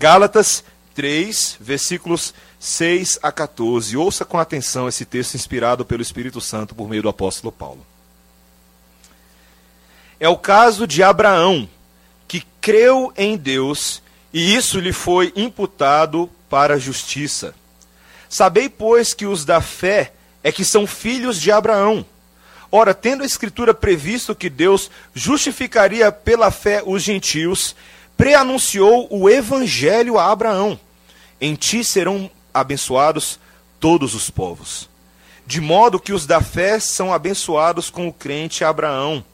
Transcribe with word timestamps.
Gálatas 0.00 0.64
3, 0.94 1.58
versículos 1.60 2.32
6 2.58 3.18
a 3.22 3.30
14. 3.30 3.98
Ouça 3.98 4.24
com 4.24 4.38
atenção 4.38 4.88
esse 4.88 5.04
texto 5.04 5.34
inspirado 5.34 5.84
pelo 5.84 6.00
Espírito 6.00 6.40
Santo 6.40 6.74
por 6.74 6.88
meio 6.88 7.02
do 7.02 7.10
apóstolo 7.10 7.52
Paulo. 7.52 7.86
É 10.18 10.26
o 10.26 10.38
caso 10.38 10.86
de 10.86 11.02
Abraão, 11.02 11.68
que 12.26 12.42
creu 12.62 13.12
em 13.14 13.36
Deus 13.36 14.02
e 14.32 14.54
isso 14.56 14.80
lhe 14.80 14.94
foi 14.94 15.34
imputado 15.36 16.30
para 16.48 16.78
justiça. 16.78 17.54
Sabei, 18.26 18.70
pois, 18.70 19.12
que 19.12 19.26
os 19.26 19.44
da 19.44 19.60
fé 19.60 20.14
é 20.42 20.50
que 20.50 20.64
são 20.64 20.86
filhos 20.86 21.38
de 21.38 21.52
Abraão. 21.52 22.06
Ora, 22.72 22.94
tendo 22.94 23.22
a 23.22 23.26
Escritura 23.26 23.74
previsto 23.74 24.34
que 24.34 24.48
Deus 24.48 24.90
justificaria 25.12 26.10
pela 26.10 26.50
fé 26.50 26.82
os 26.86 27.02
gentios, 27.02 27.76
preanunciou 28.20 29.08
o 29.10 29.30
Evangelho 29.30 30.18
a 30.18 30.30
Abraão: 30.30 30.78
Em 31.40 31.54
ti 31.54 31.82
serão 31.82 32.30
abençoados 32.52 33.40
todos 33.80 34.14
os 34.14 34.28
povos. 34.28 34.90
De 35.46 35.58
modo 35.58 35.98
que 35.98 36.12
os 36.12 36.26
da 36.26 36.42
fé 36.42 36.78
são 36.78 37.14
abençoados 37.14 37.88
com 37.88 38.06
o 38.06 38.12
crente 38.12 38.62
Abraão. 38.62 39.24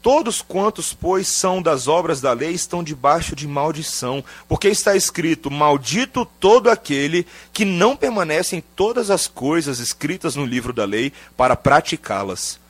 Todos 0.00 0.40
quantos, 0.40 0.94
pois, 0.94 1.26
são 1.26 1.60
das 1.60 1.88
obras 1.88 2.20
da 2.20 2.32
lei 2.32 2.52
estão 2.52 2.84
debaixo 2.84 3.34
de 3.34 3.48
maldição, 3.48 4.22
porque 4.48 4.68
está 4.68 4.94
escrito: 4.94 5.50
Maldito 5.50 6.24
todo 6.24 6.70
aquele 6.70 7.26
que 7.52 7.64
não 7.64 7.96
permanece 7.96 8.54
em 8.54 8.60
todas 8.60 9.10
as 9.10 9.26
coisas 9.26 9.80
escritas 9.80 10.36
no 10.36 10.46
livro 10.46 10.72
da 10.72 10.84
lei 10.84 11.12
para 11.36 11.56
praticá-las. 11.56 12.60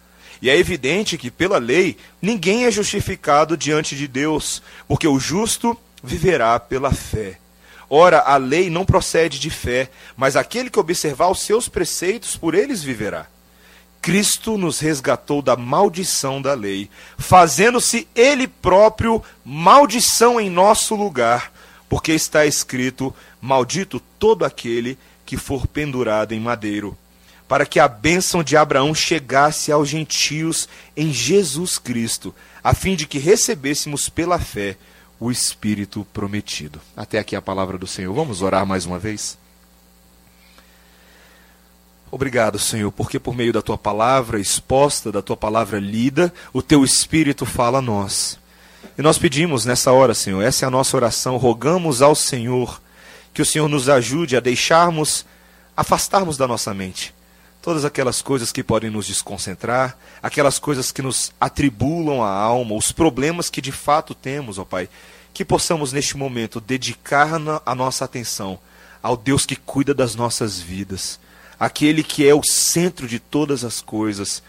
E 0.42 0.48
é 0.48 0.56
evidente 0.56 1.18
que, 1.18 1.30
pela 1.30 1.58
lei, 1.58 1.96
ninguém 2.20 2.64
é 2.64 2.70
justificado 2.70 3.56
diante 3.56 3.94
de 3.94 4.08
Deus, 4.08 4.62
porque 4.88 5.06
o 5.06 5.18
justo 5.18 5.76
viverá 6.02 6.58
pela 6.58 6.92
fé. 6.92 7.38
Ora, 7.88 8.20
a 8.20 8.36
lei 8.36 8.70
não 8.70 8.84
procede 8.84 9.38
de 9.38 9.50
fé, 9.50 9.90
mas 10.16 10.36
aquele 10.36 10.70
que 10.70 10.78
observar 10.78 11.28
os 11.28 11.40
seus 11.40 11.68
preceitos, 11.68 12.36
por 12.36 12.54
eles 12.54 12.82
viverá. 12.82 13.26
Cristo 14.00 14.56
nos 14.56 14.80
resgatou 14.80 15.42
da 15.42 15.56
maldição 15.56 16.40
da 16.40 16.54
lei, 16.54 16.88
fazendo-se 17.18 18.08
Ele 18.14 18.46
próprio 18.46 19.22
maldição 19.44 20.40
em 20.40 20.48
nosso 20.48 20.94
lugar, 20.94 21.52
porque 21.88 22.12
está 22.12 22.46
escrito: 22.46 23.14
Maldito 23.42 24.00
todo 24.18 24.44
aquele 24.44 24.96
que 25.26 25.36
for 25.36 25.66
pendurado 25.66 26.32
em 26.32 26.40
madeiro, 26.40 26.96
para 27.50 27.66
que 27.66 27.80
a 27.80 27.88
bênção 27.88 28.44
de 28.44 28.56
Abraão 28.56 28.94
chegasse 28.94 29.72
aos 29.72 29.88
gentios 29.88 30.68
em 30.96 31.12
Jesus 31.12 31.78
Cristo, 31.78 32.32
a 32.62 32.72
fim 32.72 32.94
de 32.94 33.08
que 33.08 33.18
recebêssemos 33.18 34.08
pela 34.08 34.38
fé 34.38 34.76
o 35.18 35.32
Espírito 35.32 36.06
prometido. 36.12 36.80
Até 36.96 37.18
aqui 37.18 37.34
a 37.34 37.42
palavra 37.42 37.76
do 37.76 37.88
Senhor. 37.88 38.14
Vamos 38.14 38.40
orar 38.40 38.64
mais 38.64 38.86
uma 38.86 39.00
vez? 39.00 39.36
Obrigado, 42.08 42.56
Senhor, 42.56 42.92
porque 42.92 43.18
por 43.18 43.34
meio 43.34 43.52
da 43.52 43.60
tua 43.60 43.76
palavra 43.76 44.38
exposta, 44.38 45.10
da 45.10 45.20
tua 45.20 45.36
palavra 45.36 45.80
lida, 45.80 46.32
o 46.52 46.62
teu 46.62 46.84
Espírito 46.84 47.44
fala 47.44 47.78
a 47.78 47.82
nós. 47.82 48.38
E 48.96 49.02
nós 49.02 49.18
pedimos 49.18 49.64
nessa 49.64 49.90
hora, 49.90 50.14
Senhor, 50.14 50.40
essa 50.40 50.66
é 50.66 50.68
a 50.68 50.70
nossa 50.70 50.96
oração, 50.96 51.36
rogamos 51.36 52.00
ao 52.00 52.14
Senhor 52.14 52.80
que 53.34 53.42
o 53.42 53.46
Senhor 53.46 53.68
nos 53.68 53.88
ajude 53.88 54.36
a 54.36 54.40
deixarmos, 54.40 55.26
afastarmos 55.76 56.36
da 56.36 56.46
nossa 56.46 56.72
mente 56.72 57.12
todas 57.62 57.84
aquelas 57.84 58.22
coisas 58.22 58.52
que 58.52 58.62
podem 58.62 58.90
nos 58.90 59.06
desconcentrar, 59.06 59.96
aquelas 60.22 60.58
coisas 60.58 60.90
que 60.90 61.02
nos 61.02 61.32
atribulam 61.40 62.22
a 62.22 62.30
alma, 62.30 62.74
os 62.74 62.92
problemas 62.92 63.50
que 63.50 63.60
de 63.60 63.72
fato 63.72 64.14
temos, 64.14 64.58
ó 64.58 64.64
Pai, 64.64 64.88
que 65.32 65.44
possamos 65.44 65.92
neste 65.92 66.16
momento 66.16 66.60
dedicar 66.60 67.30
a 67.64 67.74
nossa 67.74 68.04
atenção 68.04 68.58
ao 69.02 69.16
Deus 69.16 69.46
que 69.46 69.56
cuida 69.56 69.94
das 69.94 70.14
nossas 70.14 70.60
vidas 70.60 71.18
aquele 71.60 72.02
que 72.02 72.26
é 72.26 72.34
o 72.34 72.42
centro 72.42 73.06
de 73.06 73.20
todas 73.20 73.62
as 73.62 73.82
coisas. 73.82 74.42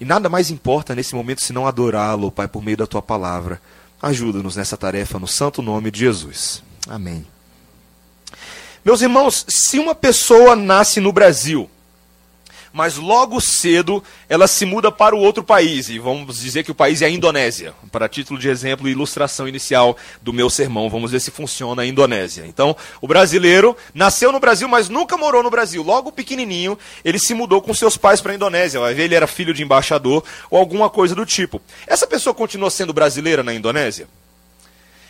E 0.00 0.04
nada 0.04 0.28
mais 0.28 0.50
importa 0.50 0.92
nesse 0.92 1.14
momento 1.14 1.44
senão 1.44 1.68
adorá-lo, 1.68 2.32
Pai, 2.32 2.48
por 2.48 2.62
meio 2.62 2.76
da 2.76 2.86
tua 2.86 3.00
palavra. 3.00 3.62
Ajuda-nos 4.02 4.56
nessa 4.56 4.76
tarefa 4.76 5.20
no 5.20 5.28
santo 5.28 5.62
nome 5.62 5.92
de 5.92 6.00
Jesus. 6.00 6.62
Amém. 6.88 7.24
Meus 8.84 9.00
irmãos, 9.02 9.46
se 9.48 9.78
uma 9.78 9.94
pessoa 9.94 10.56
nasce 10.56 10.98
no 10.98 11.12
Brasil, 11.12 11.70
mas 12.72 12.96
logo 12.96 13.40
cedo 13.40 14.02
ela 14.28 14.46
se 14.46 14.64
muda 14.64 14.90
para 14.90 15.14
o 15.14 15.18
outro 15.18 15.42
país, 15.42 15.88
e 15.88 15.98
vamos 15.98 16.40
dizer 16.40 16.64
que 16.64 16.70
o 16.70 16.74
país 16.74 17.02
é 17.02 17.06
a 17.06 17.10
Indonésia, 17.10 17.74
para 17.90 18.08
título 18.08 18.38
de 18.38 18.48
exemplo 18.48 18.88
e 18.88 18.92
ilustração 18.92 19.48
inicial 19.48 19.96
do 20.22 20.32
meu 20.32 20.50
sermão, 20.50 20.90
vamos 20.90 21.10
ver 21.10 21.20
se 21.20 21.30
funciona 21.30 21.82
a 21.82 21.86
Indonésia. 21.86 22.44
Então, 22.46 22.76
o 23.00 23.08
brasileiro 23.08 23.76
nasceu 23.94 24.32
no 24.32 24.40
Brasil, 24.40 24.68
mas 24.68 24.88
nunca 24.88 25.16
morou 25.16 25.42
no 25.42 25.50
Brasil. 25.50 25.82
Logo 25.82 26.12
pequenininho, 26.12 26.78
ele 27.04 27.18
se 27.18 27.34
mudou 27.34 27.60
com 27.62 27.72
seus 27.74 27.96
pais 27.96 28.20
para 28.20 28.32
a 28.32 28.34
Indonésia, 28.34 28.80
vai 28.80 28.94
ver, 28.94 29.04
ele 29.04 29.14
era 29.14 29.26
filho 29.26 29.54
de 29.54 29.62
embaixador 29.62 30.24
ou 30.50 30.58
alguma 30.58 30.90
coisa 30.90 31.14
do 31.14 31.24
tipo. 31.24 31.60
Essa 31.86 32.06
pessoa 32.06 32.34
continua 32.34 32.70
sendo 32.70 32.92
brasileira 32.92 33.42
na 33.42 33.54
Indonésia? 33.54 34.08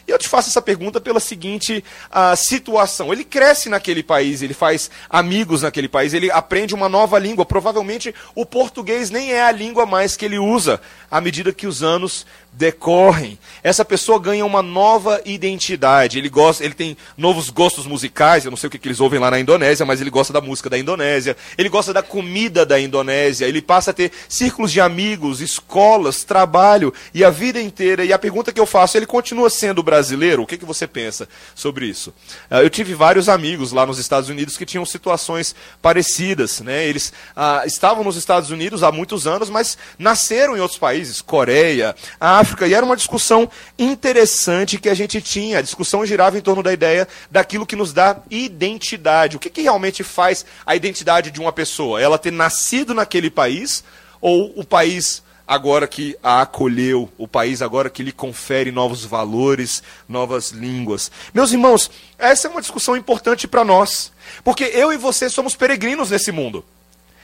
E 0.09 0.11
eu 0.11 0.19
te 0.19 0.27
faço 0.27 0.49
essa 0.49 0.63
pergunta 0.63 0.99
pela 0.99 1.21
seguinte 1.21 1.85
uh, 2.11 2.35
situação. 2.35 3.13
Ele 3.13 3.25
cresce 3.25 3.69
naquele 3.69 4.03
país, 4.03 4.41
ele 4.41 4.55
faz 4.55 4.91
amigos 5.11 5.61
naquele 5.61 5.87
país, 5.87 6.15
ele 6.15 6.31
aprende 6.31 6.75
uma 6.75 6.89
nova 6.89 7.19
língua. 7.19 7.45
Provavelmente 7.45 8.15
o 8.35 8.47
português 8.47 9.11
nem 9.11 9.33
é 9.33 9.43
a 9.43 9.53
língua 9.53 9.85
mais 9.85 10.17
que 10.17 10.25
ele 10.25 10.39
usa 10.39 10.81
à 11.11 11.21
medida 11.21 11.53
que 11.53 11.67
os 11.67 11.83
anos 11.83 12.25
decorrem. 12.59 13.39
Essa 13.63 13.85
pessoa 13.85 14.19
ganha 14.19 14.45
uma 14.45 14.61
nova 14.63 15.23
identidade. 15.25 16.19
Ele 16.19 16.29
gosta, 16.29 16.65
ele 16.65 16.75
tem 16.75 16.97
novos 17.17 17.51
gostos 17.51 17.87
musicais. 17.87 18.45
Eu 18.45 18.51
não 18.51 18.57
sei 18.57 18.67
o 18.67 18.71
que, 18.71 18.79
que 18.79 18.89
eles 18.89 19.01
ouvem 19.01 19.21
lá 19.21 19.31
na 19.31 19.39
Indonésia, 19.39 19.87
mas 19.87 20.01
ele 20.01 20.11
gosta 20.11 20.33
da 20.33 20.41
música 20.41 20.69
da 20.69 20.77
Indonésia. 20.77 21.37
Ele 21.57 21.69
gosta 21.69 21.93
da 21.93 22.03
comida 22.03 22.67
da 22.67 22.81
Indonésia. 22.81 23.47
Ele 23.47 23.63
passa 23.63 23.93
a 23.93 23.95
ter 23.95 24.11
círculos 24.29 24.73
de 24.73 24.81
amigos, 24.81 25.41
escolas, 25.41 26.25
trabalho 26.25 26.93
e 27.15 27.25
a 27.25 27.31
vida 27.31 27.63
inteira. 27.63 28.05
E 28.05 28.13
a 28.13 28.19
pergunta 28.19 28.53
que 28.53 28.59
eu 28.59 28.67
faço, 28.67 28.97
ele 28.97 29.07
continua 29.07 29.49
sendo 29.49 29.81
brasileiro? 29.81 30.43
O 30.43 30.47
que, 30.47 30.59
que 30.59 30.65
você 30.65 30.89
pensa 30.89 31.29
sobre 31.55 31.87
isso? 31.87 32.13
Ah, 32.51 32.61
eu 32.61 32.69
tive 32.69 32.93
vários 32.93 33.29
amigos 33.29 33.71
lá 33.71 33.87
nos 33.87 34.01
Estados 34.01 34.29
Unidos 34.29 34.57
que 34.57 34.67
tinham 34.67 34.85
situações 34.85 35.55
parecidas. 35.81 36.61
Né? 36.61 36.87
Eles 36.87 37.13
ah, 37.37 37.63
estavam 37.65 38.03
nos 38.03 38.17
Estados 38.17 38.51
Unidos 38.51 38.83
há 38.83 38.91
muitos 38.91 39.29
anos, 39.29 39.49
mas 39.49 39.79
nasceram 39.97 40.57
em 40.57 40.61
outros 40.61 40.79
países, 40.79 41.23
Coreia, 41.23 41.95
África 42.19 42.48
África, 42.49 42.67
e 42.67 42.73
era 42.73 42.85
uma 42.85 42.97
discussão 42.97 43.49
interessante 43.79 44.79
que 44.79 44.89
a 44.89 44.95
gente 44.95 45.21
tinha. 45.21 45.59
A 45.59 45.63
discussão 45.63 46.07
girava 46.07 46.39
em 46.39 46.41
torno 46.41 46.63
da 46.63 46.73
ideia 46.73 47.07
daquilo 47.31 47.67
que 47.67 47.77
nos 47.77 47.93
dá 47.93 48.17
identidade. 48.31 49.37
O 49.37 49.39
que, 49.39 49.51
que 49.51 49.61
realmente 49.61 50.03
faz 50.03 50.47
a 50.65 50.75
identidade 50.75 51.31
de 51.31 51.41
uma 51.41 51.53
pessoa? 51.53 52.01
Ela 52.01 52.19
ter 52.19 52.33
nascido 52.33 52.95
naquele 52.95 53.29
país 53.29 53.85
ou 54.19 54.53
o 54.57 54.65
país 54.65 55.23
agora 55.47 55.87
que 55.87 56.17
a 56.23 56.43
acolheu, 56.43 57.11
o 57.19 57.29
país 57.29 57.61
agora 57.61 57.91
que 57.91 58.03
lhe 58.03 58.13
confere 58.13 58.71
novos 58.71 59.05
valores, 59.05 59.83
novas 60.09 60.51
línguas. 60.51 61.11
Meus 61.35 61.53
irmãos, 61.53 61.91
essa 62.19 62.49
é 62.49 62.51
uma 62.51 62.61
discussão 62.63 62.97
importante 62.97 63.47
para 63.47 63.65
nós, 63.65 64.11
porque 64.43 64.65
eu 64.65 64.93
e 64.93 64.97
você 64.97 65.29
somos 65.29 65.55
peregrinos 65.55 66.11
nesse 66.11 66.33
mundo. 66.33 66.65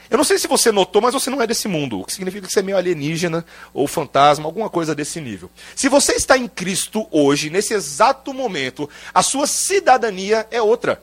Eu 0.09 0.17
não 0.17 0.23
sei 0.23 0.37
se 0.37 0.47
você 0.47 0.71
notou, 0.71 1.01
mas 1.01 1.13
você 1.13 1.29
não 1.29 1.41
é 1.41 1.47
desse 1.47 1.67
mundo, 1.67 1.99
o 1.99 2.05
que 2.05 2.13
significa 2.13 2.47
que 2.47 2.53
você 2.53 2.59
é 2.59 2.63
meio 2.63 2.77
alienígena 2.77 3.45
ou 3.73 3.87
fantasma, 3.87 4.45
alguma 4.45 4.69
coisa 4.69 4.93
desse 4.93 5.19
nível. 5.19 5.49
Se 5.75 5.89
você 5.89 6.13
está 6.13 6.37
em 6.37 6.47
Cristo 6.47 7.07
hoje, 7.11 7.49
nesse 7.49 7.73
exato 7.73 8.33
momento, 8.33 8.89
a 9.13 9.23
sua 9.23 9.47
cidadania 9.47 10.47
é 10.51 10.61
outra. 10.61 11.01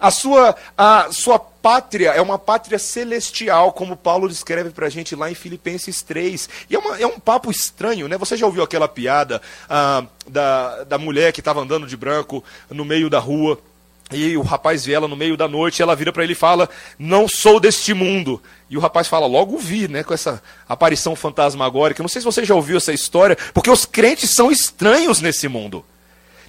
A 0.00 0.12
sua, 0.12 0.54
a 0.76 1.08
sua 1.10 1.38
pátria 1.38 2.10
é 2.10 2.20
uma 2.20 2.38
pátria 2.38 2.78
celestial, 2.78 3.72
como 3.72 3.96
Paulo 3.96 4.28
descreve 4.28 4.70
para 4.70 4.86
a 4.86 4.90
gente 4.90 5.16
lá 5.16 5.28
em 5.28 5.34
Filipenses 5.34 6.02
3. 6.02 6.48
E 6.70 6.76
é, 6.76 6.78
uma, 6.78 7.00
é, 7.00 7.06
um 7.06 7.18
papo 7.18 7.50
estranho, 7.50 8.06
né? 8.06 8.16
Você 8.16 8.36
já 8.36 8.46
ouviu 8.46 8.62
aquela 8.62 8.86
piada 8.86 9.42
ah, 9.68 10.04
da, 10.28 10.84
da 10.84 10.98
mulher 10.98 11.32
que 11.32 11.40
estava 11.40 11.60
andando 11.60 11.86
de 11.86 11.96
branco 11.96 12.44
no 12.70 12.84
meio 12.84 13.10
da 13.10 13.18
rua? 13.18 13.60
E 14.10 14.36
o 14.36 14.42
rapaz 14.42 14.86
vê 14.86 14.92
ela 14.94 15.06
no 15.06 15.16
meio 15.16 15.36
da 15.36 15.46
noite, 15.46 15.82
ela 15.82 15.94
vira 15.94 16.12
para 16.12 16.24
ele 16.24 16.32
e 16.32 16.36
fala: 16.36 16.68
Não 16.98 17.28
sou 17.28 17.60
deste 17.60 17.92
mundo. 17.92 18.42
E 18.70 18.76
o 18.76 18.80
rapaz 18.80 19.06
fala: 19.06 19.26
Logo 19.26 19.58
vi, 19.58 19.86
né, 19.86 20.02
com 20.02 20.14
essa 20.14 20.42
aparição 20.66 21.14
fantasmagórica. 21.14 22.02
Não 22.02 22.08
sei 22.08 22.22
se 22.22 22.24
você 22.24 22.44
já 22.44 22.54
ouviu 22.54 22.78
essa 22.78 22.92
história, 22.92 23.36
porque 23.52 23.70
os 23.70 23.84
crentes 23.84 24.30
são 24.30 24.50
estranhos 24.50 25.20
nesse 25.20 25.46
mundo. 25.46 25.84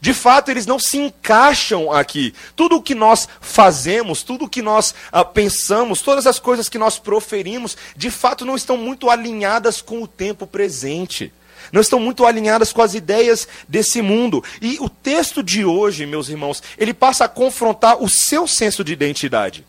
De 0.01 0.13
fato, 0.13 0.49
eles 0.49 0.65
não 0.65 0.79
se 0.79 0.97
encaixam 0.97 1.91
aqui. 1.91 2.33
Tudo 2.55 2.77
o 2.77 2.81
que 2.81 2.95
nós 2.95 3.27
fazemos, 3.41 4.23
tudo 4.23 4.45
o 4.45 4.49
que 4.49 4.61
nós 4.61 4.95
ah, 5.11 5.25
pensamos, 5.25 6.01
todas 6.01 6.25
as 6.25 6.39
coisas 6.39 6.69
que 6.69 6.77
nós 6.77 6.97
proferimos, 6.97 7.75
de 7.97 8.09
fato 8.09 8.45
não 8.45 8.55
estão 8.55 8.77
muito 8.77 9.09
alinhadas 9.09 9.81
com 9.81 10.01
o 10.01 10.07
tempo 10.07 10.47
presente 10.47 11.33
não 11.71 11.81
estão 11.81 11.99
muito 11.99 12.25
alinhadas 12.25 12.71
com 12.71 12.81
as 12.81 12.93
ideias 12.93 13.47
desse 13.67 14.01
mundo. 14.01 14.43
E 14.61 14.77
o 14.79 14.89
texto 14.89 15.43
de 15.43 15.65
hoje, 15.65 16.05
meus 16.05 16.29
irmãos, 16.29 16.61
ele 16.77 16.93
passa 16.93 17.25
a 17.25 17.29
confrontar 17.29 18.01
o 18.01 18.09
seu 18.09 18.47
senso 18.47 18.83
de 18.83 18.93
identidade. 18.93 19.65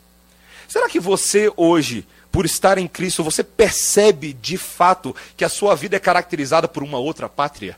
Será 0.69 0.89
que 0.89 1.01
você 1.01 1.53
hoje, 1.57 2.07
por 2.31 2.45
estar 2.47 2.79
em 2.79 2.87
Cristo, 2.87 3.25
você 3.25 3.43
percebe 3.43 4.33
de 4.33 4.57
fato 4.57 5.15
que 5.37 5.45
a 5.45 5.49
sua 5.49 5.75
vida 5.75 5.97
é 5.97 6.01
caracterizada 6.01 6.69
por 6.69 6.83
uma 6.83 6.99
outra 6.99 7.29
pátria? 7.29 7.77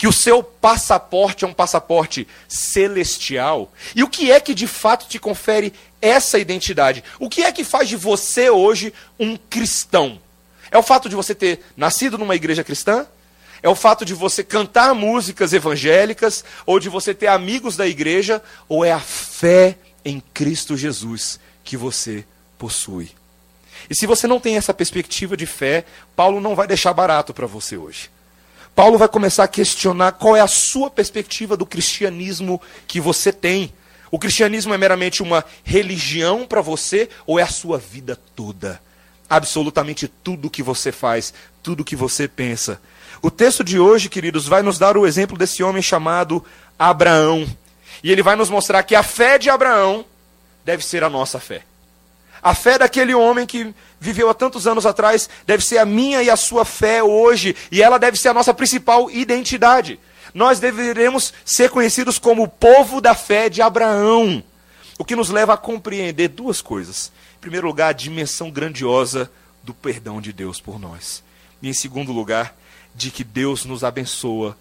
que 0.00 0.08
o 0.08 0.12
seu 0.14 0.42
passaporte 0.42 1.44
é 1.44 1.46
um 1.46 1.52
passaporte 1.52 2.26
celestial? 2.48 3.70
E 3.94 4.02
o 4.02 4.08
que 4.08 4.32
é 4.32 4.40
que 4.40 4.54
de 4.54 4.66
fato 4.66 5.06
te 5.06 5.18
confere 5.18 5.74
essa 6.00 6.38
identidade? 6.38 7.04
O 7.18 7.28
que 7.28 7.42
é 7.42 7.52
que 7.52 7.62
faz 7.62 7.86
de 7.86 7.96
você 7.96 8.48
hoje 8.48 8.94
um 9.18 9.36
cristão? 9.36 10.18
É 10.70 10.78
o 10.78 10.82
fato 10.82 11.06
de 11.06 11.14
você 11.14 11.34
ter 11.34 11.62
nascido 11.76 12.16
numa 12.16 12.34
igreja 12.34 12.64
cristã? 12.64 13.06
É 13.62 13.68
o 13.68 13.74
fato 13.74 14.04
de 14.04 14.14
você 14.14 14.42
cantar 14.42 14.94
músicas 14.94 15.52
evangélicas? 15.52 16.44
Ou 16.64 16.80
de 16.80 16.88
você 16.88 17.12
ter 17.12 17.26
amigos 17.26 17.76
da 17.76 17.86
igreja? 17.86 18.42
Ou 18.68 18.84
é 18.84 18.92
a 18.92 19.00
fé 19.00 19.76
em 20.04 20.20
Cristo 20.32 20.76
Jesus 20.76 21.38
que 21.62 21.76
você 21.76 22.24
possui? 22.58 23.10
E 23.88 23.94
se 23.94 24.06
você 24.06 24.26
não 24.26 24.40
tem 24.40 24.56
essa 24.56 24.74
perspectiva 24.74 25.36
de 25.36 25.46
fé, 25.46 25.84
Paulo 26.14 26.40
não 26.40 26.54
vai 26.54 26.66
deixar 26.66 26.92
barato 26.92 27.32
para 27.32 27.46
você 27.46 27.76
hoje. 27.76 28.10
Paulo 28.74 28.98
vai 28.98 29.08
começar 29.08 29.44
a 29.44 29.48
questionar 29.48 30.12
qual 30.12 30.36
é 30.36 30.40
a 30.40 30.46
sua 30.46 30.90
perspectiva 30.90 31.56
do 31.56 31.66
cristianismo 31.66 32.60
que 32.86 33.00
você 33.00 33.32
tem. 33.32 33.72
O 34.10 34.18
cristianismo 34.18 34.74
é 34.74 34.78
meramente 34.78 35.22
uma 35.22 35.44
religião 35.62 36.46
para 36.46 36.60
você 36.60 37.08
ou 37.26 37.38
é 37.38 37.42
a 37.42 37.48
sua 37.48 37.78
vida 37.78 38.18
toda? 38.34 38.80
Absolutamente 39.28 40.08
tudo 40.08 40.50
que 40.50 40.62
você 40.62 40.90
faz, 40.90 41.32
tudo 41.62 41.84
que 41.84 41.94
você 41.94 42.26
pensa. 42.26 42.80
O 43.22 43.30
texto 43.30 43.62
de 43.62 43.78
hoje, 43.78 44.08
queridos, 44.08 44.46
vai 44.46 44.62
nos 44.62 44.78
dar 44.78 44.96
o 44.96 45.06
exemplo 45.06 45.36
desse 45.36 45.62
homem 45.62 45.82
chamado 45.82 46.44
Abraão. 46.78 47.46
E 48.02 48.10
ele 48.10 48.22
vai 48.22 48.34
nos 48.34 48.48
mostrar 48.48 48.82
que 48.82 48.94
a 48.94 49.02
fé 49.02 49.38
de 49.38 49.50
Abraão 49.50 50.06
deve 50.64 50.84
ser 50.84 51.04
a 51.04 51.10
nossa 51.10 51.38
fé. 51.38 51.62
A 52.42 52.54
fé 52.54 52.78
daquele 52.78 53.14
homem 53.14 53.46
que 53.46 53.74
viveu 54.00 54.30
há 54.30 54.34
tantos 54.34 54.66
anos 54.66 54.86
atrás 54.86 55.28
deve 55.46 55.62
ser 55.62 55.76
a 55.76 55.84
minha 55.84 56.22
e 56.22 56.30
a 56.30 56.36
sua 56.36 56.64
fé 56.64 57.02
hoje, 57.02 57.54
e 57.70 57.82
ela 57.82 57.98
deve 57.98 58.16
ser 58.16 58.28
a 58.28 58.34
nossa 58.34 58.54
principal 58.54 59.10
identidade. 59.10 60.00
Nós 60.32 60.58
deveremos 60.58 61.34
ser 61.44 61.68
conhecidos 61.68 62.18
como 62.18 62.44
o 62.44 62.48
povo 62.48 63.00
da 63.02 63.14
fé 63.14 63.50
de 63.50 63.60
Abraão, 63.60 64.42
o 64.98 65.04
que 65.04 65.16
nos 65.16 65.28
leva 65.28 65.52
a 65.52 65.58
compreender 65.58 66.28
duas 66.28 66.62
coisas. 66.62 67.12
Em 67.36 67.40
primeiro 67.40 67.66
lugar, 67.66 67.88
a 67.90 67.92
dimensão 67.92 68.50
grandiosa 68.50 69.30
do 69.62 69.74
perdão 69.74 70.22
de 70.22 70.32
Deus 70.32 70.58
por 70.58 70.78
nós. 70.78 71.22
E 71.60 71.68
em 71.68 71.74
segundo 71.74 72.12
lugar, 72.12 72.54
de 72.94 73.10
que 73.10 73.24
Deus 73.24 73.64
nos 73.64 73.84
abençoa 73.84 74.56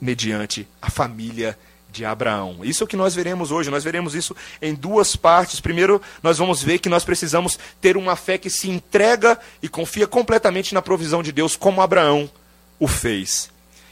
mediante 0.00 0.66
a 0.80 0.90
família 0.90 1.58
de 1.90 2.04
Abraão. 2.04 2.58
Isso 2.62 2.82
é 2.82 2.84
o 2.84 2.88
que 2.88 2.96
nós 2.96 3.14
veremos 3.14 3.50
hoje. 3.50 3.70
Nós 3.70 3.84
veremos 3.84 4.14
isso 4.14 4.36
em 4.60 4.74
duas 4.74 5.16
partes. 5.16 5.60
Primeiro, 5.60 6.00
nós 6.22 6.38
vamos 6.38 6.62
ver 6.62 6.78
que 6.78 6.88
nós 6.88 7.04
precisamos 7.04 7.58
ter 7.80 7.96
uma 7.96 8.14
fé 8.14 8.38
que 8.38 8.50
se 8.50 8.70
entrega 8.70 9.38
e 9.62 9.68
confia 9.68 10.06
completamente 10.06 10.74
na 10.74 10.82
provisão 10.82 11.22
de 11.22 11.32
Deus, 11.32 11.56
como 11.56 11.80
Abraão 11.80 12.30
o 12.78 12.86
fez. 12.86 13.50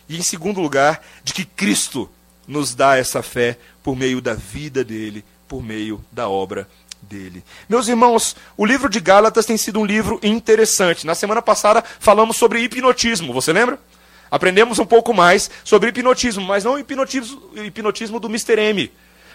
E 0.09 0.17
em 0.17 0.23
segundo 0.23 0.61
lugar, 0.61 1.03
de 1.25 1.33
que 1.33 1.45
Cristo 1.45 2.09
nos 2.47 2.75
dá 2.75 2.97
essa 2.97 3.23
fé 3.23 3.59
por 3.83 3.97
meio 3.97 4.21
da 4.21 4.35
vida 4.35 4.85
dele, 4.85 5.25
por 5.49 5.63
meio 5.63 6.05
da 6.13 6.29
obra 6.29 6.69
dele. 7.03 7.45
Meus 7.69 7.89
irmãos, 7.89 8.37
o 8.57 8.65
livro 8.65 8.89
de 8.89 9.01
Gálatas 9.01 9.47
tem 9.47 9.57
sido 9.57 9.81
um 9.81 9.85
livro 9.85 10.19
interessante. 10.23 11.07
Na 11.07 11.15
semana 11.15 11.41
passada 11.41 11.83
falamos 12.01 12.37
sobre 12.37 12.61
hipnotismo, 12.61 13.33
você 13.33 13.53
lembra? 13.53 13.79
Aprendemos 14.31 14.79
um 14.79 14.87
pouco 14.87 15.15
mais 15.15 15.51
sobre 15.65 15.91
hipnotismo, 15.91 16.45
mas 16.45 16.65
não 16.65 16.75
o 16.75 16.79
hipnotismo, 16.79 17.41
hipnotismo 17.55 18.19
do 18.19 18.29
Mr. 18.29 18.59
M, 18.59 18.91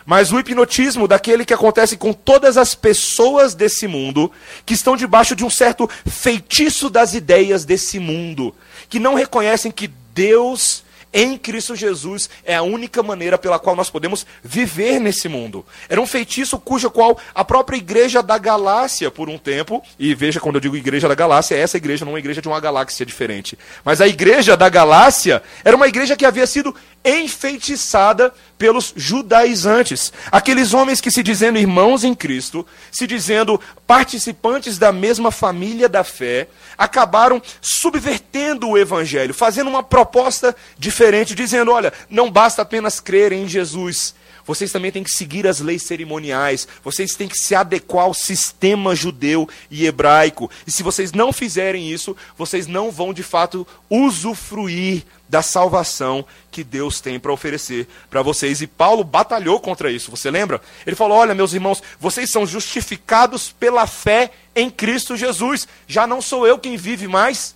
mas 0.06 0.32
o 0.32 0.40
hipnotismo 0.40 1.08
daquele 1.08 1.46
que 1.46 1.54
acontece 1.54 1.96
com 1.96 2.12
todas 2.12 2.58
as 2.58 2.76
pessoas 2.76 3.54
desse 3.54 3.88
mundo, 3.88 4.32
que 4.66 4.74
estão 4.74 4.98
debaixo 4.98 5.36
de 5.36 5.46
um 5.46 5.50
certo 5.50 5.90
feitiço 6.06 6.90
das 6.90 7.14
ideias 7.14 7.64
desse 7.64 8.00
mundo, 8.00 8.54
que 8.90 9.00
não 9.00 9.14
reconhecem 9.14 9.72
que 9.72 9.88
Deus 10.14 10.84
em 11.14 11.38
Cristo 11.38 11.76
Jesus 11.76 12.30
é 12.46 12.56
a 12.56 12.62
única 12.62 13.04
maneira 13.04 13.38
pela 13.38 13.60
qual 13.60 13.76
nós 13.76 13.90
podemos 13.90 14.26
viver 14.44 15.00
nesse 15.00 15.28
mundo. 15.28 15.66
Era 15.90 16.02
um 16.02 16.06
feitiço 16.06 16.58
cuja 16.60 16.90
qual 16.90 17.18
a 17.34 17.44
própria 17.44 17.78
igreja 17.78 18.24
da 18.24 18.38
Galácia, 18.38 19.12
por 19.12 19.30
um 19.30 19.38
tempo, 19.38 19.84
e 20.00 20.14
veja 20.16 20.40
quando 20.40 20.56
eu 20.56 20.62
digo 20.62 20.78
igreja 20.78 21.08
da 21.08 21.16
Galácia, 21.16 21.56
essa 21.56 21.78
igreja 21.78 22.06
não 22.06 22.12
é 22.12 22.14
uma 22.14 22.20
igreja 22.20 22.42
de 22.42 22.48
uma 22.48 22.60
galáxia 22.60 23.06
diferente. 23.06 23.58
Mas 23.84 24.02
a 24.02 24.08
igreja 24.08 24.56
da 24.56 24.70
Galácia 24.70 25.44
era 25.64 25.76
uma 25.76 25.88
igreja 25.88 26.16
que 26.16 26.26
havia 26.26 26.48
sido 26.48 26.76
enfeitiçada 27.04 28.34
pelos 28.58 28.94
judaizantes, 28.96 30.14
aqueles 30.32 30.74
homens 30.74 31.02
que 31.02 31.10
se 31.10 31.24
dizendo 31.24 31.58
irmãos 31.58 32.04
em 32.04 32.14
Cristo, 32.14 32.66
se 32.92 33.08
dizendo 33.08 33.60
participantes 33.88 34.78
da 34.78 34.92
mesma 34.92 35.32
família 35.32 35.90
da 35.90 36.04
fé, 36.04 36.48
acabaram 36.78 37.42
subvertendo 37.60 38.70
o 38.70 38.78
evangelho, 38.78 39.34
fazendo 39.34 39.70
uma 39.70 39.82
proposta 39.82 40.56
diferente, 40.78 41.34
dizendo: 41.34 41.72
olha, 41.72 41.92
não 42.10 42.30
basta 42.30 42.62
apenas 42.62 43.00
crer 43.00 43.32
em 43.32 43.48
Jesus, 43.48 44.14
vocês 44.46 44.72
também 44.72 44.92
têm 44.92 45.04
que 45.04 45.12
seguir 45.12 45.48
as 45.48 45.60
leis 45.60 45.84
cerimoniais, 45.84 46.68
vocês 46.84 47.16
têm 47.16 47.28
que 47.28 47.38
se 47.38 47.56
adequar 47.56 48.06
ao 48.06 48.14
sistema 48.14 48.96
judeu 48.96 49.48
e 49.70 49.86
hebraico. 49.86 50.50
E 50.66 50.72
se 50.72 50.84
vocês 50.84 51.12
não 51.12 51.32
fizerem 51.32 51.92
isso, 51.92 52.16
vocês 52.38 52.68
não 52.68 52.92
vão 52.92 53.14
de 53.14 53.24
fato 53.24 53.68
usufruir 53.90 55.04
da 55.32 55.42
salvação 55.42 56.26
que 56.52 56.62
Deus 56.62 57.00
tem 57.00 57.18
para 57.18 57.32
oferecer 57.32 57.88
para 58.10 58.22
vocês. 58.22 58.62
E 58.62 58.68
Paulo 58.68 59.02
batalhou 59.02 59.62
contra 59.62 59.90
isso, 59.90 60.12
você 60.12 60.30
lembra? 60.30 60.60
Ele 60.86 60.96
falou: 60.96 61.18
Olha, 61.18 61.34
meus 61.34 61.54
irmãos, 61.54 61.82
vocês 61.98 62.30
são 62.30 62.46
justificados 62.46 63.50
pela 63.50 63.88
fé 63.88 64.32
em 64.54 64.70
Cristo 64.70 65.16
Jesus. 65.16 65.70
Já 65.88 66.06
não 66.06 66.22
sou 66.22 66.46
eu 66.46 66.60
quem 66.60 66.76
vive 66.76 67.08
mais, 67.08 67.56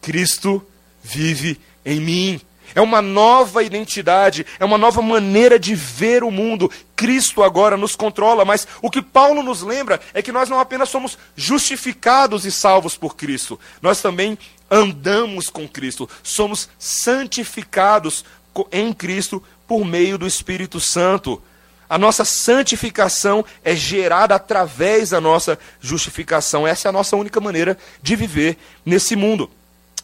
Cristo 0.00 0.66
vive 1.02 1.60
em 1.84 2.00
mim 2.00 2.40
é 2.74 2.80
uma 2.80 3.00
nova 3.00 3.62
identidade, 3.62 4.44
é 4.58 4.64
uma 4.64 4.76
nova 4.76 5.00
maneira 5.00 5.58
de 5.58 5.74
ver 5.74 6.24
o 6.24 6.30
mundo. 6.30 6.70
Cristo 6.96 7.42
agora 7.42 7.76
nos 7.76 7.94
controla, 7.94 8.44
mas 8.44 8.66
o 8.82 8.90
que 8.90 9.00
Paulo 9.00 9.42
nos 9.42 9.62
lembra 9.62 10.00
é 10.12 10.20
que 10.20 10.32
nós 10.32 10.48
não 10.48 10.58
apenas 10.58 10.88
somos 10.88 11.16
justificados 11.36 12.44
e 12.44 12.52
salvos 12.52 12.96
por 12.96 13.16
Cristo, 13.16 13.58
nós 13.80 14.00
também 14.00 14.38
andamos 14.70 15.48
com 15.48 15.68
Cristo, 15.68 16.08
somos 16.22 16.68
santificados 16.78 18.24
em 18.70 18.92
Cristo 18.92 19.42
por 19.66 19.84
meio 19.84 20.18
do 20.18 20.26
Espírito 20.26 20.80
Santo. 20.80 21.42
A 21.88 21.98
nossa 21.98 22.24
santificação 22.24 23.44
é 23.62 23.76
gerada 23.76 24.34
através 24.34 25.10
da 25.10 25.20
nossa 25.20 25.58
justificação. 25.80 26.66
Essa 26.66 26.88
é 26.88 26.90
a 26.90 26.92
nossa 26.92 27.16
única 27.16 27.40
maneira 27.40 27.76
de 28.02 28.16
viver 28.16 28.56
nesse 28.84 29.14
mundo. 29.14 29.50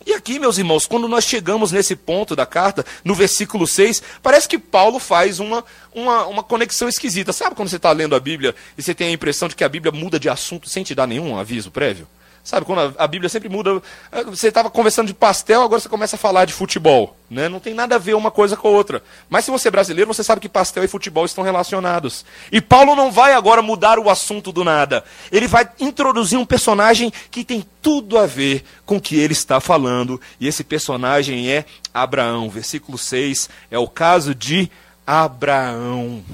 E 0.06 0.14
aqui, 0.14 0.38
meus 0.38 0.56
irmãos, 0.56 0.86
quando 0.86 1.06
nós 1.06 1.24
chegamos 1.24 1.72
nesse 1.72 1.94
ponto 1.94 2.34
da 2.34 2.46
carta, 2.46 2.84
no 3.04 3.14
versículo 3.14 3.66
6, 3.66 4.02
parece 4.22 4.48
que 4.48 4.58
Paulo 4.58 4.98
faz 4.98 5.40
uma, 5.40 5.62
uma, 5.94 6.26
uma 6.26 6.42
conexão 6.42 6.88
esquisita. 6.88 7.32
Sabe 7.32 7.54
quando 7.54 7.68
você 7.68 7.76
está 7.76 7.92
lendo 7.92 8.14
a 8.14 8.20
Bíblia 8.20 8.54
e 8.78 8.82
você 8.82 8.94
tem 8.94 9.08
a 9.08 9.12
impressão 9.12 9.46
de 9.46 9.54
que 9.54 9.64
a 9.64 9.68
Bíblia 9.68 9.92
muda 9.92 10.18
de 10.18 10.28
assunto 10.28 10.68
sem 10.68 10.82
te 10.82 10.94
dar 10.94 11.06
nenhum 11.06 11.38
aviso 11.38 11.70
prévio? 11.70 12.08
Sabe, 12.42 12.64
quando 12.64 12.94
a, 12.98 13.06
Bíblia 13.06 13.28
sempre 13.28 13.48
muda. 13.48 13.82
Eh, 14.10 14.24
você 14.24 14.48
estava 14.48 14.70
conversando 14.70 15.06
de 15.06 15.14
pastel, 15.14 15.62
agora 15.62 15.80
você 15.80 15.88
começa 15.88 16.16
a 16.16 16.18
falar 16.18 16.46
de 16.46 16.52
futebol. 16.52 17.16
Né? 17.30 17.48
Não 17.48 17.60
tem 17.60 17.74
nada 17.74 17.94
a 17.94 17.98
ver 17.98 18.14
uma 18.14 18.30
coisa 18.30 18.56
com 18.56 18.66
a 18.66 18.70
outra. 18.70 19.02
Mas 19.28 19.44
se 19.44 19.50
você 19.50 19.68
é 19.68 19.70
brasileiro, 19.70 20.12
você 20.12 20.24
sabe 20.24 20.40
que 20.40 20.48
pastel 20.48 20.82
e 20.82 20.88
futebol 20.88 21.24
estão 21.24 21.44
relacionados. 21.44 22.24
E 22.50 22.60
Paulo 22.60 22.96
não 22.96 23.12
vai 23.12 23.34
agora 23.34 23.60
mudar 23.60 23.98
o 23.98 24.08
assunto 24.08 24.50
do 24.50 24.64
nada. 24.64 25.04
Ele 25.30 25.46
vai 25.46 25.68
introduzir 25.78 26.38
um 26.38 26.46
personagem 26.46 27.12
que 27.30 27.44
tem 27.44 27.64
tudo 27.82 28.18
a 28.18 28.26
ver 28.26 28.64
com 28.86 28.96
o 28.96 29.00
que 29.00 29.16
ele 29.16 29.34
está 29.34 29.60
falando. 29.60 30.20
E 30.40 30.48
esse 30.48 30.64
personagem 30.64 31.50
é 31.50 31.66
Abraão. 31.92 32.48
Versículo 32.48 32.96
6 32.96 33.50
é 33.70 33.78
o 33.78 33.86
caso 33.86 34.34
de 34.34 34.70
Abraão 35.06 36.24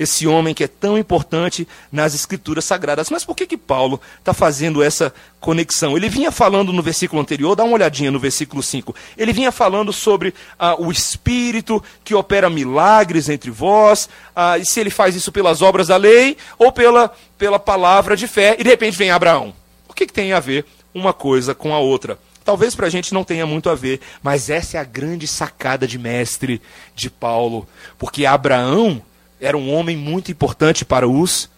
esse 0.00 0.26
homem 0.26 0.54
que 0.54 0.64
é 0.64 0.66
tão 0.66 0.96
importante 0.96 1.68
nas 1.92 2.14
escrituras 2.14 2.64
sagradas. 2.64 3.10
Mas 3.10 3.22
por 3.22 3.36
que, 3.36 3.46
que 3.46 3.56
Paulo 3.58 4.00
está 4.18 4.32
fazendo 4.32 4.82
essa 4.82 5.12
conexão? 5.38 5.94
Ele 5.94 6.08
vinha 6.08 6.32
falando 6.32 6.72
no 6.72 6.82
versículo 6.82 7.20
anterior, 7.20 7.54
dá 7.54 7.64
uma 7.64 7.74
olhadinha 7.74 8.10
no 8.10 8.18
versículo 8.18 8.62
5. 8.62 8.94
Ele 9.18 9.30
vinha 9.30 9.52
falando 9.52 9.92
sobre 9.92 10.32
ah, 10.58 10.74
o 10.80 10.90
Espírito 10.90 11.84
que 12.02 12.14
opera 12.14 12.48
milagres 12.48 13.28
entre 13.28 13.50
vós, 13.50 14.08
ah, 14.34 14.56
e 14.56 14.64
se 14.64 14.80
ele 14.80 14.88
faz 14.88 15.14
isso 15.14 15.30
pelas 15.30 15.60
obras 15.60 15.88
da 15.88 15.98
lei 15.98 16.34
ou 16.58 16.72
pela, 16.72 17.12
pela 17.36 17.58
palavra 17.58 18.16
de 18.16 18.26
fé, 18.26 18.56
e 18.58 18.64
de 18.64 18.70
repente 18.70 18.96
vem 18.96 19.10
Abraão. 19.10 19.52
O 19.86 19.92
que, 19.92 20.06
que 20.06 20.12
tem 20.14 20.32
a 20.32 20.40
ver 20.40 20.64
uma 20.94 21.12
coisa 21.12 21.54
com 21.54 21.74
a 21.74 21.78
outra? 21.78 22.18
Talvez 22.42 22.74
para 22.74 22.86
a 22.86 22.90
gente 22.90 23.12
não 23.12 23.22
tenha 23.22 23.44
muito 23.44 23.68
a 23.68 23.74
ver, 23.74 24.00
mas 24.22 24.48
essa 24.48 24.78
é 24.78 24.80
a 24.80 24.84
grande 24.84 25.26
sacada 25.28 25.86
de 25.86 25.98
mestre 25.98 26.62
de 26.94 27.10
Paulo, 27.10 27.68
porque 27.98 28.24
Abraão 28.24 29.02
era 29.40 29.56
um 29.56 29.72
homem 29.72 29.96
muito 29.96 30.30
importante 30.30 30.84
para 30.84 31.08
os 31.08 31.48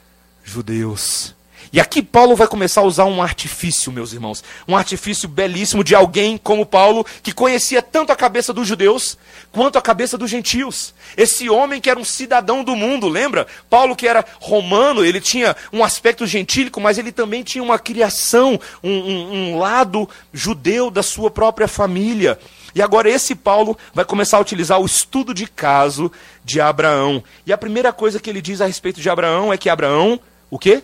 judeus. 0.45 1.35
E 1.73 1.81
aqui 1.81 2.03
Paulo 2.03 2.37
vai 2.37 2.47
começar 2.47 2.83
a 2.83 2.85
usar 2.85 3.07
um 3.07 3.23
artifício, 3.23 3.91
meus 3.91 4.13
irmãos. 4.13 4.45
Um 4.69 4.77
artifício 4.77 5.27
belíssimo 5.27 5.83
de 5.83 5.95
alguém 5.95 6.37
como 6.37 6.67
Paulo, 6.67 7.05
que 7.23 7.33
conhecia 7.33 7.81
tanto 7.81 8.13
a 8.13 8.17
cabeça 8.17 8.53
dos 8.53 8.69
judeus 8.69 9.17
quanto 9.51 9.79
a 9.79 9.83
cabeça 9.83 10.19
dos 10.19 10.31
gentios. 10.31 10.93
Esse 11.17 11.49
homem 11.49 11.81
que 11.81 11.89
era 11.89 11.99
um 11.99 12.05
cidadão 12.05 12.63
do 12.63 12.77
mundo, 12.77 13.09
lembra? 13.09 13.47
Paulo, 13.71 13.97
que 13.97 14.07
era 14.07 14.23
romano, 14.39 15.03
ele 15.03 15.19
tinha 15.19 15.57
um 15.73 15.83
aspecto 15.83 16.27
gentílico, 16.27 16.79
mas 16.79 16.99
ele 16.99 17.11
também 17.11 17.43
tinha 17.43 17.65
uma 17.65 17.79
criação, 17.79 18.61
um, 18.85 18.91
um, 18.91 19.33
um 19.33 19.59
lado 19.59 20.07
judeu 20.31 20.91
da 20.91 21.03
sua 21.03 21.31
própria 21.31 21.67
família. 21.67 22.39
E 22.75 22.81
agora 22.81 23.11
esse 23.11 23.35
Paulo 23.35 23.77
vai 23.93 24.05
começar 24.05 24.39
a 24.39 24.41
utilizar 24.41 24.81
o 24.81 24.87
estudo 24.87 25.35
de 25.35 25.47
caso 25.47 26.11
de 26.45 26.61
Abraão. 26.61 27.23
E 27.47 27.53
a 27.53 27.59
primeira 27.59 27.93
coisa 27.93 28.19
que 28.19 28.31
ele 28.31 28.41
diz 28.41 28.61
a 28.61 28.67
respeito 28.67 29.01
de 29.01 29.11
Abraão 29.11 29.53
é 29.53 29.59
que 29.59 29.69
Abraão, 29.69 30.19
o 30.51 30.59
quê? 30.59 30.83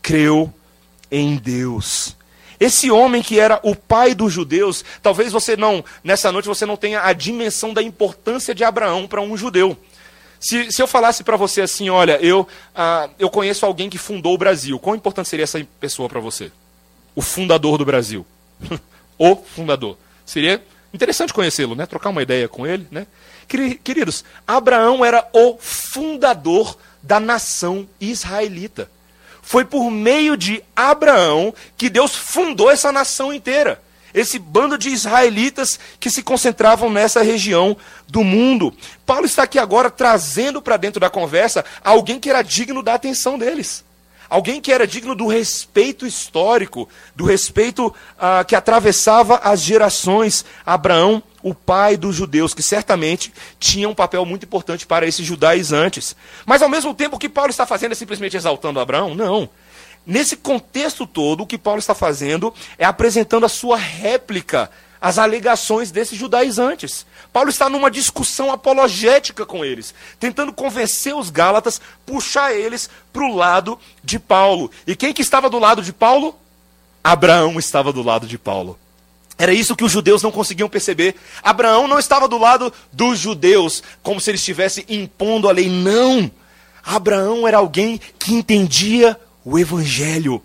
Creu 0.00 0.52
em 1.10 1.36
Deus. 1.36 2.16
Esse 2.58 2.90
homem 2.90 3.22
que 3.22 3.38
era 3.38 3.60
o 3.62 3.74
pai 3.74 4.14
dos 4.14 4.32
judeus, 4.32 4.84
talvez 5.02 5.30
você 5.30 5.56
não, 5.56 5.84
nessa 6.02 6.32
noite 6.32 6.48
você 6.48 6.64
não 6.64 6.76
tenha 6.76 7.02
a 7.02 7.12
dimensão 7.12 7.74
da 7.74 7.82
importância 7.82 8.54
de 8.54 8.64
Abraão 8.64 9.06
para 9.06 9.20
um 9.20 9.36
judeu. 9.36 9.76
Se, 10.40 10.70
se 10.70 10.80
eu 10.82 10.86
falasse 10.86 11.22
para 11.22 11.36
você 11.36 11.62
assim, 11.62 11.90
olha, 11.90 12.18
eu, 12.22 12.46
ah, 12.74 13.10
eu 13.18 13.28
conheço 13.28 13.66
alguém 13.66 13.90
que 13.90 13.98
fundou 13.98 14.34
o 14.34 14.38
Brasil, 14.38 14.78
quão 14.78 14.96
importante 14.96 15.28
seria 15.28 15.44
essa 15.44 15.64
pessoa 15.80 16.08
para 16.08 16.20
você? 16.20 16.50
O 17.14 17.22
fundador 17.22 17.78
do 17.78 17.84
Brasil. 17.84 18.24
o 19.18 19.36
fundador. 19.36 19.98
Seria 20.24 20.62
interessante 20.96 21.32
conhecê-lo, 21.32 21.76
né? 21.76 21.86
Trocar 21.86 22.10
uma 22.10 22.22
ideia 22.22 22.48
com 22.48 22.66
ele, 22.66 22.86
né? 22.90 23.06
Queridos, 23.84 24.24
Abraão 24.46 25.04
era 25.04 25.28
o 25.32 25.56
fundador 25.60 26.76
da 27.00 27.20
nação 27.20 27.88
israelita. 28.00 28.90
Foi 29.40 29.64
por 29.64 29.88
meio 29.90 30.36
de 30.36 30.60
Abraão 30.74 31.54
que 31.76 31.88
Deus 31.88 32.16
fundou 32.16 32.68
essa 32.68 32.90
nação 32.90 33.32
inteira. 33.32 33.80
Esse 34.12 34.38
bando 34.38 34.76
de 34.76 34.88
israelitas 34.88 35.78
que 36.00 36.10
se 36.10 36.22
concentravam 36.22 36.90
nessa 36.90 37.22
região 37.22 37.76
do 38.08 38.24
mundo. 38.24 38.74
Paulo 39.04 39.26
está 39.26 39.44
aqui 39.44 39.58
agora 39.58 39.88
trazendo 39.90 40.60
para 40.60 40.76
dentro 40.76 40.98
da 40.98 41.08
conversa 41.08 41.64
alguém 41.84 42.18
que 42.18 42.30
era 42.30 42.42
digno 42.42 42.82
da 42.82 42.94
atenção 42.94 43.38
deles. 43.38 43.84
Alguém 44.28 44.60
que 44.60 44.72
era 44.72 44.86
digno 44.86 45.14
do 45.14 45.26
respeito 45.26 46.06
histórico, 46.06 46.88
do 47.14 47.24
respeito 47.24 47.94
ah, 48.18 48.44
que 48.44 48.56
atravessava 48.56 49.36
as 49.36 49.60
gerações. 49.60 50.44
Abraão, 50.64 51.22
o 51.42 51.54
pai 51.54 51.96
dos 51.96 52.16
judeus, 52.16 52.52
que 52.52 52.62
certamente 52.62 53.32
tinha 53.58 53.88
um 53.88 53.94
papel 53.94 54.24
muito 54.24 54.44
importante 54.44 54.86
para 54.86 55.06
esses 55.06 55.24
judaizantes. 55.24 56.16
Mas 56.44 56.62
ao 56.62 56.68
mesmo 56.68 56.92
tempo, 56.92 57.16
o 57.16 57.18
que 57.18 57.28
Paulo 57.28 57.50
está 57.50 57.66
fazendo 57.66 57.92
é 57.92 57.94
simplesmente 57.94 58.36
exaltando 58.36 58.80
Abraão? 58.80 59.14
Não. 59.14 59.48
Nesse 60.04 60.36
contexto 60.36 61.06
todo, 61.06 61.42
o 61.42 61.46
que 61.46 61.58
Paulo 61.58 61.80
está 61.80 61.94
fazendo 61.94 62.54
é 62.78 62.84
apresentando 62.84 63.46
a 63.46 63.48
sua 63.48 63.76
réplica 63.76 64.70
às 65.06 65.18
alegações 65.18 65.92
desses 65.92 66.18
judaizantes. 66.18 67.06
Paulo 67.32 67.48
está 67.48 67.68
numa 67.68 67.88
discussão 67.88 68.50
apologética 68.50 69.46
com 69.46 69.64
eles, 69.64 69.94
tentando 70.18 70.52
convencer 70.52 71.14
os 71.14 71.30
Gálatas, 71.30 71.80
puxar 72.04 72.52
eles 72.52 72.90
para 73.12 73.22
o 73.22 73.36
lado 73.36 73.78
de 74.02 74.18
Paulo. 74.18 74.68
E 74.84 74.96
quem 74.96 75.12
que 75.12 75.22
estava 75.22 75.48
do 75.48 75.60
lado 75.60 75.80
de 75.80 75.92
Paulo? 75.92 76.36
Abraão 77.04 77.56
estava 77.56 77.92
do 77.92 78.02
lado 78.02 78.26
de 78.26 78.36
Paulo. 78.36 78.76
Era 79.38 79.54
isso 79.54 79.76
que 79.76 79.84
os 79.84 79.92
judeus 79.92 80.24
não 80.24 80.32
conseguiam 80.32 80.68
perceber. 80.68 81.14
Abraão 81.40 81.86
não 81.86 82.00
estava 82.00 82.26
do 82.26 82.36
lado 82.36 82.72
dos 82.92 83.16
judeus, 83.16 83.84
como 84.02 84.20
se 84.20 84.30
ele 84.30 84.38
estivesse 84.38 84.84
impondo 84.88 85.48
a 85.48 85.52
lei. 85.52 85.68
Não! 85.68 86.28
Abraão 86.84 87.46
era 87.46 87.58
alguém 87.58 88.00
que 88.18 88.34
entendia 88.34 89.16
o 89.44 89.56
evangelho. 89.56 90.42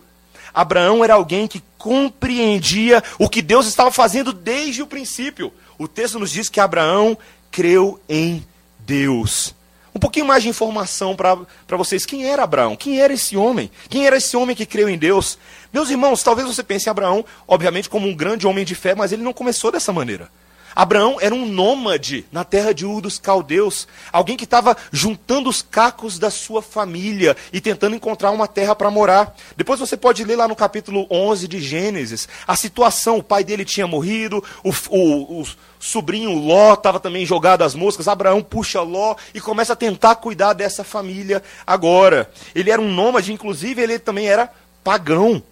Abraão 0.53 1.03
era 1.03 1.13
alguém 1.13 1.47
que 1.47 1.63
compreendia 1.77 3.03
o 3.17 3.29
que 3.29 3.41
Deus 3.41 3.67
estava 3.67 3.91
fazendo 3.91 4.33
desde 4.33 4.81
o 4.81 4.87
princípio. 4.87 5.53
O 5.77 5.87
texto 5.87 6.19
nos 6.19 6.31
diz 6.31 6.49
que 6.49 6.59
Abraão 6.59 7.17
creu 7.49 7.99
em 8.07 8.45
Deus. 8.79 9.55
Um 9.93 9.99
pouquinho 9.99 10.25
mais 10.25 10.41
de 10.43 10.49
informação 10.49 11.15
para 11.15 11.77
vocês. 11.77 12.05
Quem 12.05 12.25
era 12.25 12.43
Abraão? 12.43 12.75
Quem 12.75 13.01
era 13.01 13.13
esse 13.13 13.35
homem? 13.35 13.69
Quem 13.89 14.05
era 14.05 14.17
esse 14.17 14.37
homem 14.37 14.55
que 14.55 14.65
creu 14.65 14.87
em 14.87 14.97
Deus? 14.97 15.37
Meus 15.73 15.89
irmãos, 15.89 16.23
talvez 16.23 16.47
você 16.47 16.63
pense 16.63 16.87
em 16.87 16.91
Abraão, 16.91 17.25
obviamente, 17.47 17.89
como 17.89 18.07
um 18.07 18.15
grande 18.15 18.47
homem 18.47 18.63
de 18.63 18.73
fé, 18.73 18.95
mas 18.95 19.11
ele 19.11 19.21
não 19.21 19.33
começou 19.33 19.71
dessa 19.71 19.91
maneira. 19.91 20.29
Abraão 20.75 21.17
era 21.19 21.33
um 21.33 21.45
nômade 21.45 22.25
na 22.31 22.43
terra 22.43 22.73
de 22.73 22.85
Ur 22.85 23.01
dos 23.01 23.19
Caldeus, 23.19 23.87
alguém 24.11 24.37
que 24.37 24.43
estava 24.43 24.75
juntando 24.91 25.49
os 25.49 25.61
cacos 25.61 26.17
da 26.17 26.29
sua 26.29 26.61
família 26.61 27.35
e 27.51 27.59
tentando 27.59 27.95
encontrar 27.95 28.31
uma 28.31 28.47
terra 28.47 28.75
para 28.75 28.91
morar. 28.91 29.35
Depois 29.55 29.79
você 29.79 29.97
pode 29.97 30.23
ler 30.23 30.35
lá 30.35 30.47
no 30.47 30.55
capítulo 30.55 31.05
11 31.09 31.47
de 31.47 31.59
Gênesis 31.59 32.27
a 32.47 32.55
situação: 32.55 33.17
o 33.17 33.23
pai 33.23 33.43
dele 33.43 33.65
tinha 33.65 33.87
morrido, 33.87 34.43
o, 34.63 34.71
o, 34.89 35.41
o 35.41 35.47
sobrinho 35.79 36.33
Ló 36.33 36.73
estava 36.73 36.99
também 36.99 37.25
jogado 37.25 37.63
às 37.63 37.75
moscas. 37.75 38.07
Abraão 38.07 38.41
puxa 38.41 38.81
Ló 38.81 39.15
e 39.33 39.41
começa 39.41 39.73
a 39.73 39.75
tentar 39.75 40.15
cuidar 40.15 40.53
dessa 40.53 40.83
família 40.83 41.43
agora. 41.65 42.31
Ele 42.55 42.71
era 42.71 42.81
um 42.81 42.91
nômade, 42.91 43.33
inclusive 43.33 43.81
ele 43.81 43.99
também 43.99 44.27
era 44.27 44.49
pagão. 44.83 45.43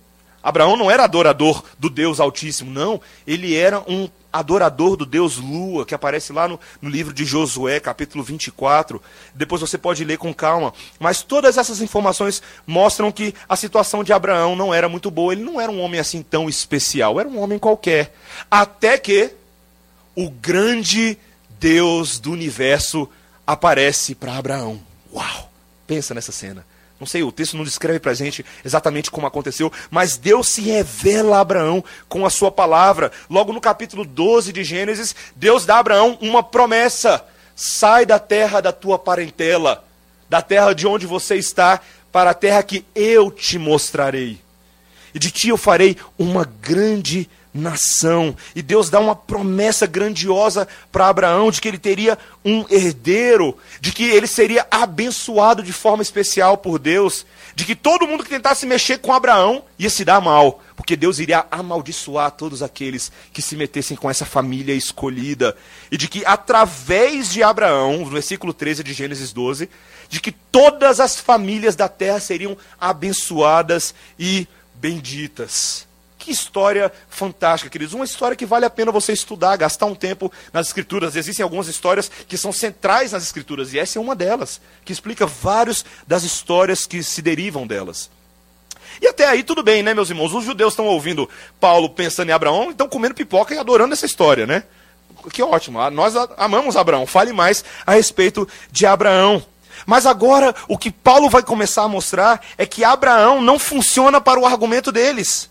Abraão 0.42 0.76
não 0.76 0.90
era 0.90 1.04
adorador 1.04 1.64
do 1.78 1.90
Deus 1.90 2.20
Altíssimo, 2.20 2.72
não. 2.72 3.02
Ele 3.28 3.56
era 3.56 3.80
um 3.82 4.10
adorador 4.32 4.96
do 4.96 5.06
Deus 5.06 5.38
Lua, 5.38 5.86
que 5.86 5.96
aparece 5.96 6.32
lá 6.32 6.48
no, 6.48 6.60
no, 6.82 6.90
livro 6.90 7.14
de 7.14 7.26
Josué, 7.26 7.80
capítulo 7.80 8.24
24. 8.24 9.02
Depois 9.34 9.62
você 9.62 9.78
pode 9.78 10.04
ler 10.06 10.18
com 10.18 10.34
calma. 10.34 10.74
Mas 11.00 11.24
todas 11.24 11.58
essas 11.58 11.82
informações 11.82 12.42
mostram 12.66 13.12
que 13.12 13.34
a 13.48 13.56
situação 13.56 14.04
de 14.04 14.14
Abraão 14.14 14.56
não 14.56 14.74
era 14.74 14.88
muito 14.88 15.12
boa. 15.12 15.34
Ele 15.34 15.44
não 15.44 15.60
era 15.60 15.72
um 15.72 15.82
homem 15.82 16.00
assim 16.00 16.22
tão 16.22 16.48
especial, 16.48 17.20
era 17.20 17.28
um 17.28 17.40
homem 17.40 17.60
qualquer. 17.60 18.16
Até 18.50 18.98
que 18.98 19.32
o 20.16 20.30
grande 20.30 21.18
Deus 21.60 22.20
do 22.20 22.32
universo 22.32 23.10
aparece 23.46 24.16
para 24.16 24.38
Abraão. 24.38 24.80
Uau! 25.14 25.52
Pensa 25.86 26.14
nessa 26.14 26.32
cena. 26.32 26.66
Não 27.00 27.08
sei, 27.08 27.24
o 27.24 27.32
texto 27.32 27.56
não 27.56 27.64
descreve 27.64 28.00
para 28.00 28.12
a 28.12 28.16
gente 28.16 28.46
exatamente 28.64 29.10
como 29.10 29.26
aconteceu, 29.26 29.72
mas 29.90 30.18
Deus 30.18 30.50
se 30.50 30.62
revela 30.62 31.38
a 31.38 31.42
Abraão 31.42 31.84
com 32.10 32.26
a 32.26 32.30
sua 32.30 32.52
palavra. 32.52 33.12
Logo 33.30 33.54
no 33.54 33.62
capítulo 33.62 34.04
12 34.04 34.52
de 34.52 34.64
Gênesis, 34.66 35.16
Deus 35.36 35.66
dá 35.66 35.78
a 35.78 35.80
Abraão 35.80 36.18
uma 36.20 36.44
promessa: 36.44 37.26
sai 37.56 38.06
da 38.06 38.20
terra 38.20 38.60
da 38.60 38.74
tua 38.74 39.00
parentela, 39.00 39.86
da 40.30 40.42
terra 40.42 40.74
de 40.74 40.86
onde 40.86 41.08
você 41.08 41.36
está, 41.36 41.80
para 42.12 42.32
a 42.32 42.34
terra 42.34 42.64
que 42.64 42.86
eu 42.94 43.32
te 43.32 43.58
mostrarei. 43.58 44.42
E 45.14 45.20
de 45.20 45.32
ti 45.32 45.50
eu 45.50 45.58
farei 45.58 45.96
uma 46.18 46.44
grande 46.44 47.30
nação. 47.54 48.36
E 48.56 48.62
Deus 48.62 48.90
dá 48.90 49.00
uma 49.00 49.16
promessa 49.16 49.86
grandiosa 49.88 50.68
para 50.92 51.08
Abraão 51.08 51.52
de 51.52 51.60
que 51.60 51.68
ele 51.68 51.78
teria 51.78 52.18
um 52.44 52.66
herdeiro, 52.70 53.58
de 53.82 53.92
que 53.92 54.04
ele 54.04 54.28
seria 54.28 54.68
abençoado 54.70 55.64
de 55.64 55.74
forma 55.74 56.04
especial 56.04 56.58
por 56.58 56.80
Deus, 56.80 57.26
de 57.56 57.66
que 57.66 57.76
todo 57.76 58.08
mundo 58.08 58.24
que 58.24 58.30
tentasse 58.30 58.66
mexer 58.66 59.00
com 59.00 59.12
Abraão 59.12 59.64
ia 59.78 59.90
se 59.90 60.06
dar 60.06 60.22
mal, 60.22 60.62
porque 60.76 60.96
Deus 60.96 61.20
iria 61.20 61.46
amaldiçoar 61.52 62.32
todos 62.32 62.64
aqueles 62.64 63.12
que 63.34 63.42
se 63.42 63.56
metessem 63.56 63.98
com 63.98 64.10
essa 64.10 64.26
família 64.26 64.74
escolhida, 64.74 65.56
e 65.92 65.98
de 65.98 66.08
que 66.08 66.26
através 66.26 67.32
de 67.32 67.44
Abraão, 67.44 68.00
no 68.00 68.06
versículo 68.06 68.54
13 68.54 68.84
de 68.84 68.94
Gênesis 68.94 69.34
12, 69.34 69.70
de 70.08 70.22
que 70.22 70.32
todas 70.32 71.00
as 71.00 71.20
famílias 71.20 71.76
da 71.76 71.88
terra 71.88 72.20
seriam 72.20 72.58
abençoadas 72.80 73.94
e 74.18 74.48
benditas. 74.76 75.89
Que 76.30 76.34
história 76.34 76.92
fantástica, 77.10 77.72
queridos. 77.72 77.96
Uma 77.96 78.06
história 78.06 78.38
que 78.38 78.46
vale 78.46 78.64
a 78.64 78.70
pena 78.70 78.92
você 78.92 79.12
estudar, 79.12 79.58
gastar 79.58 79.88
um 79.88 79.96
tempo 79.96 80.32
nas 80.54 80.68
Escrituras. 80.68 81.16
Existem 81.16 81.42
algumas 81.42 81.68
histórias 81.68 82.08
que 82.28 82.38
são 82.38 82.54
centrais 82.54 83.14
nas 83.14 83.24
Escrituras, 83.24 83.74
e 83.74 83.80
essa 83.80 83.98
é 83.98 84.02
uma 84.02 84.16
delas, 84.16 84.62
que 84.86 84.94
explica 84.94 85.26
várias 85.26 85.84
das 86.06 86.22
histórias 86.22 86.86
que 86.86 87.02
se 87.02 87.24
derivam 87.24 87.66
delas. 87.66 88.12
E 89.02 89.08
até 89.08 89.26
aí 89.26 89.42
tudo 89.42 89.64
bem, 89.64 89.82
né, 89.82 89.96
meus 89.96 90.12
irmãos? 90.12 90.32
Os 90.32 90.46
judeus 90.46 90.74
estão 90.74 90.86
ouvindo 90.86 91.28
Paulo 91.60 91.90
pensando 91.90 92.30
em 92.30 92.34
Abraão, 92.34 92.70
estão 92.70 92.88
comendo 92.88 93.16
pipoca 93.16 93.56
e 93.56 93.58
adorando 93.58 93.94
essa 93.94 94.06
história, 94.06 94.46
né? 94.46 94.66
Que 95.32 95.42
ótimo, 95.42 95.82
ah, 95.82 95.90
nós 95.90 96.14
amamos 96.38 96.78
Abraão. 96.78 97.08
Fale 97.08 97.34
mais 97.34 97.66
a 97.88 97.94
respeito 97.94 98.48
de 98.72 98.86
Abraão. 98.86 99.44
Mas 99.84 100.06
agora 100.06 100.54
o 100.68 100.78
que 100.78 100.92
Paulo 100.92 101.28
vai 101.28 101.42
começar 101.42 101.86
a 101.86 101.88
mostrar 101.88 102.40
é 102.56 102.68
que 102.68 102.84
Abraão 102.84 103.42
não 103.42 103.58
funciona 103.58 104.22
para 104.22 104.40
o 104.40 104.46
argumento 104.46 104.92
deles 104.92 105.50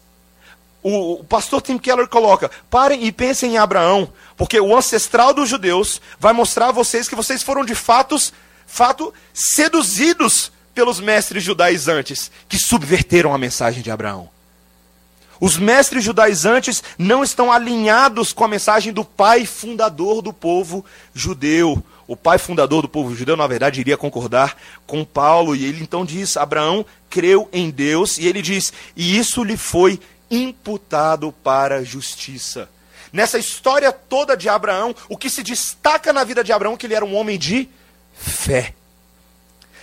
o, 0.83 1.25
pastor 1.25 1.61
Tim 1.61 1.79
Keller 1.79 2.09
coloca: 2.09 2.51
parem 2.71 3.05
e 3.05 3.13
pensem 3.13 3.55
em 3.55 3.59
Abraão, 3.59 4.13
porque 4.37 4.61
o 4.61 4.77
ancestral 4.77 5.35
dos 5.35 5.49
judeus 5.49 6.01
vai 6.19 6.33
mostrar 6.33 6.69
a 6.69 6.73
vocês 6.73 7.09
que 7.09 7.17
vocês 7.17 7.43
foram 7.43 7.65
de 7.65 7.75
fatos, 7.75 8.33
fato 8.67 9.13
seduzidos 9.35 10.53
pelos 10.75 11.01
mestres 11.01 11.43
judaizantes 11.43 12.31
que 12.49 12.59
subverteram 12.59 13.35
a 13.35 13.39
mensagem 13.39 13.83
de 13.83 13.91
Abraão. 13.91 14.29
Os 15.41 15.57
mestres 15.57 16.03
judaizantes 16.03 16.83
não 16.97 17.23
estão 17.23 17.53
alinhados 17.53 18.33
com 18.33 18.45
a 18.45 18.49
mensagem 18.49 18.93
do 18.93 19.05
pai 19.05 19.47
fundador 19.47 20.21
do 20.21 20.33
povo 20.33 20.85
judeu. 21.15 21.83
O 22.09 22.17
pai 22.17 22.39
fundador 22.39 22.83
do 22.83 22.89
povo 22.89 23.15
judeu, 23.15 23.37
na 23.37 23.47
verdade, 23.47 23.81
iria 23.81 23.97
concordar 23.97 24.57
com 24.87 25.05
Paulo, 25.05 25.55
e 25.55 25.65
ele 25.65 25.83
então 25.83 26.05
diz: 26.05 26.37
Abraão 26.37 26.85
creu 27.11 27.49
em 27.53 27.71
Deus, 27.71 28.19
e 28.19 28.27
ele 28.27 28.41
diz: 28.41 28.73
e 28.97 29.19
isso 29.19 29.45
lhe 29.45 29.57
foi 29.57 30.01
imputado 30.31 31.33
para 31.43 31.77
a 31.77 31.85
justiça. 31.85 32.69
Nessa 33.13 33.39
história 33.39 33.91
toda 33.91 34.37
de 34.37 34.49
Abraão, 34.49 34.95
o 35.09 35.17
que 35.17 35.31
se 35.31 35.43
destaca 35.43 36.13
na 36.13 36.25
vida 36.25 36.45
de 36.45 36.53
Abraão 36.53 36.75
é 36.75 36.77
que 36.77 36.87
ele 36.87 36.95
era 36.95 37.05
um 37.05 37.15
homem 37.15 37.39
de 37.39 37.69
fé. 38.15 38.75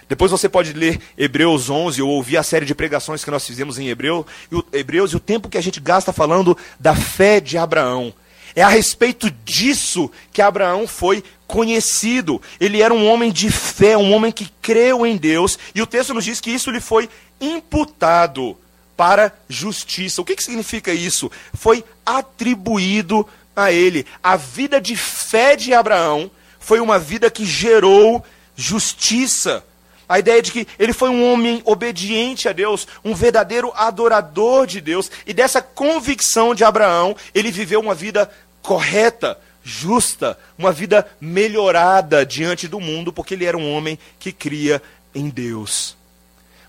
Depois 0.07 0.29
você 0.29 0.47
pode 0.47 0.73
ler 0.73 1.01
Hebreus 1.17 1.69
11 1.69 2.01
ou 2.01 2.09
ouvir 2.09 2.37
a 2.37 2.43
série 2.43 2.65
de 2.65 2.75
pregações 2.75 3.23
que 3.23 3.31
nós 3.31 3.45
fizemos 3.45 3.79
em 3.79 3.89
Hebreu, 3.89 4.25
e 4.51 4.55
o, 4.55 4.65
Hebreus 4.71 5.11
e 5.11 5.15
o 5.15 5.19
tempo 5.19 5.49
que 5.49 5.57
a 5.57 5.61
gente 5.61 5.79
gasta 5.79 6.13
falando 6.13 6.55
da 6.79 6.95
fé 6.95 7.39
de 7.39 7.57
Abraão. 7.57 8.13
É 8.55 8.61
a 8.61 8.69
respeito 8.69 9.29
disso 9.43 10.09
que 10.31 10.41
Abraão 10.41 10.87
foi 10.87 11.23
conhecido. 11.47 12.41
Ele 12.59 12.81
era 12.81 12.93
um 12.93 13.05
homem 13.07 13.31
de 13.31 13.49
fé, 13.49 13.97
um 13.97 14.13
homem 14.13 14.31
que 14.31 14.49
creu 14.61 15.05
em 15.05 15.17
Deus, 15.17 15.57
e 15.73 15.81
o 15.81 15.87
texto 15.87 16.13
nos 16.13 16.23
diz 16.23 16.39
que 16.39 16.51
isso 16.51 16.69
lhe 16.69 16.79
foi 16.79 17.09
imputado 17.41 18.55
para 18.95 19.33
justiça. 19.49 20.21
O 20.21 20.25
que, 20.25 20.35
que 20.35 20.43
significa 20.43 20.93
isso? 20.93 21.31
Foi 21.53 21.83
atribuído 22.05 23.27
a 23.55 23.71
ele. 23.71 24.05
A 24.21 24.35
vida 24.35 24.79
de 24.79 24.95
fé 24.95 25.55
de 25.55 25.73
Abraão 25.73 26.29
foi 26.59 26.79
uma 26.79 26.97
vida 26.99 27.29
que 27.29 27.45
gerou 27.45 28.23
justiça. 28.55 29.63
A 30.07 30.19
ideia 30.19 30.41
de 30.41 30.51
que 30.51 30.67
ele 30.77 30.93
foi 30.93 31.09
um 31.09 31.31
homem 31.31 31.61
obediente 31.65 32.47
a 32.47 32.53
Deus, 32.53 32.87
um 33.03 33.15
verdadeiro 33.15 33.71
adorador 33.75 34.67
de 34.67 34.79
Deus, 34.79 35.09
e 35.25 35.33
dessa 35.33 35.61
convicção 35.61 36.53
de 36.53 36.63
Abraão, 36.63 37.15
ele 37.33 37.51
viveu 37.51 37.79
uma 37.79 37.95
vida 37.95 38.29
correta, 38.61 39.37
justa, 39.63 40.37
uma 40.57 40.71
vida 40.71 41.07
melhorada 41.19 42.23
diante 42.23 42.67
do 42.67 42.79
mundo, 42.79 43.11
porque 43.11 43.33
ele 43.33 43.45
era 43.45 43.57
um 43.57 43.71
homem 43.73 43.97
que 44.19 44.31
cria 44.31 44.81
em 45.13 45.27
Deus. 45.27 45.97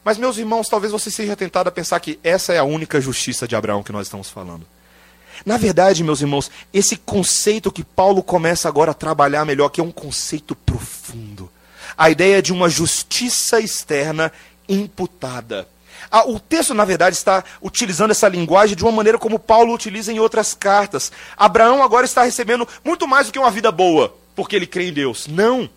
Mas, 0.07 0.19
meus 0.19 0.39
irmãos, 0.39 0.69
talvez 0.69 0.93
você 0.93 1.11
seja 1.11 1.35
tentado 1.35 1.69
a 1.69 1.73
pensar 1.73 1.99
que 1.99 2.17
essa 2.23 2.53
é 2.53 2.59
a 2.59 2.63
única 2.63 3.01
justiça 3.01 3.49
de 3.49 3.57
Abraão 3.57 3.83
que 3.83 3.91
nós 3.91 4.07
estamos 4.07 4.31
falando. 4.31 4.65
Na 5.45 5.57
verdade, 5.57 6.05
meus 6.05 6.21
irmãos, 6.21 6.49
esse 6.73 6.97
conceito 6.97 7.73
que 7.73 7.83
Paulo 7.83 8.23
começa 8.23 8.69
agora 8.69 8.93
a 8.93 8.95
trabalhar 8.95 9.45
melhor, 9.45 9.69
que 9.69 9.81
é 9.81 9.85
um 9.85 9.91
conceito 9.91 10.55
profundo. 10.55 11.51
A 11.99 12.09
ideia 12.09 12.41
de 12.41 12.53
uma 12.53 12.69
justiça 12.69 13.59
externa 13.59 14.31
imputada. 14.69 15.67
Ah, 16.09 16.25
o 16.25 16.39
texto, 16.39 16.73
na 16.73 16.85
verdade, 16.85 17.17
está 17.17 17.43
utilizando 17.61 18.13
essa 18.13 18.29
linguagem 18.29 18.77
de 18.77 18.85
uma 18.85 18.93
maneira 18.93 19.19
como 19.19 19.41
Paulo 19.41 19.75
utiliza 19.75 20.13
em 20.13 20.21
outras 20.21 20.55
cartas. 20.55 21.11
Abraão 21.37 21.83
agora 21.83 22.07
está 22.07 22.23
recebendo 22.23 22.69
muito 22.85 23.09
mais 23.09 23.27
do 23.27 23.33
que 23.33 23.41
uma 23.41 23.51
vida 23.51 23.73
boa, 23.73 24.15
porque 24.37 24.55
ele 24.55 24.69
crê 24.69 24.87
em 24.87 24.93
Deus. 24.93 25.27
Não. 25.27 25.69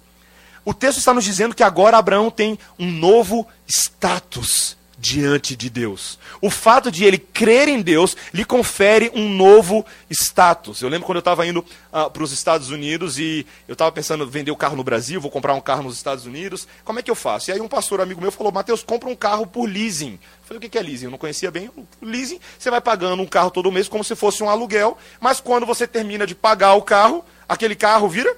O 0.65 0.73
texto 0.73 0.99
está 0.99 1.13
nos 1.13 1.23
dizendo 1.23 1.55
que 1.55 1.63
agora 1.63 1.97
Abraão 1.97 2.29
tem 2.29 2.57
um 2.77 2.89
novo 2.91 3.47
status 3.67 4.77
diante 4.99 5.55
de 5.55 5.69
Deus. 5.69 6.19
O 6.41 6.49
fato 6.49 6.91
de 6.91 7.05
ele 7.05 7.17
crer 7.17 7.69
em 7.69 7.81
Deus 7.81 8.17
lhe 8.33 8.43
confere 8.43 9.09
um 9.15 9.29
novo 9.29 9.85
status. 10.09 10.81
Eu 10.81 10.89
lembro 10.89 11.05
quando 11.05 11.17
eu 11.17 11.21
estava 11.21 11.47
indo 11.47 11.59
uh, 11.59 12.09
para 12.11 12.21
os 12.21 12.31
Estados 12.31 12.69
Unidos 12.69 13.17
e 13.17 13.45
eu 13.67 13.73
estava 13.73 13.91
pensando 13.91 14.25
em 14.25 14.29
vender 14.29 14.51
o 14.51 14.57
carro 14.57 14.75
no 14.75 14.83
Brasil, 14.83 15.21
vou 15.21 15.31
comprar 15.31 15.53
um 15.53 15.61
carro 15.61 15.83
nos 15.83 15.95
Estados 15.95 16.25
Unidos, 16.25 16.67
como 16.83 16.99
é 16.99 17.01
que 17.01 17.09
eu 17.09 17.15
faço? 17.15 17.49
E 17.49 17.53
aí 17.53 17.61
um 17.61 17.67
pastor 17.67 18.01
amigo 18.01 18.21
meu 18.21 18.31
falou, 18.31 18.51
Mateus, 18.51 18.83
compra 18.83 19.09
um 19.09 19.15
carro 19.15 19.47
por 19.47 19.67
leasing. 19.67 20.13
Eu 20.13 20.19
falei, 20.43 20.57
o 20.57 20.69
que 20.69 20.77
é 20.77 20.81
leasing? 20.81 21.05
Eu 21.05 21.11
não 21.11 21.17
conhecia 21.17 21.49
bem. 21.49 21.71
Leasing, 22.01 22.39
você 22.57 22.69
vai 22.69 22.81
pagando 22.81 23.21
um 23.23 23.27
carro 23.27 23.51
todo 23.51 23.71
mês 23.71 23.87
como 23.87 24.03
se 24.03 24.15
fosse 24.15 24.43
um 24.43 24.49
aluguel, 24.49 24.97
mas 25.19 25.39
quando 25.39 25.65
você 25.65 25.87
termina 25.87 26.27
de 26.27 26.35
pagar 26.35 26.73
o 26.73 26.81
carro, 26.81 27.23
aquele 27.47 27.75
carro 27.75 28.09
vira 28.09 28.35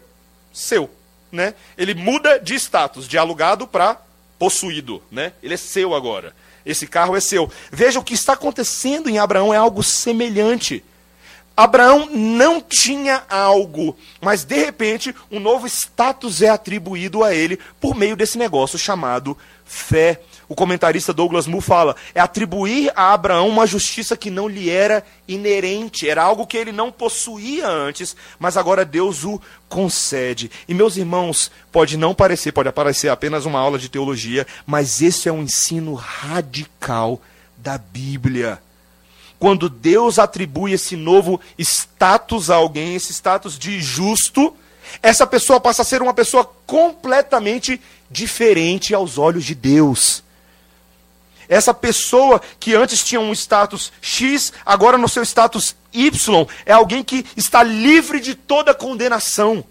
seu. 0.54 0.90
Né? 1.32 1.54
Ele 1.78 1.94
muda 1.94 2.40
de 2.40 2.56
status, 2.56 3.08
de 3.08 3.18
alugado 3.18 3.68
para 3.68 3.98
possuído. 4.38 5.02
Né? 5.12 5.34
Ele 5.42 5.54
é 5.54 5.58
seu 5.58 5.94
agora. 5.96 6.36
Esse 6.66 6.86
carro 6.86 7.16
é 7.16 7.20
seu. 7.20 7.52
Veja 7.72 8.00
o 8.00 8.04
que 8.04 8.14
está 8.14 8.34
acontecendo 8.34 9.10
em 9.10 9.18
Abraão 9.18 9.54
é 9.54 9.58
algo 9.58 9.82
semelhante. 9.82 10.84
Abraão 11.56 12.08
não 12.12 12.62
tinha 12.62 13.24
algo, 13.30 13.96
mas 14.22 14.44
de 14.44 14.56
repente 14.56 15.14
um 15.30 15.40
novo 15.40 15.68
status 15.68 16.42
é 16.42 16.50
atribuído 16.50 17.24
a 17.24 17.36
ele 17.36 17.60
por 17.80 17.94
meio 17.94 18.16
desse 18.16 18.38
negócio 18.38 18.80
chamado 18.80 19.38
fé 19.66 20.22
o 20.52 20.56
comentarista 20.56 21.14
Douglas 21.14 21.48
Moo 21.48 21.62
fala, 21.62 21.96
é 22.14 22.20
atribuir 22.20 22.92
a 22.94 23.14
Abraão 23.14 23.48
uma 23.48 23.66
justiça 23.66 24.18
que 24.18 24.30
não 24.30 24.50
lhe 24.50 24.70
era 24.70 25.02
inerente, 25.26 26.10
era 26.10 26.22
algo 26.22 26.46
que 26.46 26.58
ele 26.58 26.74
não 26.74 26.92
possuía 26.92 27.70
antes, 27.70 28.18
mas 28.38 28.58
agora 28.58 28.84
Deus 28.84 29.24
o 29.24 29.42
concede. 29.70 30.52
E 30.68 30.74
meus 30.74 30.98
irmãos, 30.98 31.50
pode 31.72 31.96
não 31.96 32.14
parecer, 32.14 32.52
pode 32.52 32.68
aparecer 32.68 33.08
apenas 33.08 33.46
uma 33.46 33.60
aula 33.60 33.80
de 33.80 33.88
teologia, 33.88 34.46
mas 34.66 35.02
esse 35.02 35.30
é 35.30 35.32
um 35.32 35.44
ensino 35.44 35.94
radical 35.94 37.22
da 37.56 37.78
Bíblia. 37.78 38.62
Quando 39.40 39.70
Deus 39.70 40.20
atribui 40.20 40.74
esse 40.74 40.98
novo 40.98 41.40
status 41.58 42.50
a 42.50 42.56
alguém, 42.56 42.94
esse 42.94 43.14
status 43.14 43.58
de 43.58 43.80
justo, 43.80 44.54
essa 45.02 45.26
pessoa 45.26 45.62
passa 45.62 45.84
a 45.84 45.86
ser 45.86 46.02
uma 46.02 46.14
pessoa 46.14 46.44
completamente 46.68 47.80
diferente 48.10 48.94
aos 48.94 49.18
olhos 49.18 49.46
de 49.46 49.56
Deus. 49.56 50.22
Essa 51.52 51.74
pessoa 51.74 52.42
que 52.62 52.74
antes 52.74 53.04
tinha 53.04 53.20
um 53.20 53.34
status 53.34 53.92
X, 54.02 54.54
agora 54.66 54.98
no 54.98 55.10
seu 55.10 55.22
status 55.22 55.76
Y, 55.92 56.48
é 56.66 56.72
alguém 56.72 57.04
que 57.04 57.26
está 57.36 57.62
livre 57.62 58.22
de 58.22 58.36
toda 58.36 58.74
condenação. 58.74 59.62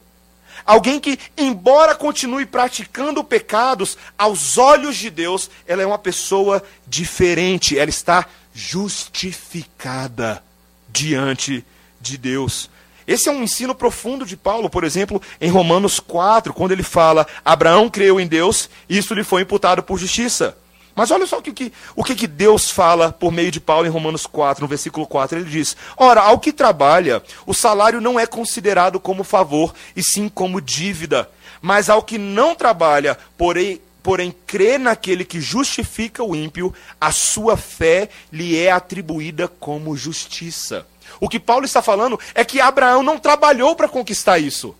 Alguém 0.66 1.00
que, 1.00 1.18
embora 1.38 1.94
continue 1.94 2.44
praticando 2.44 3.24
pecados, 3.24 3.96
aos 4.18 4.58
olhos 4.58 4.94
de 4.94 5.08
Deus, 5.08 5.48
ela 5.66 5.80
é 5.80 5.86
uma 5.86 5.96
pessoa 5.96 6.62
diferente, 6.86 7.78
ela 7.78 7.88
está 7.88 8.26
justificada 8.52 10.44
diante 10.86 11.64
de 11.98 12.18
Deus. 12.18 12.68
Esse 13.06 13.30
é 13.30 13.32
um 13.32 13.42
ensino 13.42 13.74
profundo 13.74 14.26
de 14.26 14.36
Paulo, 14.36 14.68
por 14.68 14.84
exemplo, 14.84 15.22
em 15.40 15.50
Romanos 15.50 15.98
4, 15.98 16.52
quando 16.52 16.72
ele 16.72 16.82
fala: 16.82 17.26
Abraão 17.42 17.88
creu 17.88 18.20
em 18.20 18.26
Deus, 18.26 18.68
e 18.86 18.98
isso 18.98 19.14
lhe 19.14 19.24
foi 19.24 19.40
imputado 19.40 19.82
por 19.82 19.98
justiça. 19.98 20.58
Mas 21.00 21.10
olha 21.10 21.26
só 21.26 21.38
o 21.38 21.42
que, 21.42 21.72
o 21.96 22.04
que 22.04 22.26
Deus 22.26 22.70
fala 22.70 23.10
por 23.10 23.32
meio 23.32 23.50
de 23.50 23.58
Paulo 23.58 23.86
em 23.86 23.90
Romanos 23.90 24.26
4, 24.26 24.60
no 24.60 24.68
versículo 24.68 25.06
4. 25.06 25.38
Ele 25.38 25.48
diz: 25.48 25.74
Ora, 25.96 26.20
ao 26.20 26.38
que 26.38 26.52
trabalha, 26.52 27.22
o 27.46 27.54
salário 27.54 28.02
não 28.02 28.20
é 28.20 28.26
considerado 28.26 29.00
como 29.00 29.24
favor, 29.24 29.72
e 29.96 30.02
sim 30.02 30.28
como 30.28 30.60
dívida. 30.60 31.30
Mas 31.62 31.88
ao 31.88 32.02
que 32.02 32.18
não 32.18 32.54
trabalha, 32.54 33.16
porém, 33.38 33.80
porém 34.02 34.30
crê 34.46 34.76
naquele 34.76 35.24
que 35.24 35.40
justifica 35.40 36.22
o 36.22 36.36
ímpio, 36.36 36.70
a 37.00 37.10
sua 37.10 37.56
fé 37.56 38.10
lhe 38.30 38.58
é 38.58 38.70
atribuída 38.70 39.48
como 39.48 39.96
justiça. 39.96 40.86
O 41.18 41.30
que 41.30 41.40
Paulo 41.40 41.64
está 41.64 41.80
falando 41.80 42.20
é 42.34 42.44
que 42.44 42.60
Abraão 42.60 43.02
não 43.02 43.18
trabalhou 43.18 43.74
para 43.74 43.88
conquistar 43.88 44.38
isso. 44.38 44.76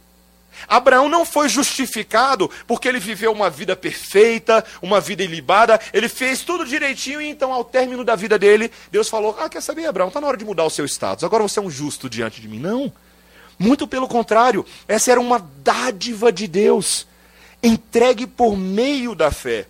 Abraão 0.69 1.09
não 1.09 1.25
foi 1.25 1.49
justificado 1.49 2.51
porque 2.67 2.89
ele 2.89 2.99
viveu 2.99 3.33
uma 3.33 3.51
vida 3.51 3.75
perfeita, 3.75 4.65
uma 4.81 5.01
vida 5.01 5.23
ilibada, 5.23 5.81
ele 5.93 6.09
fez 6.09 6.43
tudo 6.43 6.65
direitinho 6.65 7.21
e 7.21 7.29
então, 7.29 7.53
ao 7.53 7.65
término 7.65 8.05
da 8.05 8.17
vida 8.17 8.39
dele, 8.39 8.71
Deus 8.91 9.09
falou: 9.09 9.37
Ah, 9.39 9.49
quer 9.49 9.63
saber, 9.63 9.87
Abraão, 9.87 10.09
está 10.09 10.21
na 10.21 10.27
hora 10.27 10.37
de 10.37 10.45
mudar 10.45 10.65
o 10.65 10.71
seu 10.71 10.85
status, 10.85 11.25
agora 11.25 11.43
você 11.43 11.59
é 11.59 11.63
um 11.63 11.71
justo 11.71 12.09
diante 12.09 12.41
de 12.41 12.49
mim. 12.49 12.59
Não. 12.59 12.93
Muito 13.59 13.87
pelo 13.87 14.09
contrário, 14.09 14.65
essa 14.89 15.11
era 15.11 15.21
uma 15.21 15.39
dádiva 15.63 16.33
de 16.33 16.47
Deus, 16.47 17.07
entregue 17.63 18.27
por 18.27 18.57
meio 18.57 19.15
da 19.15 19.31
fé. 19.31 19.67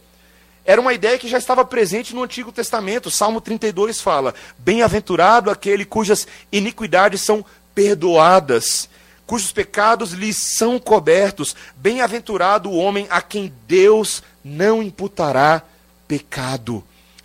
Era 0.65 0.81
uma 0.81 0.93
ideia 0.93 1.19
que 1.19 1.27
já 1.27 1.39
estava 1.39 1.65
presente 1.65 2.15
no 2.15 2.23
Antigo 2.23 2.53
Testamento. 2.53 3.11
Salmo 3.11 3.41
32 3.41 4.01
fala: 4.01 4.35
Bem-aventurado 4.59 5.51
aquele 5.51 5.85
cujas 5.85 6.29
iniquidades 6.53 7.21
são 7.23 7.45
perdoadas 7.75 8.89
cujos 9.31 9.53
pecados 9.53 10.11
lhes 10.11 10.39
são 10.39 10.77
cobertos. 10.77 11.55
Bem-aventurado 11.77 12.69
o 12.69 12.77
homem 12.77 13.07
a 13.09 13.23
quem 13.23 13.55
Deus 13.69 14.25
não 14.45 14.83
imputará 14.83 15.63
pecado. 16.09 16.83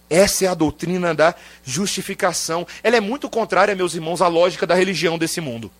Essa 0.07 0.45
é 0.45 0.47
a 0.47 0.53
doutrina 0.53 1.15
da 1.15 1.33
justificação. 1.63 2.67
Ela 2.83 2.97
é 2.97 2.99
muito 2.99 3.27
contrária, 3.27 3.73
meus 3.73 3.95
irmãos, 3.95 4.21
à 4.21 4.27
lógica 4.27 4.67
da 4.67 4.75
religião 4.75 5.17
desse 5.17 5.41
mundo. 5.41 5.71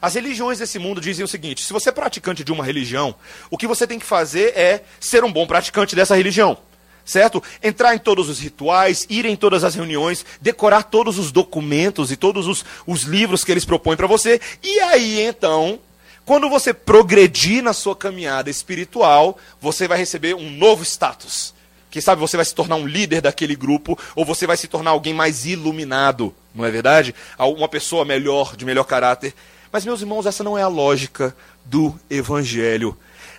As 0.00 0.14
religiões 0.14 0.58
desse 0.58 0.78
mundo 0.78 1.02
dizem 1.02 1.22
o 1.22 1.28
seguinte: 1.28 1.62
se 1.62 1.70
você 1.70 1.90
é 1.90 1.92
praticante 1.92 2.42
de 2.42 2.50
uma 2.50 2.64
religião, 2.64 3.14
o 3.50 3.58
que 3.58 3.66
você 3.66 3.86
tem 3.86 3.98
que 3.98 4.06
fazer 4.06 4.56
é 4.56 4.82
ser 4.98 5.22
um 5.22 5.30
bom 5.30 5.46
praticante 5.46 5.94
dessa 5.94 6.16
religião 6.16 6.56
certo? 7.04 7.42
Entrar 7.62 7.94
em 7.94 7.98
todos 7.98 8.28
os 8.28 8.38
rituais, 8.38 9.06
ir 9.08 9.26
em 9.26 9.36
todas 9.36 9.64
as 9.64 9.74
reuniões, 9.74 10.24
decorar 10.40 10.84
todos 10.84 11.18
os 11.18 11.32
documentos 11.32 12.10
e 12.10 12.16
todos 12.16 12.46
os, 12.46 12.64
os 12.86 13.02
livros 13.02 13.44
que 13.44 13.52
eles 13.52 13.64
propõem 13.64 13.96
para 13.96 14.06
você. 14.06 14.40
E 14.62 14.80
aí, 14.80 15.20
então, 15.20 15.78
quando 16.24 16.48
você 16.48 16.72
progredir 16.72 17.62
na 17.62 17.72
sua 17.72 17.96
caminhada 17.96 18.48
espiritual, 18.48 19.36
você 19.60 19.88
vai 19.88 19.98
receber 19.98 20.34
um 20.34 20.50
novo 20.50 20.82
status. 20.82 21.52
Quem 21.90 22.00
sabe 22.00 22.20
você 22.20 22.36
vai 22.36 22.46
se 22.46 22.54
tornar 22.54 22.76
um 22.76 22.86
líder 22.86 23.20
daquele 23.20 23.54
grupo, 23.54 23.98
ou 24.16 24.24
você 24.24 24.46
vai 24.46 24.56
se 24.56 24.66
tornar 24.66 24.92
alguém 24.92 25.12
mais 25.12 25.44
iluminado, 25.44 26.34
não 26.54 26.64
é 26.64 26.70
verdade? 26.70 27.14
Uma 27.38 27.68
pessoa 27.68 28.04
melhor, 28.04 28.56
de 28.56 28.64
melhor 28.64 28.84
caráter. 28.84 29.34
Mas, 29.70 29.84
meus 29.84 30.00
irmãos, 30.00 30.24
essa 30.24 30.42
não 30.42 30.56
é 30.56 30.62
a 30.62 30.68
lógica 30.68 31.36
do 31.64 31.94
Evangelho. 32.08 32.96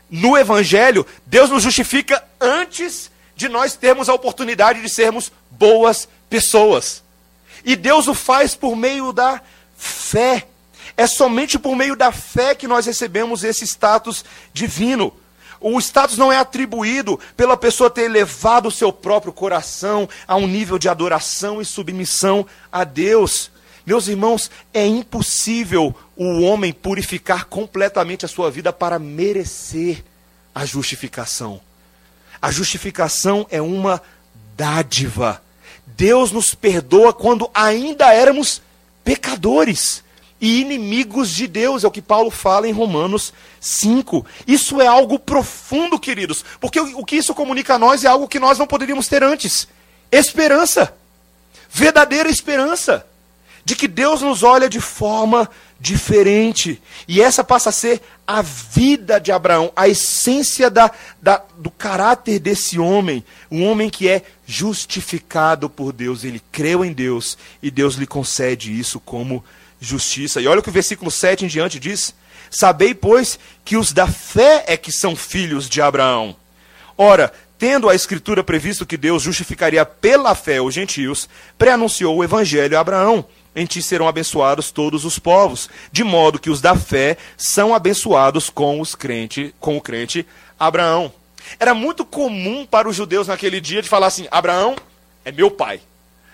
No 0.10 0.38
Evangelho, 0.38 1.06
Deus 1.26 1.50
nos 1.50 1.64
justifica 1.64 2.24
antes 2.40 3.10
de 3.36 3.50
nós 3.50 3.76
termos 3.76 4.10
a 4.10 4.14
oportunidade 4.14 4.82
de 4.82 4.90
sermos 4.90 5.32
boas 5.50 6.08
pessoas. 6.30 7.04
E 7.66 7.76
Deus 7.76 8.08
o 8.08 8.14
faz 8.14 8.56
por 8.56 8.76
meio 8.76 9.12
da 9.14 9.42
fé. 9.78 10.48
É 10.96 11.08
somente 11.08 11.58
por 11.58 11.76
meio 11.76 11.96
da 11.96 12.12
fé 12.12 12.54
que 12.54 12.68
nós 12.68 12.86
recebemos 12.86 13.44
esse 13.44 13.66
status 13.66 14.24
divino. 14.54 15.14
O 15.60 15.80
status 15.80 16.18
não 16.18 16.32
é 16.32 16.38
atribuído 16.38 17.20
pela 17.38 17.56
pessoa 17.56 17.90
ter 17.90 18.04
elevado 18.04 18.68
o 18.68 18.72
seu 18.72 18.92
próprio 18.92 19.32
coração 19.32 20.10
a 20.28 20.36
um 20.36 20.46
nível 20.46 20.78
de 20.78 20.90
adoração 20.90 21.62
e 21.62 21.66
submissão 21.66 22.46
a 22.70 22.84
Deus. 22.84 23.50
Meus 23.86 24.08
irmãos, 24.08 24.52
é 24.74 24.86
impossível 24.86 25.96
o 26.16 26.42
homem 26.42 26.74
purificar 26.74 27.46
completamente 27.46 28.26
a 28.26 28.28
sua 28.28 28.52
vida 28.52 28.74
para 28.74 29.00
merecer 29.00 30.04
a 30.54 30.66
justificação. 30.66 31.62
A 32.44 32.52
justificação 32.52 33.48
é 33.50 33.62
uma 33.62 34.02
dádiva. 34.58 35.42
Deus 35.88 36.30
nos 36.30 36.54
perdoa 36.54 37.14
quando 37.14 37.50
ainda 37.54 38.14
éramos 38.14 38.62
pecadores 39.02 40.04
e 40.42 40.60
inimigos 40.60 41.30
de 41.30 41.48
Deus, 41.48 41.86
é 41.86 41.88
o 41.88 41.92
que 41.92 42.02
Paulo 42.02 42.30
fala 42.30 42.68
em 42.68 42.74
Romanos 42.74 43.34
5. 43.62 44.26
Isso 44.46 44.82
é 44.82 44.88
algo 44.88 45.18
profundo, 45.18 45.98
queridos, 45.98 46.44
porque 46.60 46.82
o 46.82 47.06
que 47.06 47.16
isso 47.16 47.34
comunica 47.34 47.76
a 47.76 47.80
nós 47.80 48.04
é 48.04 48.10
algo 48.10 48.28
que 48.28 48.42
nós 48.42 48.60
não 48.60 48.68
poderíamos 48.68 49.08
ter 49.08 49.24
antes: 49.24 49.66
esperança, 50.12 50.94
verdadeira 51.70 52.30
esperança, 52.30 53.08
de 53.64 53.74
que 53.74 53.88
Deus 53.88 54.22
nos 54.22 54.44
olha 54.44 54.68
de 54.68 54.82
forma 54.82 55.50
diferente. 55.84 56.82
E 57.10 57.22
essa 57.22 57.44
passa 57.44 57.68
a 57.68 57.74
ser 57.74 58.02
a 58.26 58.42
vida 58.42 59.20
de 59.20 59.34
Abraão, 59.34 59.70
a 59.76 59.90
essência 59.90 60.70
da, 60.70 60.90
da, 61.22 61.44
do 61.58 61.70
caráter 61.70 62.40
desse 62.40 62.80
homem. 62.80 63.22
Um 63.52 63.66
homem 63.66 63.90
que 63.90 64.08
é 64.08 64.22
justificado 64.48 65.70
por 65.70 65.92
Deus. 65.92 66.24
Ele 66.24 66.42
creu 66.54 66.86
em 66.86 66.94
Deus 66.94 67.38
e 67.62 67.70
Deus 67.70 67.96
lhe 67.96 68.08
concede 68.08 68.72
isso 68.80 68.98
como 68.98 69.44
justiça. 69.82 70.40
E 70.40 70.48
olha 70.48 70.62
o 70.62 70.64
que 70.64 70.70
o 70.70 70.74
versículo 70.74 71.12
7 71.12 71.44
em 71.44 71.50
diante 71.50 71.82
diz: 71.82 72.16
Sabei, 72.50 72.96
pois, 72.96 73.38
que 73.66 73.76
os 73.76 73.92
da 73.92 74.08
fé 74.08 74.64
é 74.68 74.78
que 74.78 74.92
são 74.92 75.18
filhos 75.18 75.68
de 75.68 75.82
Abraão. 75.82 76.34
Ora, 76.98 77.34
tendo 77.60 77.90
a 77.90 77.96
Escritura 77.96 78.42
previsto 78.42 78.86
que 78.86 78.96
Deus 78.96 79.22
justificaria 79.22 79.86
pela 79.86 80.34
fé 80.34 80.62
os 80.62 80.74
gentios, 80.74 81.28
preanunciou 81.58 82.16
o 82.16 82.24
evangelho 82.24 82.78
a 82.78 82.80
Abraão 82.80 83.26
em 83.56 83.66
ti 83.66 83.82
serão 83.82 84.08
abençoados 84.08 84.72
todos 84.72 85.06
os 85.06 85.20
povos, 85.20 85.70
de 85.92 86.04
modo 86.04 86.40
que 86.40 86.50
os 86.50 86.62
da 86.62 86.76
fé 86.76 87.18
são 87.38 87.74
abençoados 87.74 88.50
com 88.50 88.82
os 88.82 88.96
crente, 88.96 89.54
com 89.60 89.78
o 89.78 89.82
crente 89.82 90.26
Abraão. 90.60 91.12
Era 91.60 91.74
muito 91.74 92.06
comum 92.06 92.66
para 92.66 92.88
os 92.88 92.96
judeus 92.96 93.28
naquele 93.28 93.62
dia 93.62 93.82
de 93.82 93.90
falar 93.90 94.08
assim: 94.08 94.28
Abraão 94.32 94.76
é 95.24 95.32
meu 95.32 95.52
pai. 95.52 95.82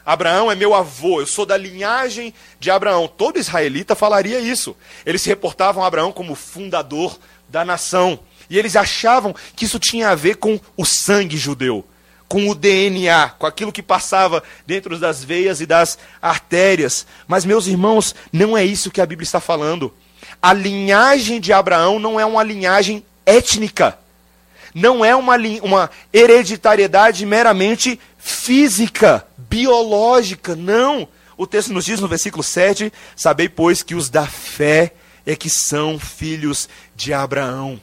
Abraão 0.06 0.52
é 0.52 0.56
meu 0.56 0.74
avô, 0.74 1.20
eu 1.20 1.28
sou 1.28 1.46
da 1.46 1.58
linhagem 1.58 2.34
de 2.60 2.72
Abraão. 2.72 3.08
Todo 3.08 3.38
israelita 3.38 3.96
falaria 3.96 4.40
isso. 4.40 4.76
Eles 5.06 5.22
se 5.22 5.30
reportavam 5.30 5.84
a 5.84 5.88
Abraão 5.88 6.12
como 6.12 6.36
fundador 6.36 7.20
da 7.48 7.64
nação. 7.64 8.20
E 8.50 8.58
eles 8.58 8.76
achavam 8.76 9.36
que 9.56 9.66
isso 9.66 9.78
tinha 9.78 10.10
a 10.10 10.16
ver 10.16 10.38
com 10.38 10.60
o 10.76 10.86
sangue 10.86 11.38
judeu 11.38 11.86
com 12.30 12.48
o 12.48 12.54
DNA, 12.54 13.30
com 13.40 13.48
aquilo 13.48 13.72
que 13.72 13.82
passava 13.82 14.44
dentro 14.66 15.00
das 15.00 15.24
veias 15.24 15.60
e 15.60 15.66
das 15.66 15.98
artérias. 16.22 17.08
Mas, 17.28 17.44
meus 17.44 17.66
irmãos, 17.66 18.14
não 18.32 18.56
é 18.56 18.64
isso 18.64 18.92
que 18.92 19.02
a 19.02 19.06
Bíblia 19.06 19.26
está 19.26 19.40
falando. 19.40 19.92
A 20.40 20.54
linhagem 20.54 21.42
de 21.42 21.52
Abraão 21.52 21.98
não 22.00 22.20
é 22.20 22.26
uma 22.26 22.44
linhagem 22.44 23.04
étnica. 23.26 23.98
Não 24.76 25.04
é 25.04 25.16
uma, 25.16 25.36
uma 25.64 25.90
hereditariedade 26.14 27.26
meramente 27.26 28.00
física, 28.20 29.26
biológica. 29.36 30.56
Não. 30.56 31.08
O 31.36 31.48
texto 31.48 31.74
nos 31.74 31.84
diz 31.84 32.00
no 32.00 32.08
versículo 32.08 32.44
7: 32.44 32.94
Sabei, 33.16 33.50
pois, 33.50 33.82
que 33.82 33.96
os 33.96 34.08
da 34.08 34.28
fé 34.28 34.94
é 35.26 35.36
que 35.36 35.50
são 35.50 35.98
filhos 35.98 36.70
de 36.96 37.12
Abraão. 37.12 37.82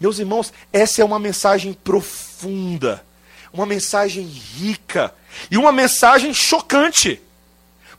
Meus 0.00 0.18
irmãos, 0.18 0.54
essa 0.72 1.02
é 1.02 1.04
uma 1.04 1.18
mensagem 1.18 1.74
profunda 1.74 3.04
uma 3.54 3.64
mensagem 3.64 4.24
rica 4.24 5.14
e 5.48 5.56
uma 5.56 5.70
mensagem 5.70 6.34
chocante. 6.34 7.22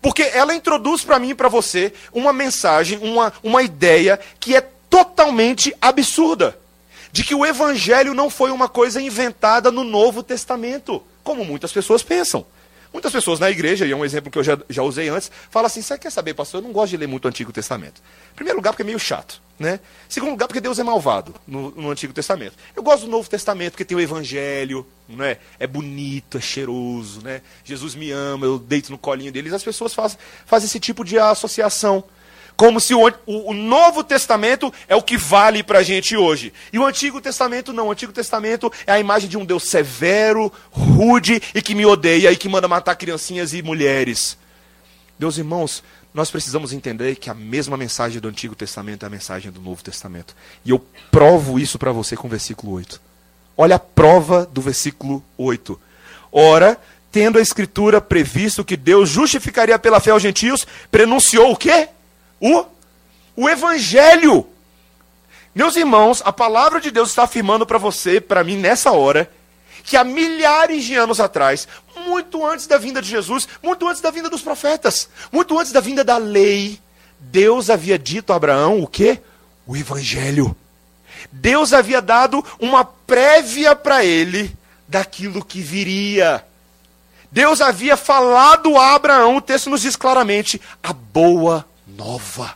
Porque 0.01 0.21
ela 0.21 0.53
introduz 0.53 1.03
para 1.03 1.17
mim 1.17 1.29
e 1.29 1.35
para 1.35 1.47
você 1.47 1.93
uma 2.11 2.33
mensagem, 2.33 2.99
uma, 2.99 3.33
uma 3.41 3.63
ideia 3.63 4.19
que 4.39 4.55
é 4.55 4.61
totalmente 4.89 5.73
absurda. 5.81 6.59
De 7.11 7.23
que 7.23 7.33
o 7.33 7.45
evangelho 7.45 8.13
não 8.13 8.29
foi 8.29 8.51
uma 8.51 8.67
coisa 8.67 9.01
inventada 9.01 9.71
no 9.71 9.85
Novo 9.85 10.21
Testamento, 10.21 11.01
como 11.23 11.45
muitas 11.45 11.71
pessoas 11.71 12.03
pensam. 12.03 12.45
Muitas 12.91 13.11
pessoas 13.11 13.39
na 13.39 13.49
igreja, 13.49 13.85
e 13.85 13.91
é 13.91 13.95
um 13.95 14.05
exemplo 14.05 14.29
que 14.29 14.37
eu 14.37 14.43
já, 14.43 14.57
já 14.69 14.83
usei 14.83 15.09
antes, 15.09 15.31
falam 15.49 15.67
assim: 15.67 15.81
você 15.81 15.97
quer 15.97 16.11
saber, 16.11 16.33
pastor? 16.33 16.59
Eu 16.59 16.65
não 16.65 16.71
gosto 16.73 16.91
de 16.91 16.97
ler 16.97 17.07
muito 17.07 17.25
o 17.25 17.27
Antigo 17.27 17.51
Testamento. 17.51 18.01
Primeiro 18.35 18.57
lugar, 18.57 18.71
porque 18.71 18.83
é 18.83 18.85
meio 18.85 18.99
chato. 18.99 19.41
Né? 19.57 19.79
Segundo 20.09 20.31
lugar, 20.31 20.47
porque 20.47 20.61
Deus 20.61 20.79
é 20.79 20.83
malvado 20.83 21.33
no, 21.47 21.71
no, 21.71 21.89
Antigo 21.89 22.13
Testamento. 22.13 22.55
Eu 22.75 22.83
gosto 22.83 23.05
do 23.05 23.11
Novo 23.11 23.29
Testamento, 23.29 23.71
porque 23.71 23.85
tem 23.85 23.97
o 23.97 24.01
Evangelho, 24.01 24.85
né? 25.07 25.37
é 25.59 25.67
bonito, 25.67 26.37
é 26.37 26.41
cheiroso. 26.41 27.21
Né? 27.21 27.41
Jesus 27.63 27.95
me 27.95 28.11
ama, 28.11 28.45
eu 28.45 28.59
deito 28.59 28.91
no 28.91 28.97
colinho 28.97 29.31
deles. 29.31 29.53
As 29.53 29.63
pessoas 29.63 29.93
fazem, 29.93 30.17
esse 30.65 30.79
tipo 30.79 31.03
de 31.03 31.17
associação. 31.17 32.03
Como 32.55 32.79
se 32.79 32.93
o, 32.93 33.05
o, 33.25 33.51
o 33.51 33.53
Novo 33.53 34.03
Testamento 34.03 34.73
é 34.87 34.95
o 34.95 35.01
que 35.01 35.17
vale 35.17 35.61
para 35.61 35.79
a 35.79 35.83
gente 35.83 36.15
hoje. 36.15 36.53
E 36.71 36.79
o 36.79 36.85
Antigo 36.85 37.19
Testamento 37.19 37.73
não. 37.73 37.87
O 37.87 37.91
Antigo 37.91 38.13
Testamento 38.13 38.71
é 38.87 38.93
a 38.93 38.99
imagem 38.99 39.29
de 39.29 39.37
um 39.37 39.45
Deus 39.45 39.63
severo, 39.63 40.51
rude 40.71 41.41
e 41.53 41.61
que 41.61 41.75
me 41.75 41.85
odeia 41.85 42.31
e 42.31 42.37
que 42.37 42.47
manda 42.47 42.67
matar 42.67 42.95
criancinhas 42.95 43.53
e 43.53 43.61
mulheres. 43.61 44.37
Meus 45.19 45.37
irmãos, 45.37 45.83
nós 46.13 46.31
precisamos 46.31 46.71
entender 46.71 47.17
que 47.17 47.29
a 47.29 47.33
mesma 47.33 47.75
mensagem 47.75 48.21
do 48.21 48.29
Antigo 48.29 48.55
Testamento 48.55 49.03
é 49.03 49.07
a 49.07 49.09
mensagem 49.09 49.51
do 49.51 49.59
Novo 49.59 49.83
Testamento. 49.83 50.33
E 50.63 50.69
eu 50.69 50.79
provo 51.11 51.59
isso 51.59 51.77
para 51.77 51.91
você 51.91 52.15
com 52.15 52.27
o 52.27 52.29
versículo 52.31 52.71
8. 52.71 53.01
Olha 53.57 53.77
a 53.77 53.79
prova 53.79 54.45
do 54.45 54.61
versículo 54.61 55.23
8. 55.37 55.79
Ora, 56.31 56.77
tendo 57.11 57.37
a 57.37 57.41
Escritura 57.41 58.01
previsto 58.01 58.65
que 58.65 58.75
Deus 58.75 59.09
justificaria 59.09 59.79
pela 59.79 59.99
fé 59.99 60.11
aos 60.11 60.21
gentios, 60.21 60.67
prenunciou 60.91 61.51
o 61.51 61.55
quê? 61.55 61.89
o, 62.39 62.65
o 63.35 63.49
Evangelho. 63.49 64.47
Meus 65.53 65.75
irmãos, 65.75 66.21
a 66.25 66.33
palavra 66.33 66.81
de 66.81 66.91
Deus 66.91 67.09
está 67.09 67.23
afirmando 67.23 67.65
para 67.65 67.77
você, 67.77 68.19
para 68.19 68.43
mim, 68.43 68.57
nessa 68.57 68.91
hora, 68.91 69.29
que 69.83 69.95
há 69.95 70.03
milhares 70.03 70.83
de 70.83 70.95
anos 70.95 71.19
atrás, 71.19 71.67
muito 72.05 72.45
antes 72.45 72.67
da 72.67 72.77
vinda 72.77 73.01
de 73.01 73.09
Jesus, 73.09 73.47
muito 73.63 73.87
antes 73.87 74.01
da 74.01 74.11
vinda 74.11 74.29
dos 74.29 74.41
profetas, 74.41 75.09
muito 75.31 75.57
antes 75.57 75.71
da 75.71 75.79
vinda 75.79 76.03
da 76.03 76.17
lei, 76.17 76.79
Deus 77.19 77.69
havia 77.69 77.97
dito 77.97 78.33
a 78.33 78.35
Abraão 78.35 78.81
o 78.81 78.87
quê? 78.87 79.19
O 79.65 79.77
Evangelho. 79.77 80.55
Deus 81.31 81.73
havia 81.73 82.01
dado 82.01 82.43
uma 82.59 82.83
prévia 82.83 83.75
para 83.75 84.03
ele 84.03 84.55
daquilo 84.87 85.43
que 85.43 85.61
viria. 85.61 86.43
Deus 87.31 87.59
havia 87.59 87.97
falado 87.97 88.77
a 88.77 88.95
Abraão, 88.95 89.37
o 89.37 89.41
texto 89.41 89.69
nos 89.69 89.81
diz 89.81 89.95
claramente, 89.95 90.61
a 90.81 90.93
boa 90.93 91.65
nova. 91.85 92.55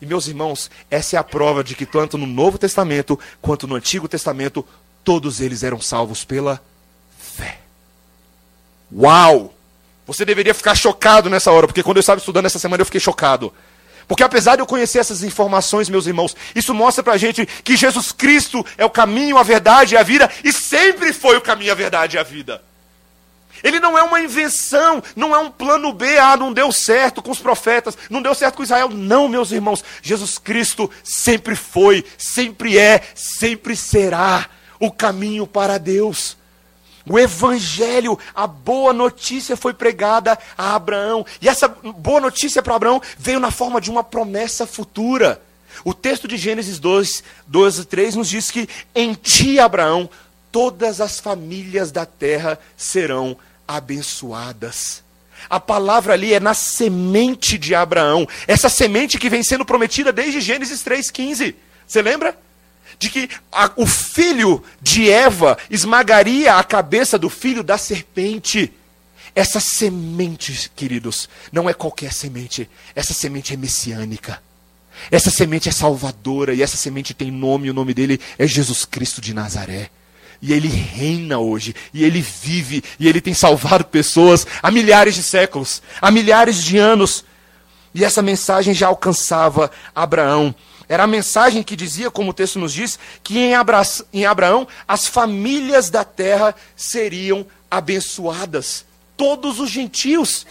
E 0.00 0.06
meus 0.06 0.26
irmãos, 0.26 0.70
essa 0.90 1.16
é 1.16 1.18
a 1.18 1.24
prova 1.24 1.62
de 1.62 1.74
que 1.74 1.86
tanto 1.86 2.18
no 2.18 2.26
Novo 2.26 2.58
Testamento 2.58 3.18
quanto 3.40 3.66
no 3.66 3.76
Antigo 3.76 4.08
Testamento, 4.08 4.66
todos 5.04 5.40
eles 5.40 5.62
eram 5.62 5.80
salvos 5.80 6.24
pela 6.24 6.60
fé. 7.18 7.60
Uau! 8.92 9.54
Você 10.06 10.24
deveria 10.24 10.52
ficar 10.52 10.74
chocado 10.74 11.30
nessa 11.30 11.52
hora, 11.52 11.66
porque 11.66 11.82
quando 11.82 11.98
eu 11.98 12.00
estava 12.00 12.18
estudando 12.18 12.46
essa 12.46 12.58
semana 12.58 12.80
eu 12.80 12.86
fiquei 12.86 13.00
chocado. 13.00 13.54
Porque 14.12 14.22
apesar 14.22 14.56
de 14.56 14.60
eu 14.60 14.66
conhecer 14.66 14.98
essas 14.98 15.22
informações, 15.22 15.88
meus 15.88 16.06
irmãos, 16.06 16.36
isso 16.54 16.74
mostra 16.74 17.02
pra 17.02 17.16
gente 17.16 17.46
que 17.64 17.78
Jesus 17.78 18.12
Cristo 18.12 18.62
é 18.76 18.84
o 18.84 18.90
caminho, 18.90 19.38
a 19.38 19.42
verdade 19.42 19.94
e 19.94 19.96
a 19.96 20.02
vida, 20.02 20.30
e 20.44 20.52
sempre 20.52 21.14
foi 21.14 21.38
o 21.38 21.40
caminho, 21.40 21.72
a 21.72 21.74
verdade 21.74 22.16
e 22.16 22.20
a 22.20 22.22
vida. 22.22 22.62
Ele 23.64 23.80
não 23.80 23.96
é 23.96 24.02
uma 24.02 24.20
invenção, 24.20 25.02
não 25.16 25.34
é 25.34 25.38
um 25.38 25.50
plano 25.50 25.94
B, 25.94 26.18
ah, 26.18 26.36
não 26.36 26.52
deu 26.52 26.70
certo 26.70 27.22
com 27.22 27.30
os 27.30 27.38
profetas, 27.38 27.96
não 28.10 28.20
deu 28.20 28.34
certo 28.34 28.56
com 28.56 28.62
Israel. 28.62 28.90
Não, 28.90 29.28
meus 29.28 29.50
irmãos, 29.50 29.82
Jesus 30.02 30.36
Cristo 30.36 30.90
sempre 31.02 31.56
foi, 31.56 32.04
sempre 32.18 32.76
é, 32.76 33.00
sempre 33.14 33.74
será 33.74 34.46
o 34.78 34.90
caminho 34.90 35.46
para 35.46 35.78
Deus. 35.78 36.36
O 37.08 37.18
evangelho, 37.18 38.18
a 38.34 38.46
boa 38.46 38.92
notícia 38.92 39.56
foi 39.56 39.74
pregada 39.74 40.38
a 40.56 40.74
Abraão. 40.74 41.26
E 41.40 41.48
essa 41.48 41.68
boa 41.68 42.20
notícia 42.20 42.62
para 42.62 42.76
Abraão 42.76 43.00
veio 43.18 43.40
na 43.40 43.50
forma 43.50 43.80
de 43.80 43.90
uma 43.90 44.04
promessa 44.04 44.66
futura. 44.66 45.42
O 45.84 45.94
texto 45.94 46.28
de 46.28 46.36
Gênesis 46.36 46.78
2, 46.78 47.24
12 47.46 47.84
3 47.86 48.16
nos 48.16 48.28
diz 48.28 48.50
que 48.50 48.68
em 48.94 49.14
ti, 49.14 49.58
Abraão, 49.58 50.08
todas 50.50 51.00
as 51.00 51.18
famílias 51.18 51.90
da 51.90 52.04
terra 52.04 52.58
serão 52.76 53.36
abençoadas. 53.66 55.02
A 55.50 55.58
palavra 55.58 56.12
ali 56.12 56.32
é 56.32 56.38
na 56.38 56.54
semente 56.54 57.58
de 57.58 57.74
Abraão, 57.74 58.28
essa 58.46 58.68
semente 58.68 59.18
que 59.18 59.28
vem 59.28 59.42
sendo 59.42 59.64
prometida 59.64 60.12
desde 60.12 60.40
Gênesis 60.40 60.84
3,15. 60.84 61.54
Você 61.86 62.00
lembra? 62.00 62.38
De 62.98 63.10
que 63.10 63.28
a, 63.50 63.70
o 63.76 63.86
filho 63.86 64.62
de 64.80 65.10
Eva 65.10 65.58
esmagaria 65.70 66.54
a 66.54 66.64
cabeça 66.64 67.18
do 67.18 67.28
filho 67.28 67.62
da 67.62 67.78
serpente. 67.78 68.72
Essa 69.34 69.60
semente, 69.60 70.70
queridos, 70.76 71.28
não 71.50 71.68
é 71.68 71.74
qualquer 71.74 72.12
semente. 72.12 72.68
Essa 72.94 73.14
semente 73.14 73.54
é 73.54 73.56
messiânica. 73.56 74.42
Essa 75.10 75.30
semente 75.30 75.68
é 75.68 75.72
salvadora 75.72 76.54
e 76.54 76.62
essa 76.62 76.76
semente 76.76 77.14
tem 77.14 77.30
nome, 77.30 77.70
o 77.70 77.74
nome 77.74 77.94
dele 77.94 78.20
é 78.38 78.46
Jesus 78.46 78.84
Cristo 78.84 79.20
de 79.20 79.34
Nazaré. 79.34 79.90
E 80.40 80.52
ele 80.52 80.68
reina 80.68 81.38
hoje, 81.38 81.74
e 81.94 82.04
ele 82.04 82.20
vive, 82.20 82.82
e 82.98 83.08
ele 83.08 83.20
tem 83.20 83.32
salvado 83.32 83.84
pessoas 83.84 84.44
há 84.60 84.72
milhares 84.72 85.14
de 85.14 85.22
séculos, 85.22 85.80
há 86.00 86.10
milhares 86.10 86.62
de 86.62 86.78
anos. 86.78 87.24
E 87.94 88.04
essa 88.04 88.20
mensagem 88.22 88.74
já 88.74 88.88
alcançava 88.88 89.70
Abraão. 89.94 90.54
Era 90.92 91.04
a 91.04 91.06
mensagem 91.06 91.62
que 91.62 91.74
dizia, 91.74 92.10
como 92.10 92.32
o 92.32 92.34
texto 92.34 92.58
nos 92.58 92.70
diz, 92.70 92.98
que 93.22 93.38
em, 93.38 93.54
Abra 93.54 93.80
em 94.12 94.26
Abraão 94.26 94.68
as 94.86 95.06
famílias 95.06 95.88
da 95.88 96.04
terra 96.04 96.54
seriam 96.76 97.46
abençoadas. 97.70 98.84
Todos 99.16 99.58
os 99.58 99.70
gentios 99.70 100.46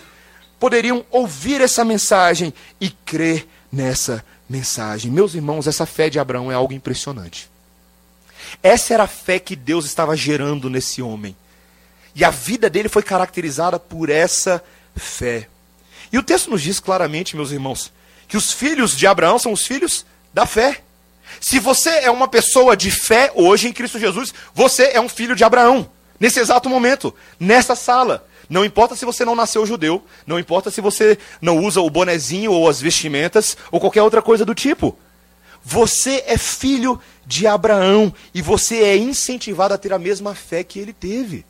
poderiam 0.60 1.06
ouvir 1.12 1.62
essa 1.62 1.86
mensagem 1.86 2.52
e 2.80 2.90
crer 2.90 3.48
nessa 3.72 4.26
mensagem. 4.50 5.12
Meus 5.12 5.36
irmãos, 5.36 5.68
essa 5.68 5.86
fé 5.86 6.10
de 6.10 6.18
Abraão 6.18 6.52
é 6.52 6.56
algo 6.56 6.74
impressionante. 6.74 7.48
Essa 8.64 8.96
era 8.96 9.04
a 9.04 9.08
fé 9.08 9.38
que 9.38 9.56
Deus 9.56 9.86
estava 9.86 10.18
gerando 10.18 10.72
nesse 10.72 11.04
homem. 11.04 11.36
E 12.16 12.26
a 12.26 12.32
vida 12.32 12.68
dele 12.68 12.90
foi 12.90 13.04
caracterizada 13.04 13.78
por 13.78 14.10
essa 14.10 14.60
fé. 14.96 15.48
E 16.12 16.18
o 16.18 16.24
texto 16.24 16.50
nos 16.50 16.64
diz 16.64 16.80
claramente, 16.80 17.36
meus 17.36 17.52
irmãos, 17.52 17.94
que 18.28 18.38
os 18.38 18.52
filhos 18.52 18.98
de 18.98 19.06
Abraão 19.06 19.38
são 19.38 19.52
os 19.52 19.68
filhos 19.68 20.04
da 20.34 20.46
fé. 20.46 20.82
Se 21.40 21.60
você 21.60 21.90
é 21.90 22.12
uma 22.12 22.28
pessoa 22.28 22.76
de 22.76 22.92
fé 22.92 23.32
hoje 23.36 23.68
em 23.68 23.74
Cristo 23.74 24.00
Jesus, 24.00 24.34
você 24.54 24.92
é 24.94 25.00
um 25.00 25.10
filho 25.10 25.36
de 25.36 25.44
Abraão. 25.44 25.90
Nesse 26.20 26.40
exato 26.40 26.70
momento, 26.70 27.14
nessa 27.40 27.76
sala. 27.76 28.28
Não 28.50 28.66
importa 28.66 28.98
se 28.98 29.06
você 29.06 29.24
não 29.24 29.34
nasceu 29.34 29.66
judeu, 29.66 30.04
não 30.28 30.38
importa 30.38 30.70
se 30.70 30.82
você 30.82 31.18
não 31.42 31.60
usa 31.60 31.80
o 31.80 31.90
bonezinho 31.90 32.52
ou 32.52 32.68
as 32.68 32.82
vestimentas 32.82 33.56
ou 33.72 33.80
qualquer 33.80 34.04
outra 34.04 34.22
coisa 34.22 34.44
do 34.44 34.54
tipo. 34.54 34.98
Você 35.64 36.24
é 36.28 36.38
filho 36.38 37.00
de 37.26 37.48
Abraão 37.48 38.14
e 38.34 38.42
você 38.42 38.84
é 38.84 38.98
incentivado 38.98 39.74
a 39.74 39.78
ter 39.78 39.94
a 39.94 40.00
mesma 40.00 40.36
fé 40.36 40.66
que 40.66 40.80
ele 40.80 40.92
teve. 40.92 41.46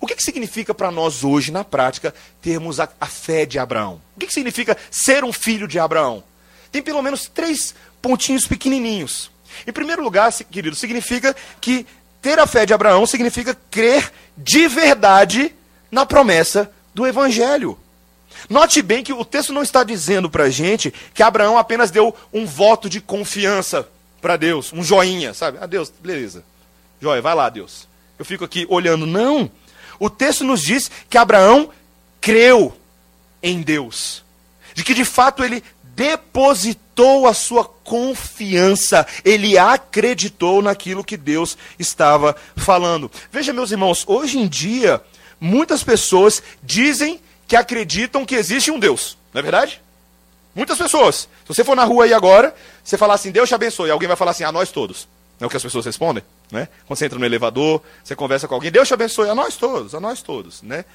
O 0.00 0.06
que, 0.06 0.14
que 0.14 0.22
significa 0.22 0.72
para 0.72 0.90
nós 0.90 1.24
hoje, 1.24 1.50
na 1.50 1.64
prática, 1.64 2.14
termos 2.40 2.78
a, 2.80 2.88
a 3.00 3.06
fé 3.06 3.44
de 3.44 3.58
Abraão? 3.58 4.00
O 4.16 4.20
que, 4.20 4.26
que 4.26 4.32
significa 4.32 4.76
ser 4.90 5.24
um 5.24 5.32
filho 5.32 5.66
de 5.66 5.78
Abraão? 5.78 6.22
Tem 6.70 6.80
pelo 6.80 7.02
menos 7.02 7.26
três 7.26 7.74
pontinhos 8.00 8.46
pequenininhos. 8.46 9.30
Em 9.66 9.72
primeiro 9.72 10.02
lugar, 10.02 10.32
querido, 10.32 10.76
significa 10.76 11.34
que 11.60 11.86
ter 12.22 12.38
a 12.38 12.46
fé 12.46 12.66
de 12.66 12.74
Abraão 12.74 13.06
significa 13.06 13.56
crer 13.70 14.12
de 14.36 14.68
verdade 14.68 15.54
na 15.90 16.06
promessa 16.06 16.70
do 16.94 17.06
Evangelho. 17.06 17.78
Note 18.48 18.80
bem 18.82 19.02
que 19.02 19.12
o 19.12 19.24
texto 19.24 19.52
não 19.52 19.62
está 19.62 19.84
dizendo 19.84 20.30
para 20.30 20.50
gente 20.50 20.92
que 21.12 21.22
Abraão 21.22 21.58
apenas 21.58 21.90
deu 21.90 22.14
um 22.32 22.46
voto 22.46 22.88
de 22.88 23.00
confiança 23.00 23.88
para 24.20 24.36
Deus, 24.36 24.72
um 24.72 24.82
joinha, 24.82 25.34
sabe? 25.34 25.58
Ah, 25.60 25.66
Deus, 25.66 25.92
beleza. 26.00 26.44
Joia, 27.00 27.22
vai 27.22 27.34
lá, 27.34 27.48
Deus. 27.48 27.88
Eu 28.18 28.24
fico 28.24 28.44
aqui 28.44 28.66
olhando. 28.68 29.06
Não. 29.06 29.50
O 29.98 30.10
texto 30.10 30.44
nos 30.44 30.62
diz 30.62 30.90
que 31.08 31.16
Abraão 31.16 31.70
creu 32.20 32.76
em 33.42 33.62
Deus. 33.62 34.22
De 34.74 34.84
que 34.84 34.94
de 34.94 35.04
fato 35.04 35.42
ele 35.42 35.64
depositou 36.00 37.26
a 37.26 37.34
sua 37.34 37.62
confiança, 37.62 39.06
ele 39.22 39.58
acreditou 39.58 40.62
naquilo 40.62 41.04
que 41.04 41.14
Deus 41.14 41.58
estava 41.78 42.34
falando. 42.56 43.10
Veja, 43.30 43.52
meus 43.52 43.70
irmãos, 43.70 44.04
hoje 44.06 44.38
em 44.38 44.48
dia, 44.48 45.02
muitas 45.38 45.84
pessoas 45.84 46.42
dizem 46.62 47.20
que 47.46 47.54
acreditam 47.54 48.24
que 48.24 48.34
existe 48.34 48.70
um 48.70 48.78
Deus, 48.78 49.18
não 49.34 49.40
é 49.40 49.42
verdade? 49.42 49.82
Muitas 50.54 50.78
pessoas. 50.78 51.28
Se 51.44 51.48
você 51.48 51.62
for 51.62 51.76
na 51.76 51.84
rua 51.84 52.04
aí 52.04 52.14
agora, 52.14 52.54
você 52.82 52.96
falar 52.96 53.12
assim, 53.12 53.30
Deus 53.30 53.50
te 53.50 53.54
abençoe, 53.54 53.90
alguém 53.90 54.08
vai 54.08 54.16
falar 54.16 54.30
assim, 54.30 54.44
a 54.44 54.50
nós 54.50 54.70
todos. 54.70 55.06
É 55.38 55.44
o 55.44 55.50
que 55.50 55.56
as 55.56 55.62
pessoas 55.62 55.84
respondem, 55.84 56.24
né? 56.50 56.66
Quando 56.86 56.98
você 56.98 57.04
entra 57.04 57.18
no 57.18 57.26
elevador, 57.26 57.82
você 58.02 58.16
conversa 58.16 58.48
com 58.48 58.54
alguém, 58.54 58.70
Deus 58.70 58.88
te 58.88 58.94
abençoe, 58.94 59.28
a 59.28 59.34
nós 59.34 59.54
todos, 59.56 59.94
a 59.94 60.00
nós 60.00 60.22
todos, 60.22 60.62
né? 60.62 60.86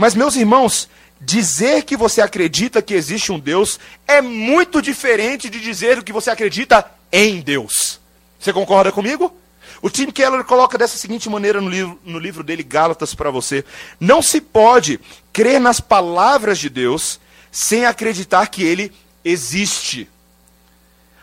Mas, 0.00 0.14
meus 0.14 0.34
irmãos, 0.34 0.88
dizer 1.20 1.82
que 1.84 1.96
você 1.96 2.20
acredita 2.22 2.80
que 2.80 2.94
existe 2.94 3.30
um 3.30 3.38
Deus 3.38 3.78
é 4.06 4.22
muito 4.22 4.80
diferente 4.80 5.50
de 5.50 5.60
dizer 5.60 6.02
que 6.02 6.12
você 6.12 6.30
acredita 6.30 6.90
em 7.12 7.40
Deus. 7.40 8.00
Você 8.38 8.52
concorda 8.52 8.90
comigo? 8.90 9.36
O 9.82 9.90
Tim 9.90 10.10
Keller 10.10 10.44
coloca 10.44 10.76
dessa 10.76 10.96
seguinte 10.96 11.28
maneira 11.28 11.60
no 11.60 11.68
livro, 11.68 12.00
no 12.04 12.18
livro 12.18 12.42
dele, 12.42 12.62
Gálatas, 12.62 13.14
para 13.14 13.30
você: 13.30 13.64
Não 13.98 14.20
se 14.22 14.40
pode 14.40 15.00
crer 15.32 15.60
nas 15.60 15.80
palavras 15.80 16.58
de 16.58 16.68
Deus 16.68 17.20
sem 17.50 17.84
acreditar 17.84 18.46
que 18.46 18.62
ele 18.62 18.92
existe. 19.24 20.08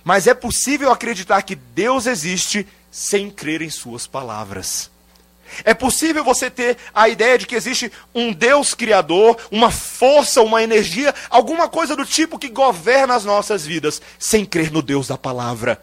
Mas 0.04 0.28
é 0.28 0.34
possível 0.34 0.92
acreditar 0.92 1.42
que 1.42 1.56
Deus 1.56 2.06
existe 2.06 2.68
sem 2.90 3.30
crer 3.30 3.62
em 3.62 3.70
suas 3.70 4.08
palavras. 4.08 4.90
É 5.64 5.74
possível 5.74 6.24
você 6.24 6.50
ter 6.50 6.78
a 6.94 7.10
ideia 7.10 7.38
de 7.38 7.46
que 7.46 7.56
existe 7.56 7.92
um 8.14 8.32
Deus 8.32 8.74
criador, 8.74 9.38
uma 9.52 9.72
força, 9.72 10.42
uma 10.42 10.62
energia, 10.62 11.14
alguma 11.30 11.68
coisa 11.68 11.96
do 11.96 12.06
tipo 12.06 12.40
que 12.40 12.50
governa 12.50 13.16
as 13.16 13.26
nossas 13.26 13.66
vidas, 13.66 14.02
sem 14.20 14.46
crer 14.46 14.72
no 14.72 14.82
Deus 14.82 15.08
da 15.08 15.18
palavra, 15.18 15.82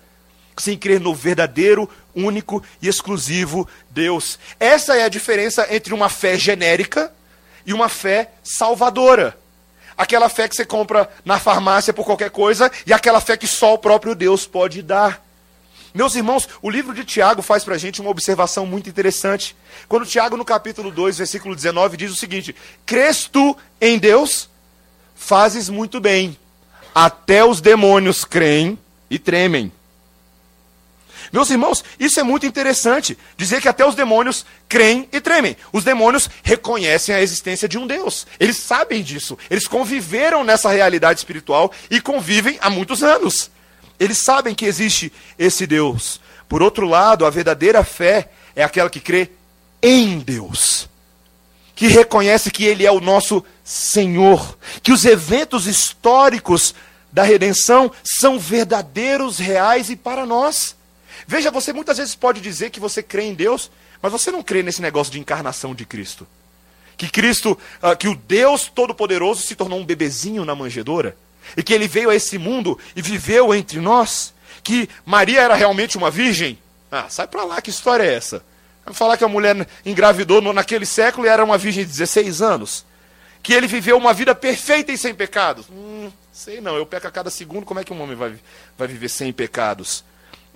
sem 0.56 0.76
crer 0.76 1.00
no 1.00 1.14
verdadeiro, 1.14 1.88
único 2.14 2.62
e 2.80 2.88
exclusivo 2.88 3.68
Deus. 3.90 4.38
Essa 4.58 4.96
é 4.96 5.04
a 5.04 5.08
diferença 5.08 5.66
entre 5.74 5.92
uma 5.92 6.08
fé 6.08 6.38
genérica 6.38 7.12
e 7.66 7.72
uma 7.72 7.88
fé 7.88 8.30
salvadora. 8.42 9.36
Aquela 9.96 10.28
fé 10.28 10.48
que 10.48 10.56
você 10.56 10.64
compra 10.64 11.08
na 11.24 11.38
farmácia 11.38 11.92
por 11.92 12.04
qualquer 12.04 12.30
coisa 12.30 12.70
e 12.86 12.92
aquela 12.92 13.20
fé 13.20 13.36
que 13.36 13.46
só 13.46 13.74
o 13.74 13.78
próprio 13.78 14.14
Deus 14.14 14.46
pode 14.46 14.82
dar. 14.82 15.23
Meus 15.94 16.16
irmãos, 16.16 16.48
o 16.60 16.68
livro 16.68 16.92
de 16.92 17.04
Tiago 17.04 17.40
faz 17.40 17.62
para 17.62 17.76
a 17.76 17.78
gente 17.78 18.00
uma 18.00 18.10
observação 18.10 18.66
muito 18.66 18.90
interessante. 18.90 19.54
Quando 19.88 20.04
Tiago, 20.04 20.36
no 20.36 20.44
capítulo 20.44 20.90
2, 20.90 21.18
versículo 21.18 21.54
19, 21.54 21.96
diz 21.96 22.10
o 22.10 22.16
seguinte: 22.16 22.52
Crês 22.84 23.28
tu 23.30 23.56
em 23.80 23.96
Deus? 23.96 24.50
Fazes 25.14 25.68
muito 25.68 26.00
bem. 26.00 26.36
Até 26.92 27.44
os 27.44 27.60
demônios 27.60 28.24
creem 28.24 28.76
e 29.08 29.20
tremem. 29.20 29.72
Meus 31.32 31.48
irmãos, 31.50 31.84
isso 31.98 32.18
é 32.18 32.24
muito 32.24 32.44
interessante. 32.44 33.16
Dizer 33.36 33.62
que 33.62 33.68
até 33.68 33.86
os 33.86 33.94
demônios 33.94 34.44
creem 34.68 35.08
e 35.12 35.20
tremem. 35.20 35.56
Os 35.72 35.84
demônios 35.84 36.28
reconhecem 36.42 37.14
a 37.14 37.22
existência 37.22 37.68
de 37.68 37.78
um 37.78 37.86
Deus. 37.86 38.26
Eles 38.40 38.56
sabem 38.56 39.00
disso. 39.00 39.38
Eles 39.48 39.68
conviveram 39.68 40.42
nessa 40.42 40.70
realidade 40.70 41.20
espiritual 41.20 41.72
e 41.88 42.00
convivem 42.00 42.58
há 42.60 42.68
muitos 42.68 43.04
anos. 43.04 43.53
Eles 43.98 44.18
sabem 44.18 44.54
que 44.54 44.64
existe 44.64 45.12
esse 45.38 45.66
Deus. 45.66 46.20
Por 46.48 46.62
outro 46.62 46.86
lado, 46.86 47.24
a 47.24 47.30
verdadeira 47.30 47.84
fé 47.84 48.30
é 48.54 48.62
aquela 48.62 48.90
que 48.90 49.00
crê 49.00 49.30
em 49.82 50.18
Deus, 50.18 50.88
que 51.74 51.88
reconhece 51.88 52.50
que 52.50 52.64
Ele 52.64 52.86
é 52.86 52.90
o 52.90 53.00
nosso 53.00 53.44
Senhor, 53.62 54.58
que 54.82 54.92
os 54.92 55.04
eventos 55.04 55.66
históricos 55.66 56.74
da 57.12 57.22
redenção 57.22 57.92
são 58.02 58.38
verdadeiros, 58.38 59.38
reais 59.38 59.90
e 59.90 59.96
para 59.96 60.26
nós. 60.26 60.74
Veja, 61.26 61.50
você 61.50 61.72
muitas 61.72 61.98
vezes 61.98 62.14
pode 62.14 62.40
dizer 62.40 62.70
que 62.70 62.80
você 62.80 63.02
crê 63.02 63.24
em 63.24 63.34
Deus, 63.34 63.70
mas 64.02 64.12
você 64.12 64.30
não 64.30 64.42
crê 64.42 64.62
nesse 64.62 64.82
negócio 64.82 65.12
de 65.12 65.20
encarnação 65.20 65.74
de 65.74 65.84
Cristo. 65.84 66.26
Que 66.96 67.08
Cristo, 67.08 67.58
ah, 67.82 67.96
que 67.96 68.08
o 68.08 68.14
Deus 68.14 68.70
Todo-Poderoso 68.72 69.42
se 69.42 69.54
tornou 69.54 69.78
um 69.78 69.84
bebezinho 69.84 70.44
na 70.44 70.54
manjedoura 70.54 71.16
e 71.56 71.62
que 71.62 71.72
ele 71.72 71.88
veio 71.88 72.10
a 72.10 72.14
esse 72.14 72.38
mundo 72.38 72.78
e 72.94 73.02
viveu 73.02 73.54
entre 73.54 73.80
nós, 73.80 74.34
que 74.62 74.88
Maria 75.04 75.40
era 75.40 75.54
realmente 75.54 75.96
uma 75.96 76.10
virgem. 76.10 76.58
Ah, 76.90 77.06
sai 77.08 77.26
para 77.26 77.44
lá, 77.44 77.60
que 77.60 77.70
história 77.70 78.04
é 78.04 78.14
essa? 78.14 78.42
Vai 78.84 78.94
falar 78.94 79.16
que 79.16 79.24
a 79.24 79.28
mulher 79.28 79.66
engravidou 79.84 80.40
naquele 80.52 80.84
século 80.84 81.26
e 81.26 81.30
era 81.30 81.44
uma 81.44 81.56
virgem 81.56 81.84
de 81.84 81.90
16 81.90 82.42
anos. 82.42 82.84
Que 83.42 83.52
ele 83.52 83.66
viveu 83.66 83.96
uma 83.96 84.14
vida 84.14 84.34
perfeita 84.34 84.92
e 84.92 84.98
sem 84.98 85.14
pecados. 85.14 85.66
Hum, 85.70 86.10
sei 86.32 86.60
não, 86.60 86.76
eu 86.76 86.86
peco 86.86 87.06
a 87.06 87.10
cada 87.10 87.30
segundo, 87.30 87.64
como 87.64 87.80
é 87.80 87.84
que 87.84 87.92
um 87.92 88.00
homem 88.00 88.16
vai, 88.16 88.34
vai 88.76 88.88
viver 88.88 89.08
sem 89.08 89.32
pecados? 89.32 90.04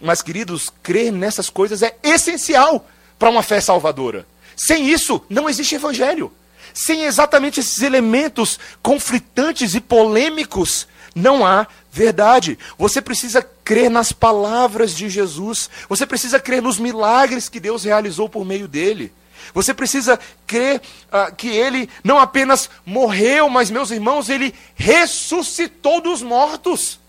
Mas, 0.00 0.22
queridos, 0.22 0.70
crer 0.82 1.12
nessas 1.12 1.50
coisas 1.50 1.82
é 1.82 1.96
essencial 2.02 2.86
para 3.18 3.30
uma 3.30 3.42
fé 3.42 3.60
salvadora. 3.60 4.26
Sem 4.56 4.88
isso, 4.88 5.24
não 5.28 5.48
existe 5.48 5.74
evangelho. 5.74 6.32
Sem 6.74 7.04
exatamente 7.04 7.60
esses 7.60 7.82
elementos 7.82 8.58
conflitantes 8.82 9.74
e 9.74 9.80
polêmicos, 9.80 10.86
não 11.14 11.44
há 11.44 11.66
verdade. 11.90 12.58
Você 12.78 13.02
precisa 13.02 13.42
crer 13.64 13.90
nas 13.90 14.12
palavras 14.12 14.94
de 14.94 15.08
Jesus. 15.08 15.68
Você 15.88 16.06
precisa 16.06 16.38
crer 16.38 16.62
nos 16.62 16.78
milagres 16.78 17.48
que 17.48 17.60
Deus 17.60 17.84
realizou 17.84 18.28
por 18.28 18.44
meio 18.44 18.68
dele. 18.68 19.12
Você 19.54 19.72
precisa 19.72 20.18
crer 20.46 20.80
uh, 21.08 21.34
que 21.34 21.48
ele 21.48 21.88
não 22.04 22.18
apenas 22.18 22.68
morreu, 22.84 23.48
mas, 23.48 23.70
meus 23.70 23.90
irmãos, 23.90 24.28
ele 24.28 24.54
ressuscitou 24.74 26.00
dos 26.00 26.22
mortos. 26.22 27.00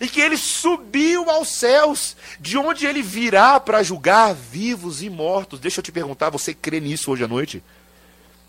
E 0.00 0.06
que 0.06 0.20
ele 0.20 0.36
subiu 0.36 1.30
aos 1.30 1.48
céus, 1.48 2.14
de 2.38 2.58
onde 2.58 2.86
ele 2.86 3.00
virá 3.00 3.58
para 3.58 3.82
julgar 3.82 4.34
vivos 4.34 5.02
e 5.02 5.08
mortos. 5.08 5.58
Deixa 5.58 5.80
eu 5.80 5.84
te 5.84 5.90
perguntar, 5.90 6.28
você 6.28 6.52
crê 6.52 6.78
nisso 6.78 7.10
hoje 7.10 7.24
à 7.24 7.28
noite? 7.28 7.62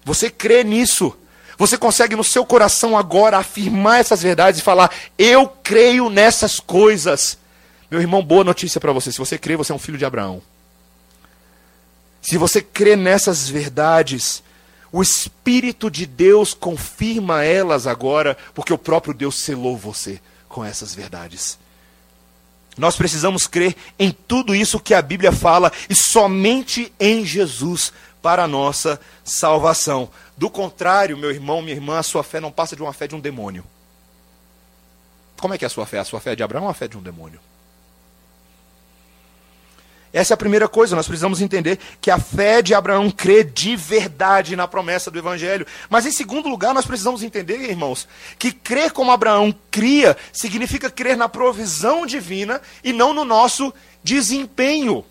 Você 0.09 0.31
crê 0.31 0.63
nisso? 0.63 1.15
Você 1.55 1.77
consegue 1.77 2.15
no 2.15 2.23
seu 2.23 2.43
coração 2.43 2.97
agora 2.97 3.37
afirmar 3.37 3.99
essas 3.99 4.23
verdades 4.23 4.59
e 4.59 4.63
falar: 4.63 4.89
Eu 5.15 5.47
creio 5.47 6.09
nessas 6.09 6.59
coisas. 6.59 7.37
Meu 7.91 8.01
irmão, 8.01 8.23
boa 8.23 8.43
notícia 8.43 8.81
para 8.81 8.91
você. 8.91 9.11
Se 9.11 9.19
você 9.19 9.37
crê, 9.37 9.55
você 9.55 9.71
é 9.71 9.75
um 9.75 9.79
filho 9.79 9.99
de 9.99 10.05
Abraão. 10.05 10.41
Se 12.23 12.37
você 12.39 12.59
crê 12.59 12.95
nessas 12.95 13.47
verdades, 13.47 14.41
O 14.91 15.03
Espírito 15.03 15.91
de 15.91 16.07
Deus 16.07 16.55
confirma 16.55 17.43
elas 17.43 17.85
agora, 17.85 18.35
porque 18.55 18.73
o 18.73 18.77
próprio 18.79 19.13
Deus 19.13 19.35
selou 19.35 19.77
você 19.77 20.19
com 20.47 20.65
essas 20.65 20.95
verdades. 20.95 21.59
Nós 22.79 22.95
precisamos 22.95 23.45
crer 23.45 23.75
em 23.99 24.09
tudo 24.09 24.55
isso 24.55 24.79
que 24.79 24.93
a 24.93 25.01
Bíblia 25.01 25.31
fala 25.31 25.71
e 25.87 25.93
somente 25.93 26.91
em 26.99 27.25
Jesus 27.25 27.91
para 28.21 28.43
a 28.43 28.47
nossa 28.47 28.99
salvação. 29.23 30.09
Do 30.37 30.49
contrário, 30.49 31.17
meu 31.17 31.31
irmão, 31.31 31.61
minha 31.61 31.75
irmã, 31.75 31.99
a 31.99 32.03
sua 32.03 32.23
fé 32.23 32.39
não 32.39 32.51
passa 32.51 32.75
de 32.75 32.81
uma 32.81 32.93
fé 32.93 33.07
de 33.07 33.15
um 33.15 33.19
demônio. 33.19 33.63
Como 35.39 35.53
é 35.53 35.57
que 35.57 35.65
é 35.65 35.67
a 35.67 35.69
sua 35.69 35.85
fé? 35.85 35.99
A 35.99 36.05
sua 36.05 36.19
fé 36.19 36.33
é 36.33 36.35
de 36.35 36.43
Abraão 36.43 36.65
ou 36.65 36.69
a 36.69 36.73
fé 36.73 36.87
de 36.87 36.97
um 36.97 37.01
demônio? 37.01 37.39
Essa 40.11 40.33
é 40.33 40.35
a 40.35 40.37
primeira 40.37 40.67
coisa, 40.67 40.95
nós 40.95 41.07
precisamos 41.07 41.39
entender 41.39 41.77
que 42.01 42.09
a 42.09 42.17
fé 42.17 42.63
de 42.63 42.73
Abraão 42.73 43.11
crê 43.11 43.43
de 43.43 43.75
verdade 43.75 44.55
na 44.55 44.67
promessa 44.67 45.11
do 45.11 45.19
Evangelho. 45.19 45.67
Mas 45.87 46.05
em 46.05 46.11
segundo 46.11 46.49
lugar, 46.49 46.73
nós 46.73 46.85
precisamos 46.85 47.21
entender, 47.21 47.69
irmãos, 47.69 48.07
que 48.39 48.51
crer 48.51 48.91
como 48.91 49.11
Abraão 49.11 49.53
cria 49.69 50.17
significa 50.33 50.89
crer 50.89 51.15
na 51.15 51.29
provisão 51.29 52.07
divina 52.07 52.59
e 52.83 52.91
não 52.91 53.13
no 53.13 53.23
nosso 53.23 53.71
desempenho. 54.03 55.05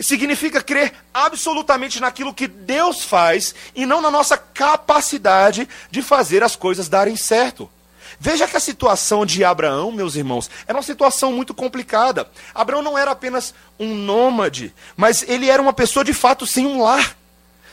Significa 0.00 0.62
crer 0.62 0.92
absolutamente 1.12 2.00
naquilo 2.00 2.34
que 2.34 2.46
Deus 2.46 3.04
faz 3.04 3.54
e 3.74 3.84
não 3.84 4.00
na 4.00 4.10
nossa 4.10 4.36
capacidade 4.36 5.68
de 5.90 6.02
fazer 6.02 6.42
as 6.42 6.56
coisas 6.56 6.88
darem 6.88 7.16
certo. 7.16 7.70
Veja 8.18 8.46
que 8.46 8.56
a 8.56 8.60
situação 8.60 9.26
de 9.26 9.44
Abraão, 9.44 9.90
meus 9.90 10.14
irmãos, 10.14 10.48
era 10.66 10.76
uma 10.76 10.82
situação 10.82 11.32
muito 11.32 11.52
complicada. 11.52 12.28
Abraão 12.54 12.82
não 12.82 12.96
era 12.96 13.10
apenas 13.10 13.54
um 13.78 13.94
nômade, 13.94 14.72
mas 14.96 15.24
ele 15.28 15.48
era 15.48 15.60
uma 15.60 15.72
pessoa 15.72 16.04
de 16.04 16.12
fato 16.12 16.46
sem 16.46 16.66
um 16.66 16.82
lar, 16.82 17.16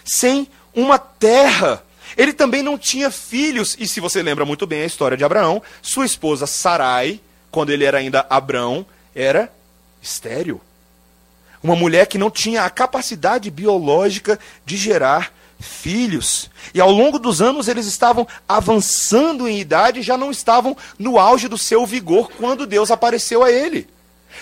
sem 0.03 0.47
uma 0.73 0.97
terra. 0.97 1.83
Ele 2.17 2.33
também 2.33 2.63
não 2.63 2.77
tinha 2.77 3.11
filhos, 3.11 3.75
e 3.79 3.87
se 3.87 3.99
você 3.99 4.23
lembra 4.23 4.43
muito 4.43 4.65
bem 4.65 4.81
a 4.81 4.87
história 4.87 5.15
de 5.15 5.23
Abraão, 5.23 5.61
sua 5.81 6.05
esposa 6.05 6.47
Sarai, 6.47 7.19
quando 7.51 7.69
ele 7.69 7.85
era 7.85 7.99
ainda 7.99 8.25
Abraão, 8.29 8.85
era 9.13 9.51
estéril. 10.01 10.61
Uma 11.61 11.75
mulher 11.75 12.07
que 12.07 12.17
não 12.17 12.29
tinha 12.31 12.63
a 12.63 12.69
capacidade 12.69 13.51
biológica 13.51 14.39
de 14.65 14.77
gerar 14.77 15.33
filhos. 15.59 16.49
E 16.73 16.79
ao 16.79 16.91
longo 16.91 17.19
dos 17.19 17.41
anos 17.41 17.67
eles 17.67 17.85
estavam 17.85 18.27
avançando 18.47 19.47
em 19.47 19.59
idade 19.59 20.01
já 20.01 20.17
não 20.17 20.31
estavam 20.31 20.75
no 20.97 21.19
auge 21.19 21.47
do 21.47 21.57
seu 21.57 21.85
vigor 21.85 22.31
quando 22.37 22.65
Deus 22.65 22.89
apareceu 22.89 23.43
a 23.43 23.51
ele. 23.51 23.87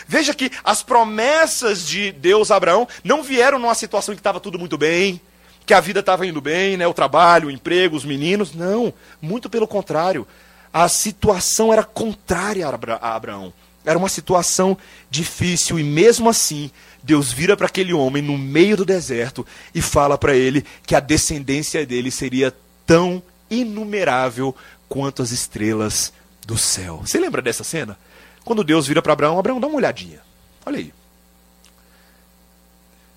Veja 0.07 0.33
que 0.33 0.51
as 0.63 0.83
promessas 0.83 1.85
de 1.85 2.11
Deus 2.11 2.51
a 2.51 2.55
Abraão 2.55 2.87
não 3.03 3.23
vieram 3.23 3.57
numa 3.57 3.73
situação 3.73 4.13
em 4.13 4.15
que 4.15 4.19
estava 4.19 4.39
tudo 4.39 4.59
muito 4.59 4.77
bem, 4.77 5.19
que 5.65 5.73
a 5.73 5.79
vida 5.79 6.01
estava 6.01 6.25
indo 6.25 6.39
bem, 6.39 6.77
né, 6.77 6.87
o 6.87 6.93
trabalho, 6.93 7.47
o 7.47 7.51
emprego, 7.51 7.95
os 7.95 8.05
meninos. 8.05 8.53
Não, 8.53 8.93
muito 9.21 9.49
pelo 9.49 9.67
contrário. 9.67 10.27
A 10.71 10.87
situação 10.87 11.73
era 11.73 11.83
contrária 11.83 12.67
a 12.67 13.15
Abraão. 13.15 13.51
Era 13.83 13.97
uma 13.97 14.09
situação 14.09 14.77
difícil 15.09 15.79
e 15.79 15.83
mesmo 15.83 16.29
assim 16.29 16.69
Deus 17.07 17.31
vira 17.31 17.55
para 17.55 17.67
aquele 17.67 17.93
homem 17.93 18.21
no 18.21 18.37
meio 18.37 18.75
do 18.75 18.83
deserto 18.83 19.47
e 19.73 19.81
fala 19.81 20.17
para 20.17 20.35
ele 20.35 20.65
que 20.85 20.93
a 20.93 20.99
descendência 20.99 21.85
dele 21.85 22.11
seria 22.11 22.53
tão 22.85 23.23
inumerável 23.49 24.53
quanto 24.89 25.21
as 25.21 25.31
estrelas 25.31 26.11
do 26.45 26.57
céu. 26.57 26.97
Você 27.05 27.17
lembra 27.17 27.41
dessa 27.41 27.63
cena? 27.63 27.97
Quando 28.43 28.61
Deus 28.61 28.87
vira 28.87 29.01
para 29.01 29.13
Abraão, 29.13 29.39
Abraão, 29.39 29.57
dá 29.57 29.67
uma 29.67 29.77
olhadinha. 29.77 30.19
Olha 30.65 30.79
aí. 30.79 30.93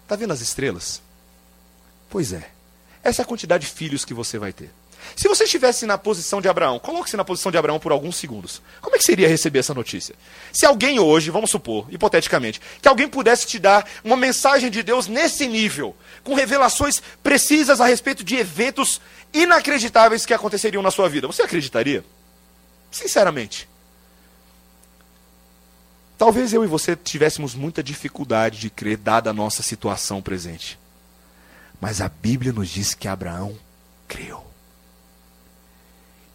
Está 0.04 0.14
vendo 0.14 0.32
as 0.32 0.40
estrelas? 0.40 1.02
Pois 2.08 2.32
é. 2.32 2.48
Essa 3.02 3.22
é 3.22 3.24
a 3.24 3.26
quantidade 3.26 3.66
de 3.66 3.72
filhos 3.72 4.04
que 4.04 4.14
você 4.14 4.38
vai 4.38 4.52
ter. 4.52 4.70
Se 5.16 5.28
você 5.28 5.44
estivesse 5.44 5.86
na 5.86 5.98
posição 5.98 6.40
de 6.40 6.48
Abraão, 6.48 6.78
coloque-se 6.78 7.16
na 7.16 7.24
posição 7.24 7.52
de 7.52 7.58
Abraão 7.58 7.78
por 7.78 7.92
alguns 7.92 8.16
segundos. 8.16 8.62
Como 8.80 8.94
é 8.94 8.98
que 8.98 9.04
seria 9.04 9.28
receber 9.28 9.58
essa 9.58 9.74
notícia? 9.74 10.14
Se 10.52 10.64
alguém 10.66 10.98
hoje, 10.98 11.30
vamos 11.30 11.50
supor, 11.50 11.86
hipoteticamente, 11.90 12.60
que 12.80 12.88
alguém 12.88 13.08
pudesse 13.08 13.46
te 13.46 13.58
dar 13.58 13.88
uma 14.04 14.16
mensagem 14.16 14.70
de 14.70 14.82
Deus 14.82 15.06
nesse 15.06 15.46
nível, 15.46 15.94
com 16.22 16.34
revelações 16.34 17.02
precisas 17.22 17.80
a 17.80 17.86
respeito 17.86 18.24
de 18.24 18.36
eventos 18.36 19.00
inacreditáveis 19.32 20.26
que 20.26 20.34
aconteceriam 20.34 20.82
na 20.82 20.90
sua 20.90 21.08
vida, 21.08 21.26
você 21.26 21.42
acreditaria? 21.42 22.04
Sinceramente. 22.90 23.68
Talvez 26.18 26.52
eu 26.52 26.62
e 26.62 26.66
você 26.66 26.94
tivéssemos 26.94 27.54
muita 27.54 27.82
dificuldade 27.82 28.58
de 28.58 28.68
crer, 28.68 28.98
dada 28.98 29.30
a 29.30 29.32
nossa 29.32 29.62
situação 29.62 30.20
presente. 30.20 30.78
Mas 31.80 32.00
a 32.02 32.08
Bíblia 32.08 32.52
nos 32.52 32.68
diz 32.68 32.92
que 32.92 33.08
Abraão 33.08 33.58
creu 34.06 34.49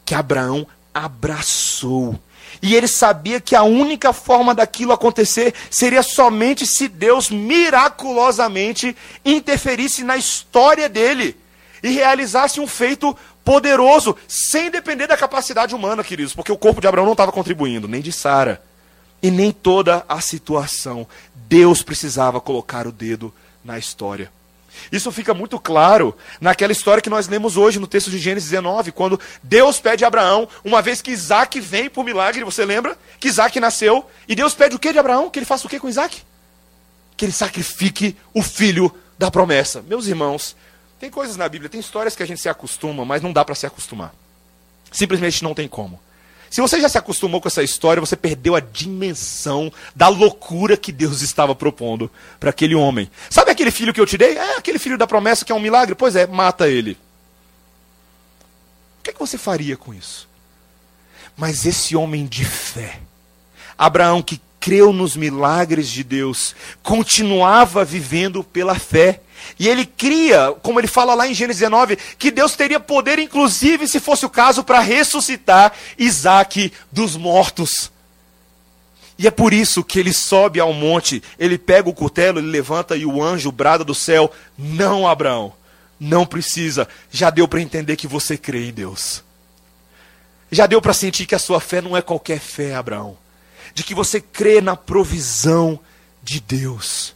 que 0.05 0.13
Abraão 0.13 0.67
abraçou. 0.93 2.19
E 2.61 2.75
ele 2.75 2.87
sabia 2.87 3.41
que 3.41 3.55
a 3.55 3.63
única 3.63 4.13
forma 4.13 4.55
daquilo 4.55 4.93
acontecer 4.93 5.53
seria 5.69 6.01
somente 6.01 6.65
se 6.65 6.87
Deus 6.87 7.29
miraculosamente 7.29 8.95
interferisse 9.25 10.03
na 10.03 10.15
história 10.15 10.87
dele 10.87 11.35
e 11.83 11.89
realizasse 11.89 12.59
um 12.59 12.67
feito 12.67 13.15
poderoso, 13.43 14.15
sem 14.27 14.71
depender 14.71 15.05
da 15.05 15.17
capacidade 15.17 15.75
humana, 15.75 16.03
queridos, 16.03 16.33
porque 16.33 16.51
o 16.51 16.57
corpo 16.57 16.81
de 16.81 16.87
Abraão 16.87 17.05
não 17.05 17.13
estava 17.13 17.31
contribuindo, 17.31 17.87
nem 17.87 18.01
de 18.01 18.11
Sara, 18.11 18.61
e 19.21 19.29
nem 19.29 19.51
toda 19.51 20.03
a 20.09 20.19
situação. 20.19 21.07
Deus 21.35 21.83
precisava 21.83 22.41
colocar 22.41 22.87
o 22.87 22.91
dedo 22.91 23.31
na 23.63 23.77
história. 23.77 24.31
Isso 24.91 25.11
fica 25.11 25.33
muito 25.33 25.59
claro 25.59 26.15
naquela 26.39 26.71
história 26.71 27.01
que 27.01 27.09
nós 27.09 27.27
lemos 27.27 27.57
hoje 27.57 27.79
no 27.79 27.87
texto 27.87 28.09
de 28.09 28.17
Gênesis 28.17 28.49
19, 28.49 28.91
quando 28.91 29.19
Deus 29.41 29.79
pede 29.79 30.03
a 30.03 30.07
Abraão, 30.07 30.47
uma 30.63 30.81
vez 30.81 31.01
que 31.01 31.11
Isaac 31.11 31.59
vem 31.59 31.89
por 31.89 32.03
milagre, 32.03 32.43
você 32.43 32.65
lembra? 32.65 32.97
Que 33.19 33.27
Isaac 33.27 33.59
nasceu, 33.59 34.09
e 34.27 34.35
Deus 34.35 34.53
pede 34.53 34.75
o 34.75 34.79
que 34.79 34.91
de 34.91 34.99
Abraão? 34.99 35.29
Que 35.29 35.39
ele 35.39 35.45
faça 35.45 35.65
o 35.65 35.69
que 35.69 35.79
com 35.79 35.89
Isaac? 35.89 36.21
Que 37.17 37.25
ele 37.25 37.31
sacrifique 37.31 38.15
o 38.33 38.41
filho 38.41 38.93
da 39.17 39.31
promessa. 39.31 39.81
Meus 39.81 40.07
irmãos, 40.07 40.55
tem 40.99 41.09
coisas 41.09 41.37
na 41.37 41.47
Bíblia, 41.47 41.69
tem 41.69 41.79
histórias 41.79 42.15
que 42.15 42.23
a 42.23 42.27
gente 42.27 42.41
se 42.41 42.49
acostuma, 42.49 43.05
mas 43.05 43.21
não 43.21 43.31
dá 43.31 43.43
para 43.43 43.55
se 43.55 43.65
acostumar. 43.65 44.13
Simplesmente 44.91 45.43
não 45.43 45.53
tem 45.53 45.67
como. 45.67 45.99
Se 46.49 46.61
você 46.61 46.79
já 46.79 46.87
se 46.87 46.97
acostumou 46.97 47.41
com 47.41 47.47
essa 47.47 47.63
história, 47.63 47.99
você 47.99 48.15
perdeu 48.15 48.55
a 48.55 48.59
dimensão 48.59 49.71
da 49.95 50.07
loucura 50.07 50.77
que 50.77 50.91
Deus 50.91 51.21
estava 51.21 51.53
propondo 51.55 52.09
para 52.39 52.49
aquele 52.49 52.75
homem. 52.75 53.09
Sabe 53.29 53.51
aquele 53.51 53.71
filho 53.71 53.93
que 53.93 53.99
eu 53.99 54.05
te 54.05 54.17
dei? 54.17 54.37
É 54.37 54.57
aquele 54.57 54.79
filho 54.79 54.97
da 54.97 55.07
promessa 55.07 55.43
que 55.43 55.51
é 55.51 55.55
um 55.55 55.59
milagre? 55.59 55.95
Pois 55.95 56.15
é, 56.15 56.25
mata 56.27 56.69
ele. 56.69 56.97
O 58.99 59.03
que, 59.03 59.09
é 59.09 59.13
que 59.13 59.19
você 59.19 59.37
faria 59.37 59.75
com 59.75 59.93
isso? 59.93 60.27
Mas 61.35 61.65
esse 61.65 61.95
homem 61.95 62.25
de 62.25 62.45
fé, 62.45 62.99
Abraão 63.77 64.21
que 64.21 64.39
creu 64.65 64.91
nos 64.91 65.15
milagres 65.15 65.91
de 65.91 66.03
Deus, 66.03 66.55
continuava 66.81 67.85
vivendo 67.85 68.43
pela 68.43 68.73
fé. 68.73 69.21
E 69.59 69.67
ele 69.67 69.85
cria, 69.85 70.55
como 70.63 70.79
ele 70.79 70.87
fala 70.87 71.13
lá 71.13 71.27
em 71.27 71.35
Gênesis 71.35 71.59
19, 71.59 71.95
que 72.17 72.31
Deus 72.31 72.55
teria 72.55 72.79
poder, 72.79 73.19
inclusive, 73.19 73.87
se 73.87 73.99
fosse 73.99 74.25
o 74.25 74.29
caso, 74.29 74.63
para 74.63 74.79
ressuscitar 74.79 75.71
Isaac 75.99 76.73
dos 76.91 77.15
mortos. 77.15 77.91
E 79.19 79.27
é 79.27 79.31
por 79.31 79.53
isso 79.53 79.83
que 79.83 79.99
ele 79.99 80.11
sobe 80.11 80.59
ao 80.59 80.73
monte, 80.73 81.21
ele 81.37 81.59
pega 81.59 81.87
o 81.87 81.93
cutelo, 81.93 82.39
ele 82.39 82.49
levanta 82.49 82.97
e 82.97 83.05
o 83.05 83.21
anjo 83.21 83.51
brada 83.51 83.83
do 83.83 83.93
céu: 83.93 84.31
Não, 84.57 85.07
Abraão, 85.07 85.53
não 85.99 86.25
precisa. 86.25 86.87
Já 87.11 87.29
deu 87.29 87.47
para 87.47 87.61
entender 87.61 87.95
que 87.97 88.07
você 88.07 88.35
crê 88.35 88.69
em 88.69 88.73
Deus. 88.73 89.23
Já 90.51 90.65
deu 90.65 90.81
para 90.81 90.91
sentir 90.91 91.27
que 91.27 91.35
a 91.35 91.39
sua 91.39 91.59
fé 91.59 91.81
não 91.81 91.95
é 91.95 92.01
qualquer 92.01 92.39
fé, 92.39 92.73
Abraão. 92.73 93.15
De 93.75 93.83
que 93.83 93.93
você 93.93 94.19
crê 94.19 94.59
na 94.59 94.75
provisão 94.75 95.79
de 96.23 96.39
Deus. 96.39 97.13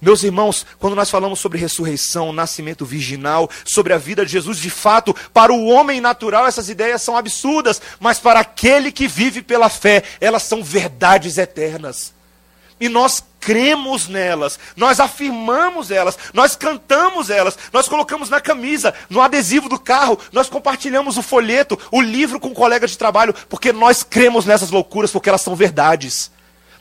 Meus 0.00 0.22
irmãos, 0.22 0.66
quando 0.78 0.96
nós 0.96 1.10
falamos 1.10 1.38
sobre 1.38 1.58
ressurreição, 1.58 2.32
nascimento 2.32 2.86
virginal, 2.86 3.50
sobre 3.64 3.92
a 3.92 3.98
vida 3.98 4.24
de 4.24 4.32
Jesus, 4.32 4.58
de 4.58 4.70
fato, 4.70 5.14
para 5.32 5.52
o 5.52 5.66
homem 5.66 6.00
natural 6.00 6.46
essas 6.46 6.70
ideias 6.70 7.02
são 7.02 7.16
absurdas, 7.16 7.80
mas 8.00 8.18
para 8.18 8.40
aquele 8.40 8.90
que 8.90 9.06
vive 9.06 9.42
pela 9.42 9.68
fé, 9.68 10.02
elas 10.18 10.42
são 10.42 10.64
verdades 10.64 11.36
eternas. 11.36 12.14
E 12.80 12.88
nós 12.88 13.22
cremos 13.38 14.08
nelas, 14.08 14.58
nós 14.74 15.00
afirmamos 15.00 15.90
elas, 15.90 16.18
nós 16.32 16.56
cantamos 16.56 17.28
elas, 17.28 17.58
nós 17.72 17.86
colocamos 17.86 18.30
na 18.30 18.40
camisa, 18.40 18.94
no 19.08 19.20
adesivo 19.20 19.68
do 19.68 19.78
carro, 19.78 20.18
nós 20.32 20.48
compartilhamos 20.48 21.16
o 21.18 21.22
folheto, 21.22 21.78
o 21.90 22.00
livro 22.00 22.40
com 22.40 22.48
um 22.48 22.54
colega 22.54 22.86
de 22.86 22.96
trabalho, 22.96 23.34
porque 23.48 23.72
nós 23.72 24.02
cremos 24.02 24.46
nessas 24.46 24.70
loucuras, 24.70 25.10
porque 25.10 25.28
elas 25.28 25.42
são 25.42 25.54
verdades. 25.54 26.30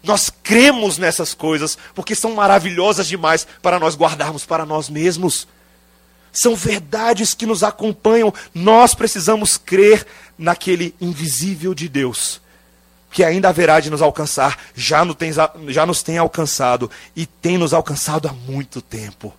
Nós 0.02 0.32
cremos 0.44 0.98
nessas 0.98 1.34
coisas 1.34 1.78
porque 1.94 2.16
são 2.16 2.34
maravilhosas 2.34 3.08
demais 3.08 3.46
para 3.62 3.80
nós 3.80 3.96
guardarmos 3.96 4.46
para 4.46 4.66
nós 4.66 4.90
mesmos. 4.90 5.48
São 6.32 6.56
verdades 6.56 7.34
que 7.34 7.46
nos 7.46 7.64
acompanham. 7.64 8.34
Nós 8.54 8.94
precisamos 8.94 9.58
crer 9.58 10.06
naquele 10.38 10.96
invisível 11.02 11.74
de 11.74 11.90
Deus, 11.90 12.40
que 13.12 13.24
ainda 13.24 13.50
haverá 13.50 13.80
de 13.80 13.90
nos 13.90 14.02
alcançar, 14.02 14.58
já 14.76 15.04
nos 15.04 15.16
tem, 15.16 15.32
já 15.68 15.86
nos 15.86 16.04
tem 16.04 16.18
alcançado 16.18 16.90
e 17.16 17.26
tem 17.26 17.58
nos 17.58 17.74
alcançado 17.74 18.28
há 18.28 18.34
muito 18.34 18.82
tempo. 18.82 19.34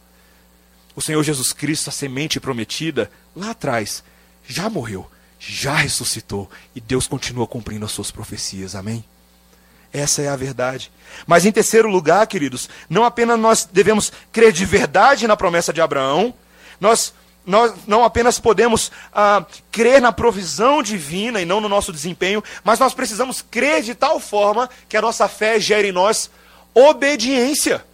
O 0.94 1.00
Senhor 1.00 1.22
Jesus 1.22 1.52
Cristo, 1.52 1.88
a 1.88 1.92
semente 1.92 2.40
prometida, 2.40 3.10
lá 3.34 3.50
atrás, 3.50 4.02
já 4.46 4.68
morreu, 4.68 5.08
já 5.38 5.74
ressuscitou 5.74 6.50
e 6.74 6.80
Deus 6.80 7.06
continua 7.06 7.46
cumprindo 7.46 7.84
as 7.84 7.92
suas 7.92 8.10
profecias. 8.10 8.74
Amém? 8.74 9.04
Essa 9.92 10.22
é 10.22 10.28
a 10.28 10.36
verdade. 10.36 10.90
Mas 11.26 11.44
em 11.44 11.52
terceiro 11.52 11.88
lugar, 11.88 12.26
queridos, 12.26 12.68
não 12.88 13.04
apenas 13.04 13.38
nós 13.38 13.68
devemos 13.70 14.12
crer 14.32 14.52
de 14.52 14.64
verdade 14.64 15.26
na 15.26 15.36
promessa 15.36 15.72
de 15.72 15.80
Abraão, 15.80 16.34
nós, 16.80 17.12
nós 17.46 17.72
não 17.86 18.04
apenas 18.04 18.38
podemos 18.38 18.92
ah, 19.12 19.44
crer 19.72 20.00
na 20.00 20.12
provisão 20.12 20.82
divina 20.82 21.40
e 21.40 21.44
não 21.44 21.60
no 21.60 21.68
nosso 21.68 21.92
desempenho, 21.92 22.42
mas 22.62 22.78
nós 22.78 22.94
precisamos 22.94 23.42
crer 23.42 23.82
de 23.82 23.94
tal 23.94 24.20
forma 24.20 24.68
que 24.88 24.96
a 24.96 25.02
nossa 25.02 25.28
fé 25.28 25.58
gere 25.58 25.88
em 25.88 25.92
nós 25.92 26.30
obediência. 26.74 27.84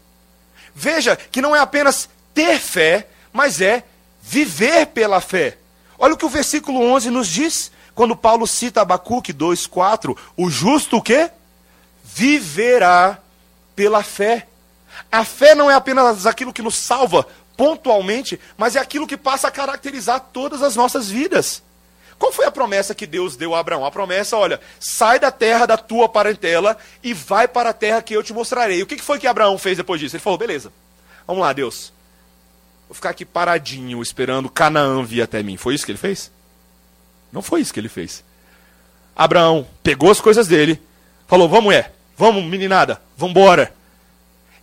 Veja 0.74 1.16
que 1.16 1.40
não 1.40 1.54
é 1.54 1.60
apenas 1.60 2.08
ter 2.34 2.58
fé, 2.58 3.08
mas 3.32 3.60
é 3.60 3.84
viver 4.22 4.86
pela 4.88 5.20
fé. 5.20 5.56
Olha 5.98 6.14
o 6.14 6.16
que 6.16 6.26
o 6.26 6.30
versículo 6.30 6.80
11 6.80 7.10
nos 7.10 7.28
diz, 7.28 7.72
quando 7.94 8.14
Paulo 8.14 8.46
cita 8.46 8.82
Abacuque 8.82 9.32
2:4, 9.32 10.16
o 10.36 10.50
justo 10.50 10.98
o 10.98 11.02
quê? 11.02 11.30
viverá 12.16 13.18
pela 13.74 14.02
fé. 14.02 14.46
A 15.12 15.22
fé 15.22 15.54
não 15.54 15.70
é 15.70 15.74
apenas 15.74 16.24
aquilo 16.24 16.52
que 16.52 16.62
nos 16.62 16.76
salva 16.76 17.26
pontualmente, 17.56 18.38
mas 18.56 18.76
é 18.76 18.78
aquilo 18.78 19.06
que 19.06 19.16
passa 19.16 19.48
a 19.48 19.50
caracterizar 19.50 20.20
todas 20.32 20.62
as 20.62 20.76
nossas 20.76 21.08
vidas. 21.08 21.62
Qual 22.18 22.32
foi 22.32 22.46
a 22.46 22.50
promessa 22.50 22.94
que 22.94 23.06
Deus 23.06 23.36
deu 23.36 23.54
a 23.54 23.60
Abraão? 23.60 23.84
A 23.84 23.90
promessa, 23.90 24.36
olha, 24.36 24.60
sai 24.80 25.18
da 25.18 25.30
terra 25.30 25.66
da 25.66 25.76
tua 25.76 26.08
parentela 26.08 26.76
e 27.02 27.12
vai 27.12 27.46
para 27.46 27.70
a 27.70 27.74
terra 27.74 28.00
que 28.00 28.14
eu 28.14 28.22
te 28.22 28.32
mostrarei. 28.32 28.82
O 28.82 28.86
que 28.86 28.98
foi 28.98 29.18
que 29.18 29.26
Abraão 29.26 29.58
fez 29.58 29.76
depois 29.76 30.00
disso? 30.00 30.16
Ele 30.16 30.22
falou, 30.22 30.38
beleza, 30.38 30.72
vamos 31.26 31.42
lá, 31.42 31.52
Deus. 31.52 31.92
Vou 32.88 32.94
ficar 32.94 33.10
aqui 33.10 33.24
paradinho, 33.24 34.00
esperando 34.00 34.48
Canaã 34.48 35.02
vir 35.02 35.22
até 35.22 35.42
mim. 35.42 35.56
Foi 35.56 35.74
isso 35.74 35.84
que 35.84 35.92
ele 35.92 35.98
fez? 35.98 36.30
Não 37.30 37.42
foi 37.42 37.60
isso 37.60 37.74
que 37.74 37.80
ele 37.80 37.88
fez. 37.88 38.24
Abraão 39.14 39.66
pegou 39.82 40.10
as 40.10 40.20
coisas 40.20 40.46
dele, 40.46 40.80
falou, 41.26 41.48
vamos 41.48 41.74
é, 41.74 41.90
Vamos, 42.16 42.44
meninada, 42.44 43.00
vamos 43.16 43.36
embora. 43.36 43.72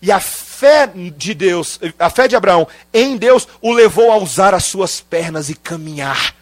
E 0.01 0.11
a 0.11 0.19
fé 0.63 0.87
de 0.87 1.33
Deus, 1.33 1.77
a 1.99 2.09
fé 2.09 2.25
de 2.25 2.37
Abraão 2.37 2.65
em 2.93 3.17
Deus 3.17 3.45
o 3.61 3.73
levou 3.73 4.13
a 4.13 4.15
usar 4.15 4.53
as 4.53 4.63
suas 4.63 5.01
pernas 5.01 5.49
e 5.49 5.55
caminhar. 5.55 6.33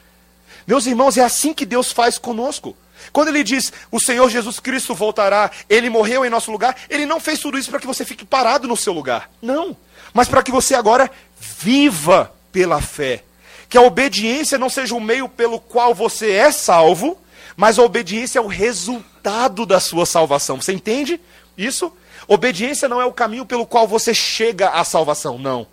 Meus 0.68 0.86
irmãos, 0.86 1.18
é 1.18 1.24
assim 1.24 1.56
que 1.56 1.66
Deus 1.66 1.92
faz 1.92 2.20
conosco. 2.20 2.78
Quando 3.12 3.30
ele 3.30 3.44
diz, 3.44 3.74
o 3.90 4.00
Senhor 4.00 4.30
Jesus 4.30 4.60
Cristo 4.60 4.94
voltará, 4.94 5.50
ele 5.68 5.90
morreu 5.90 6.24
em 6.24 6.30
nosso 6.30 6.52
lugar, 6.52 6.76
ele 6.88 7.04
não 7.04 7.20
fez 7.20 7.40
tudo 7.40 7.58
isso 7.58 7.72
para 7.72 7.80
que 7.80 7.88
você 7.88 8.06
fique 8.06 8.24
parado 8.24 8.68
no 8.68 8.78
seu 8.78 8.94
lugar. 8.94 9.28
Não. 9.42 9.76
Mas 10.14 10.28
para 10.28 10.44
que 10.44 10.52
você 10.52 10.76
agora 10.76 11.10
viva 11.40 12.32
pela 12.52 12.80
fé. 12.80 13.24
Que 13.68 13.78
a 13.78 13.82
obediência 13.82 14.60
não 14.60 14.70
seja 14.70 14.94
o 14.94 15.02
meio 15.02 15.28
pelo 15.28 15.60
qual 15.60 15.96
você 15.96 16.30
é 16.30 16.52
salvo, 16.52 17.18
mas 17.58 17.80
a 17.80 17.84
obediência 17.84 18.38
é 18.38 18.42
o 18.42 18.46
resultado 18.46 19.66
da 19.66 19.80
sua 19.80 20.06
salvação. 20.06 20.62
Você 20.62 20.74
entende 20.74 21.20
isso? 21.66 21.92
Obediência 22.28 22.88
não 22.88 23.02
é 23.02 23.06
o 23.06 23.14
caminho 23.14 23.46
pelo 23.46 23.66
qual 23.66 23.88
você 23.88 24.14
chega 24.14 24.70
à 24.70 24.84
salvação, 24.84 25.38
não. 25.38 25.68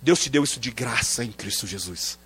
Deus 0.00 0.20
te 0.20 0.28
deu 0.28 0.44
isso 0.44 0.60
de 0.60 0.70
graça 0.70 1.24
em 1.24 1.32
Cristo 1.32 1.66
Jesus. 1.66 2.18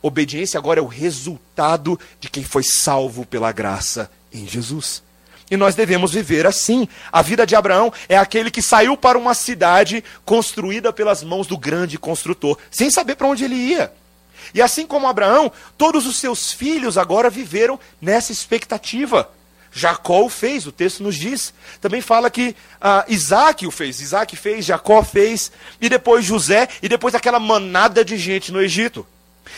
Obediência 0.00 0.58
agora 0.58 0.80
é 0.80 0.82
o 0.82 0.86
resultado 0.86 1.98
de 2.20 2.28
quem 2.28 2.44
foi 2.44 2.62
salvo 2.62 3.24
pela 3.24 3.50
graça 3.52 4.10
em 4.32 4.46
Jesus. 4.46 5.02
E 5.50 5.56
nós 5.56 5.74
devemos 5.74 6.12
viver 6.12 6.46
assim. 6.46 6.88
A 7.12 7.22
vida 7.22 7.46
de 7.46 7.56
Abraão 7.56 7.92
é 8.08 8.16
aquele 8.16 8.50
que 8.50 8.62
saiu 8.62 8.96
para 8.96 9.18
uma 9.18 9.34
cidade 9.34 10.02
construída 10.24 10.92
pelas 10.92 11.22
mãos 11.22 11.46
do 11.46 11.58
grande 11.58 11.98
construtor, 11.98 12.58
sem 12.70 12.90
saber 12.90 13.16
para 13.16 13.28
onde 13.28 13.44
ele 13.44 13.54
ia. 13.54 13.92
E 14.52 14.60
assim 14.60 14.86
como 14.86 15.06
Abraão, 15.06 15.50
todos 15.78 16.06
os 16.06 16.16
seus 16.16 16.52
filhos 16.52 16.98
agora 16.98 17.30
viveram 17.30 17.78
nessa 18.00 18.32
expectativa. 18.32 19.30
Jacó 19.74 20.22
o 20.24 20.28
fez, 20.28 20.66
o 20.66 20.72
texto 20.72 21.02
nos 21.02 21.16
diz. 21.16 21.52
Também 21.80 22.00
fala 22.00 22.30
que 22.30 22.54
ah, 22.80 23.04
Isaac 23.08 23.66
o 23.66 23.70
fez, 23.72 24.00
Isaac 24.00 24.36
fez, 24.36 24.64
Jacó 24.64 25.02
fez, 25.02 25.50
e 25.80 25.88
depois 25.88 26.24
José, 26.24 26.68
e 26.80 26.88
depois 26.88 27.14
aquela 27.14 27.40
manada 27.40 28.04
de 28.04 28.16
gente 28.16 28.52
no 28.52 28.62
Egito. 28.62 29.04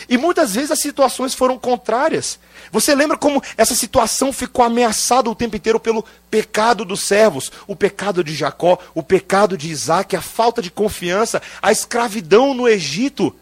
E 0.09 0.17
muitas 0.17 0.55
vezes 0.55 0.71
as 0.71 0.79
situações 0.79 1.33
foram 1.33 1.57
contrárias. 1.57 2.39
Você 2.71 2.93
lembra 2.93 3.15
como 3.15 3.41
essa 3.55 3.75
situação 3.75 4.33
ficou 4.33 4.65
ameaçada 4.65 5.29
o 5.29 5.35
tempo 5.35 5.55
inteiro 5.55 5.79
pelo 5.79 6.03
pecado 6.29 6.83
dos 6.83 7.01
servos, 7.01 7.51
o 7.67 7.75
pecado 7.75 8.23
de 8.23 8.33
Jacó, 8.33 8.77
o 8.93 9.03
pecado 9.03 9.55
de 9.57 9.69
Isaac, 9.69 10.15
a 10.15 10.21
falta 10.21 10.61
de 10.61 10.71
confiança, 10.71 11.41
a 11.61 11.71
escravidão 11.71 12.53
no 12.53 12.67
Egito. 12.67 13.33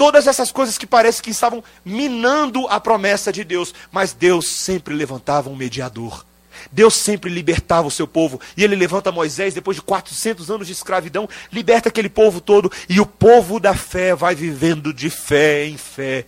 Todas 0.00 0.26
essas 0.26 0.50
coisas 0.50 0.78
que 0.78 0.86
parece 0.86 1.20
que 1.22 1.28
estavam 1.28 1.62
minando 1.84 2.66
a 2.68 2.80
promessa 2.80 3.30
de 3.30 3.44
Deus, 3.44 3.74
mas 3.92 4.14
Deus 4.14 4.48
sempre 4.48 4.94
levantava 4.94 5.50
um 5.50 5.54
mediador. 5.54 6.24
Deus 6.72 6.94
sempre 6.94 7.28
libertava 7.28 7.86
o 7.86 7.90
seu 7.90 8.08
povo. 8.08 8.40
E 8.56 8.64
ele 8.64 8.74
levanta 8.74 9.12
Moisés, 9.12 9.52
depois 9.52 9.76
de 9.76 9.82
400 9.82 10.50
anos 10.50 10.66
de 10.66 10.72
escravidão, 10.72 11.28
liberta 11.52 11.90
aquele 11.90 12.08
povo 12.08 12.40
todo. 12.40 12.72
E 12.88 12.98
o 12.98 13.04
povo 13.04 13.60
da 13.60 13.74
fé 13.74 14.14
vai 14.14 14.34
vivendo 14.34 14.94
de 14.94 15.10
fé 15.10 15.66
em 15.66 15.76
fé, 15.76 16.24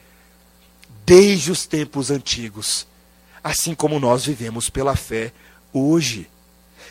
desde 1.07 1.51
os 1.51 1.65
tempos 1.65 2.11
antigos. 2.11 2.87
Assim 3.43 3.75
como 3.75 3.99
nós 3.99 4.27
vivemos 4.27 4.69
pela 4.69 4.95
fé 4.97 5.33
hoje. 5.73 6.29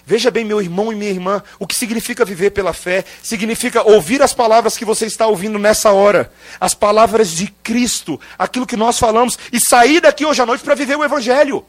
Veja 0.05 0.31
bem, 0.31 0.43
meu 0.43 0.61
irmão 0.61 0.91
e 0.91 0.95
minha 0.95 1.11
irmã, 1.11 1.43
o 1.59 1.67
que 1.67 1.75
significa 1.75 2.25
viver 2.25 2.51
pela 2.51 2.73
fé? 2.73 3.05
Significa 3.21 3.83
ouvir 3.83 4.21
as 4.21 4.33
palavras 4.33 4.75
que 4.75 4.85
você 4.85 5.05
está 5.05 5.27
ouvindo 5.27 5.59
nessa 5.59 5.91
hora, 5.91 6.31
as 6.59 6.73
palavras 6.73 7.31
de 7.31 7.47
Cristo, 7.63 8.19
aquilo 8.37 8.65
que 8.65 8.75
nós 8.75 8.97
falamos, 8.97 9.37
e 9.51 9.59
sair 9.59 10.01
daqui 10.01 10.25
hoje 10.25 10.41
à 10.41 10.45
noite 10.45 10.63
para 10.63 10.75
viver 10.75 10.97
o 10.97 11.03
Evangelho. 11.03 11.63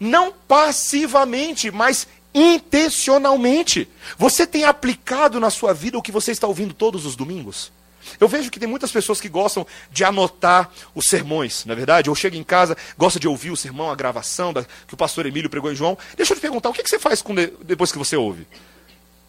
Não 0.00 0.32
passivamente, 0.48 1.70
mas 1.70 2.06
intencionalmente. 2.34 3.88
Você 4.18 4.46
tem 4.46 4.64
aplicado 4.64 5.38
na 5.38 5.50
sua 5.50 5.72
vida 5.72 5.96
o 5.96 6.02
que 6.02 6.12
você 6.12 6.32
está 6.32 6.46
ouvindo 6.46 6.74
todos 6.74 7.06
os 7.06 7.14
domingos? 7.14 7.70
Eu 8.18 8.28
vejo 8.28 8.50
que 8.50 8.58
tem 8.58 8.68
muitas 8.68 8.92
pessoas 8.92 9.20
que 9.20 9.28
gostam 9.28 9.66
de 9.90 10.04
anotar 10.04 10.70
os 10.94 11.06
sermões, 11.06 11.64
na 11.64 11.72
é 11.72 11.76
verdade? 11.76 12.10
Ou 12.10 12.16
chega 12.16 12.36
em 12.36 12.44
casa, 12.44 12.76
gosta 12.96 13.18
de 13.18 13.28
ouvir 13.28 13.50
o 13.50 13.56
sermão, 13.56 13.90
a 13.90 13.94
gravação 13.94 14.52
da, 14.52 14.64
que 14.64 14.94
o 14.94 14.96
pastor 14.96 15.26
Emílio 15.26 15.50
pregou 15.50 15.72
em 15.72 15.74
João. 15.74 15.96
Deixa 16.16 16.32
eu 16.32 16.36
te 16.36 16.40
perguntar, 16.40 16.70
o 16.70 16.72
que, 16.72 16.82
que 16.82 16.88
você 16.88 16.98
faz 16.98 17.22
de, 17.22 17.52
depois 17.64 17.90
que 17.90 17.98
você 17.98 18.16
ouve? 18.16 18.46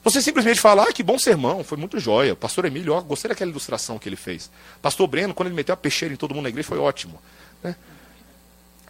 Você 0.03 0.21
simplesmente 0.21 0.59
fala, 0.59 0.83
ah, 0.83 0.93
que 0.93 1.01
bom 1.01 1.17
sermão, 1.17 1.63
foi 1.63 1.79
muito 1.79 1.99
jóia. 1.99 2.35
Pastor 2.35 2.65
Emílio, 2.65 2.93
ó, 2.93 3.01
gostei 3.01 3.29
daquela 3.29 3.49
ilustração 3.49 3.97
que 3.97 4.07
ele 4.07 4.15
fez. 4.15 4.51
Pastor 4.79 5.07
Breno, 5.07 5.33
quando 5.33 5.47
ele 5.47 5.55
meteu 5.55 5.73
a 5.73 5.77
peixeira 5.77 6.13
em 6.13 6.17
todo 6.17 6.35
mundo 6.35 6.43
na 6.43 6.49
igreja, 6.49 6.67
foi 6.67 6.77
ótimo. 6.77 7.19
Né? 7.63 7.75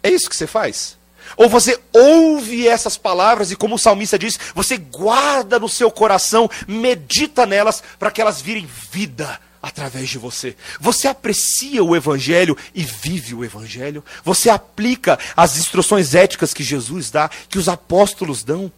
É 0.02 0.10
isso 0.10 0.28
que 0.28 0.36
você 0.36 0.46
faz? 0.46 0.98
Ou 1.36 1.48
você 1.48 1.80
ouve 1.92 2.68
essas 2.68 2.98
palavras 2.98 3.50
e, 3.50 3.56
como 3.56 3.76
o 3.76 3.78
salmista 3.78 4.18
diz, 4.18 4.38
você 4.54 4.76
guarda 4.76 5.58
no 5.58 5.68
seu 5.68 5.90
coração, 5.90 6.50
medita 6.68 7.46
nelas 7.46 7.82
para 7.98 8.10
que 8.10 8.20
elas 8.20 8.40
virem 8.40 8.68
vida 8.90 9.40
através 9.66 10.08
de 10.08 10.16
você. 10.16 10.54
Você 10.78 11.08
aprecia 11.08 11.82
o 11.82 11.96
Evangelho 11.96 12.56
e 12.72 12.84
vive 12.84 13.34
o 13.34 13.44
Evangelho. 13.44 14.04
Você 14.22 14.48
aplica 14.48 15.18
as 15.36 15.58
instruções 15.58 16.14
éticas 16.14 16.54
que 16.54 16.62
Jesus 16.62 17.10
dá, 17.10 17.28
que 17.48 17.58
os 17.58 17.68
apóstolos 17.68 18.44
dão. 18.44 18.70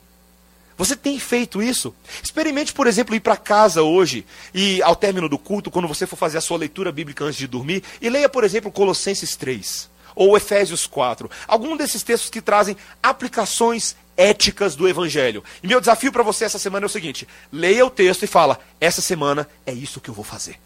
Você 0.78 0.97
tem 0.97 1.18
feito 1.18 1.62
isso? 1.62 1.95
Experimente, 2.22 2.72
por 2.72 2.86
exemplo, 2.86 3.14
ir 3.14 3.20
para 3.20 3.36
casa 3.36 3.82
hoje 3.82 4.24
e, 4.55 4.82
ao 4.82 4.97
término 4.97 5.28
do 5.28 5.36
culto, 5.36 5.70
quando 5.70 5.86
você 5.89 6.07
for 6.07 6.16
fazer 6.16 6.39
a 6.39 6.41
sua 6.41 6.57
leitura 6.57 6.91
bíblica 6.91 7.22
antes 7.22 7.39
de 7.39 7.47
dormir, 7.47 7.82
e 8.01 8.09
leia, 8.09 8.28
por 8.28 8.43
exemplo, 8.43 8.72
Colossenses 8.72 9.36
3 9.36 9.91
ou 10.14 10.39
Efésios 10.39 10.86
4. 10.86 11.30
Algum 11.47 11.76
desses 11.76 12.03
textos 12.03 12.30
que 12.30 12.41
trazem 12.41 12.78
aplicações 13.03 13.95
éticas 14.16 14.74
do 14.74 14.89
Evangelho. 14.89 15.45
E 15.62 15.66
meu 15.66 15.80
desafio 15.80 16.11
para 16.11 16.22
você 16.22 16.47
essa 16.47 16.59
semana 16.59 16.86
é 16.86 16.89
o 16.89 16.91
seguinte: 16.91 17.28
leia 17.53 17.84
o 17.84 17.91
texto 17.91 18.22
e 18.22 18.26
fala, 18.26 18.59
essa 18.80 19.03
semana 19.03 19.47
é 19.66 19.72
isso 19.74 20.01
que 20.01 20.09
eu 20.09 20.14
vou 20.14 20.24
fazer. 20.24 20.59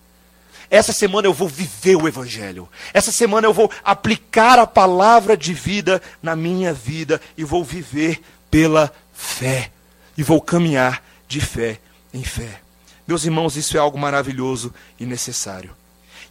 Essa 0.72 0.90
semana 0.90 1.28
eu 1.28 1.34
vou 1.34 1.48
viver 1.48 1.96
o 1.96 2.08
Evangelho. 2.08 2.66
Essa 2.94 3.12
semana 3.12 3.46
eu 3.46 3.52
vou 3.52 3.70
aplicar 3.84 4.58
a 4.58 4.66
palavra 4.66 5.36
de 5.36 5.52
vida 5.52 6.00
na 6.22 6.34
minha 6.34 6.72
vida 6.72 7.20
e 7.36 7.44
vou 7.44 7.62
viver 7.62 8.22
pela 8.50 8.90
fé. 9.12 9.70
E 10.16 10.22
vou 10.22 10.40
caminhar 10.40 11.04
de 11.28 11.42
fé 11.42 11.78
em 12.14 12.24
fé. 12.24 12.62
Meus 13.06 13.26
irmãos, 13.26 13.54
isso 13.54 13.76
é 13.76 13.80
algo 13.80 13.98
maravilhoso 13.98 14.72
e 14.98 15.04
necessário. 15.04 15.76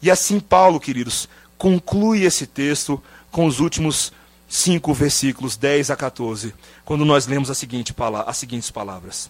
E 0.01 0.09
assim, 0.09 0.39
Paulo, 0.39 0.79
queridos, 0.79 1.29
conclui 1.55 2.23
esse 2.23 2.47
texto 2.47 2.99
com 3.29 3.45
os 3.45 3.59
últimos 3.59 4.11
cinco 4.49 4.91
versículos, 4.91 5.55
10 5.55 5.91
a 5.91 5.95
14, 5.95 6.51
quando 6.83 7.05
nós 7.05 7.27
lemos 7.27 7.51
a 7.51 7.53
seguinte, 7.53 7.93
as 8.25 8.37
seguintes 8.37 8.71
palavras. 8.71 9.29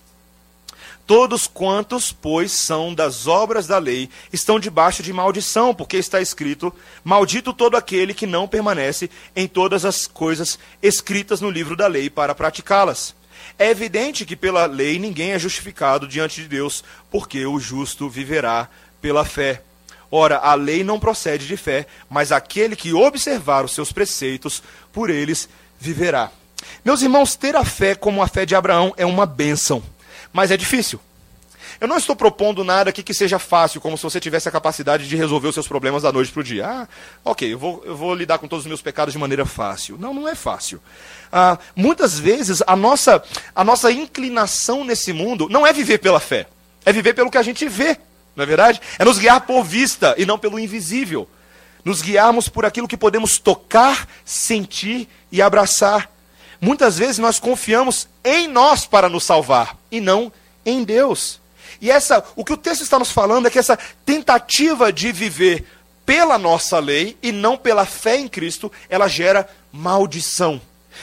Todos 1.05 1.47
quantos, 1.47 2.11
pois, 2.11 2.51
são 2.51 2.93
das 2.93 3.27
obras 3.27 3.67
da 3.67 3.77
lei, 3.77 4.09
estão 4.31 4.59
debaixo 4.59 5.03
de 5.03 5.11
maldição, 5.11 5.73
porque 5.73 5.97
está 5.97 6.21
escrito: 6.21 6.73
Maldito 7.03 7.53
todo 7.53 7.75
aquele 7.75 8.13
que 8.13 8.25
não 8.25 8.47
permanece 8.47 9.09
em 9.35 9.47
todas 9.47 9.83
as 9.83 10.07
coisas 10.07 10.57
escritas 10.81 11.41
no 11.41 11.49
livro 11.49 11.75
da 11.75 11.87
lei 11.87 12.09
para 12.09 12.35
praticá-las. 12.35 13.13
É 13.57 13.69
evidente 13.69 14.25
que 14.25 14.35
pela 14.35 14.65
lei 14.65 14.99
ninguém 14.99 15.31
é 15.31 15.39
justificado 15.39 16.07
diante 16.07 16.41
de 16.41 16.47
Deus, 16.47 16.83
porque 17.09 17.45
o 17.45 17.59
justo 17.59 18.09
viverá 18.09 18.69
pela 19.01 19.25
fé. 19.25 19.61
Ora, 20.09 20.37
a 20.37 20.53
lei 20.55 20.83
não 20.83 20.99
procede 20.99 21.47
de 21.47 21.55
fé, 21.55 21.87
mas 22.09 22.31
aquele 22.31 22.75
que 22.75 22.93
observar 22.93 23.63
os 23.63 23.71
seus 23.71 23.91
preceitos, 23.91 24.61
por 24.91 25.09
eles 25.09 25.47
viverá. 25.79 26.29
Meus 26.83 27.01
irmãos, 27.01 27.35
ter 27.35 27.55
a 27.55 27.63
fé 27.63 27.95
como 27.95 28.21
a 28.21 28.27
fé 28.27 28.45
de 28.45 28.55
Abraão 28.55 28.93
é 28.97 29.05
uma 29.05 29.25
bênção, 29.25 29.81
mas 30.33 30.51
é 30.51 30.57
difícil. 30.57 30.99
Eu 31.79 31.87
não 31.87 31.97
estou 31.97 32.15
propondo 32.15 32.63
nada 32.63 32.91
aqui 32.91 33.01
que 33.01 33.13
seja 33.13 33.39
fácil, 33.39 33.81
como 33.81 33.97
se 33.97 34.03
você 34.03 34.19
tivesse 34.19 34.47
a 34.47 34.51
capacidade 34.51 35.07
de 35.07 35.15
resolver 35.15 35.47
os 35.47 35.53
seus 35.55 35.67
problemas 35.67 36.03
da 36.03 36.11
noite 36.11 36.31
para 36.31 36.41
o 36.41 36.43
dia. 36.43 36.67
Ah, 36.67 36.87
ok, 37.25 37.51
eu 37.51 37.57
vou, 37.57 37.81
eu 37.85 37.95
vou 37.95 38.13
lidar 38.13 38.37
com 38.37 38.47
todos 38.47 38.65
os 38.65 38.67
meus 38.67 38.83
pecados 38.83 39.13
de 39.13 39.17
maneira 39.17 39.45
fácil. 39.47 39.97
Não, 39.97 40.13
não 40.13 40.27
é 40.27 40.35
fácil. 40.35 40.79
Ah, 41.31 41.57
muitas 41.75 42.19
vezes 42.19 42.61
a 42.67 42.75
nossa, 42.75 43.23
a 43.55 43.63
nossa 43.63 43.91
inclinação 43.91 44.83
nesse 44.83 45.11
mundo 45.11 45.47
não 45.49 45.65
é 45.65 45.73
viver 45.73 45.97
pela 45.97 46.19
fé, 46.19 46.47
é 46.85 46.93
viver 46.93 47.13
pelo 47.13 47.31
que 47.31 47.37
a 47.37 47.43
gente 47.43 47.67
vê, 47.67 47.97
não 48.35 48.43
é 48.43 48.45
verdade? 48.45 48.79
É 48.99 49.05
nos 49.05 49.17
guiar 49.17 49.41
por 49.41 49.63
vista 49.63 50.13
e 50.19 50.25
não 50.25 50.37
pelo 50.37 50.59
invisível. 50.59 51.27
Nos 51.83 52.03
guiarmos 52.03 52.47
por 52.47 52.63
aquilo 52.63 52.87
que 52.87 52.95
podemos 52.95 53.39
tocar, 53.39 54.07
sentir 54.23 55.09
e 55.31 55.41
abraçar. 55.41 56.11
Muitas 56.61 56.99
vezes 56.99 57.17
nós 57.17 57.39
confiamos 57.39 58.07
em 58.23 58.47
nós 58.47 58.85
para 58.85 59.09
nos 59.09 59.23
salvar 59.23 59.75
e 59.91 59.99
não 59.99 60.31
em 60.63 60.83
Deus. 60.83 61.41
E 61.81 61.89
essa, 61.89 62.23
o 62.35 62.45
que 62.45 62.53
o 62.53 62.57
texto 62.57 62.83
está 62.83 62.99
nos 62.99 63.11
falando 63.11 63.47
é 63.47 63.49
que 63.49 63.57
essa 63.57 63.79
tentativa 64.05 64.93
de 64.93 65.11
viver 65.11 65.65
pela 66.05 66.37
nossa 66.37 66.77
lei 66.77 67.17
e 67.23 67.31
não 67.31 67.57
pela 67.57 67.83
fé 67.85 68.17
em 68.17 68.27
Cristo, 68.27 68.71
ela 68.87 69.07
gera 69.07 69.49
maldição. 69.71 70.61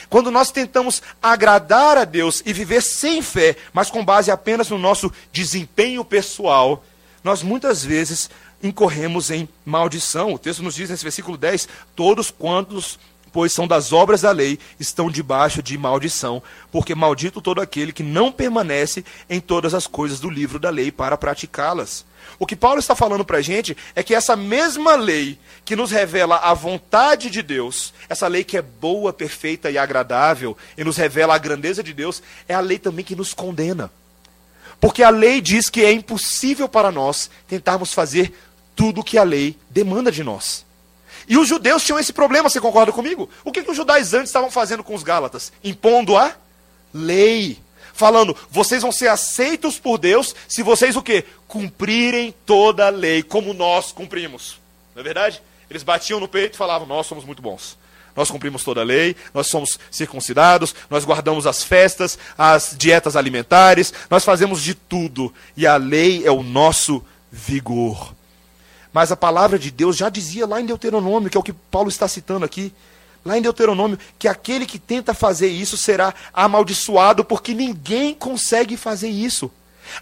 Quando 0.09 0.31
nós 0.31 0.49
tentamos 0.49 1.01
agradar 1.21 1.97
a 1.97 2.05
Deus 2.05 2.41
e 2.45 2.53
viver 2.53 2.81
sem 2.81 3.21
fé, 3.21 3.57
mas 3.73 3.89
com 3.89 4.05
base 4.05 4.31
apenas 4.31 4.69
no 4.69 4.77
nosso 4.77 5.11
desempenho 5.31 6.05
pessoal, 6.05 6.85
nós 7.21 7.43
muitas 7.43 7.83
vezes 7.83 8.29
incorremos 8.61 9.31
em 9.31 9.49
maldição. 9.65 10.33
O 10.33 10.39
texto 10.39 10.63
nos 10.63 10.75
diz 10.75 10.89
nesse 10.89 11.03
versículo 11.03 11.37
10: 11.37 11.67
Todos 11.95 12.31
quantos 12.31 12.99
pois 13.31 13.53
são 13.53 13.67
das 13.67 13.93
obras 13.93 14.21
da 14.21 14.31
lei, 14.31 14.59
estão 14.79 15.09
debaixo 15.09 15.61
de 15.61 15.77
maldição, 15.77 16.41
porque 16.71 16.95
maldito 16.95 17.41
todo 17.41 17.61
aquele 17.61 17.91
que 17.91 18.03
não 18.03 18.31
permanece 18.31 19.03
em 19.29 19.39
todas 19.39 19.73
as 19.73 19.87
coisas 19.87 20.19
do 20.19 20.29
livro 20.29 20.59
da 20.59 20.69
lei 20.69 20.91
para 20.91 21.17
praticá-las. 21.17 22.05
O 22.37 22.45
que 22.45 22.55
Paulo 22.55 22.79
está 22.79 22.95
falando 22.95 23.25
para 23.25 23.37
a 23.37 23.41
gente 23.41 23.75
é 23.95 24.03
que 24.03 24.15
essa 24.15 24.35
mesma 24.35 24.95
lei 24.95 25.37
que 25.65 25.75
nos 25.75 25.91
revela 25.91 26.37
a 26.37 26.53
vontade 26.53 27.29
de 27.29 27.41
Deus, 27.41 27.93
essa 28.07 28.27
lei 28.27 28.43
que 28.43 28.57
é 28.57 28.61
boa, 28.61 29.11
perfeita 29.11 29.69
e 29.69 29.77
agradável, 29.77 30.57
e 30.77 30.83
nos 30.83 30.97
revela 30.97 31.35
a 31.35 31.37
grandeza 31.37 31.83
de 31.83 31.93
Deus, 31.93 32.21
é 32.47 32.53
a 32.53 32.59
lei 32.59 32.79
também 32.79 33.03
que 33.03 33.15
nos 33.15 33.33
condena. 33.33 33.91
Porque 34.79 35.03
a 35.03 35.09
lei 35.09 35.41
diz 35.41 35.69
que 35.69 35.83
é 35.83 35.91
impossível 35.91 36.69
para 36.69 36.91
nós 36.91 37.29
tentarmos 37.47 37.93
fazer 37.93 38.33
tudo 38.75 39.01
o 39.01 39.03
que 39.03 39.17
a 39.17 39.23
lei 39.23 39.57
demanda 39.69 40.11
de 40.11 40.23
nós. 40.23 40.65
E 41.29 41.37
os 41.37 41.47
judeus 41.47 41.83
tinham 41.85 41.99
esse 41.99 42.11
problema, 42.11 42.49
você 42.49 42.59
concorda 42.59 42.91
comigo? 42.91 43.29
O 43.45 43.51
que, 43.51 43.61
que 43.61 43.69
os 43.69 43.77
judaizantes 43.77 44.29
estavam 44.29 44.49
fazendo 44.49 44.83
com 44.83 44.95
os 44.95 45.03
gálatas? 45.03 45.53
Impondo 45.63 46.17
a 46.17 46.35
lei. 46.91 47.59
Falando, 47.93 48.35
vocês 48.49 48.81
vão 48.81 48.91
ser 48.91 49.09
aceitos 49.09 49.77
por 49.77 49.99
Deus 49.99 50.33
se 50.47 50.63
vocês 50.63 50.95
o 50.95 51.03
quê? 51.03 51.23
Cumprirem 51.47 52.33
toda 52.47 52.87
a 52.87 52.89
lei, 52.89 53.21
como 53.21 53.53
nós 53.53 53.91
cumprimos. 53.91 54.59
Não 54.95 55.01
é 55.01 55.03
verdade? 55.03 55.39
Eles 55.69 55.83
batiam 55.83 56.19
no 56.19 56.27
peito 56.27 56.55
e 56.55 56.57
falavam, 56.57 56.87
nós 56.87 57.05
somos 57.05 57.23
muito 57.23 57.43
bons. 57.43 57.77
Nós 58.15 58.31
cumprimos 58.31 58.63
toda 58.63 58.81
a 58.81 58.83
lei, 58.83 59.15
nós 59.31 59.47
somos 59.47 59.77
circuncidados, 59.91 60.73
nós 60.89 61.05
guardamos 61.05 61.45
as 61.45 61.63
festas, 61.63 62.17
as 62.35 62.75
dietas 62.75 63.15
alimentares, 63.15 63.93
nós 64.09 64.25
fazemos 64.25 64.63
de 64.63 64.73
tudo. 64.73 65.31
E 65.55 65.67
a 65.67 65.77
lei 65.77 66.25
é 66.25 66.31
o 66.31 66.41
nosso 66.41 67.05
vigor. 67.31 68.15
Mas 68.99 69.13
a 69.13 69.15
palavra 69.15 69.57
de 69.57 69.71
Deus 69.71 69.95
já 69.95 70.09
dizia 70.09 70.45
lá 70.45 70.59
em 70.59 70.65
Deuteronômio, 70.65 71.29
que 71.29 71.37
é 71.37 71.39
o 71.39 71.43
que 71.43 71.53
Paulo 71.53 71.87
está 71.87 72.05
citando 72.05 72.43
aqui, 72.43 72.73
lá 73.23 73.37
em 73.37 73.41
Deuteronômio, 73.41 73.97
que 74.19 74.27
aquele 74.27 74.65
que 74.65 74.77
tenta 74.77 75.13
fazer 75.13 75.47
isso 75.47 75.77
será 75.77 76.13
amaldiçoado, 76.33 77.23
porque 77.23 77.53
ninguém 77.53 78.13
consegue 78.13 78.75
fazer 78.75 79.07
isso. 79.07 79.49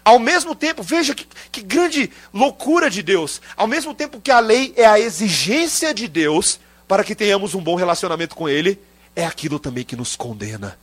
Ao 0.04 0.18
mesmo 0.18 0.52
tempo, 0.52 0.82
veja 0.82 1.14
que, 1.14 1.28
que 1.52 1.62
grande 1.62 2.10
loucura 2.34 2.90
de 2.90 3.00
Deus, 3.00 3.40
ao 3.56 3.68
mesmo 3.68 3.94
tempo 3.94 4.20
que 4.20 4.32
a 4.32 4.40
lei 4.40 4.74
é 4.76 4.84
a 4.84 4.98
exigência 4.98 5.94
de 5.94 6.08
Deus 6.08 6.58
para 6.88 7.04
que 7.04 7.14
tenhamos 7.14 7.54
um 7.54 7.62
bom 7.62 7.76
relacionamento 7.76 8.34
com 8.34 8.48
Ele, 8.48 8.80
é 9.14 9.24
aquilo 9.24 9.60
também 9.60 9.84
que 9.84 9.94
nos 9.94 10.16
condena. 10.16 10.76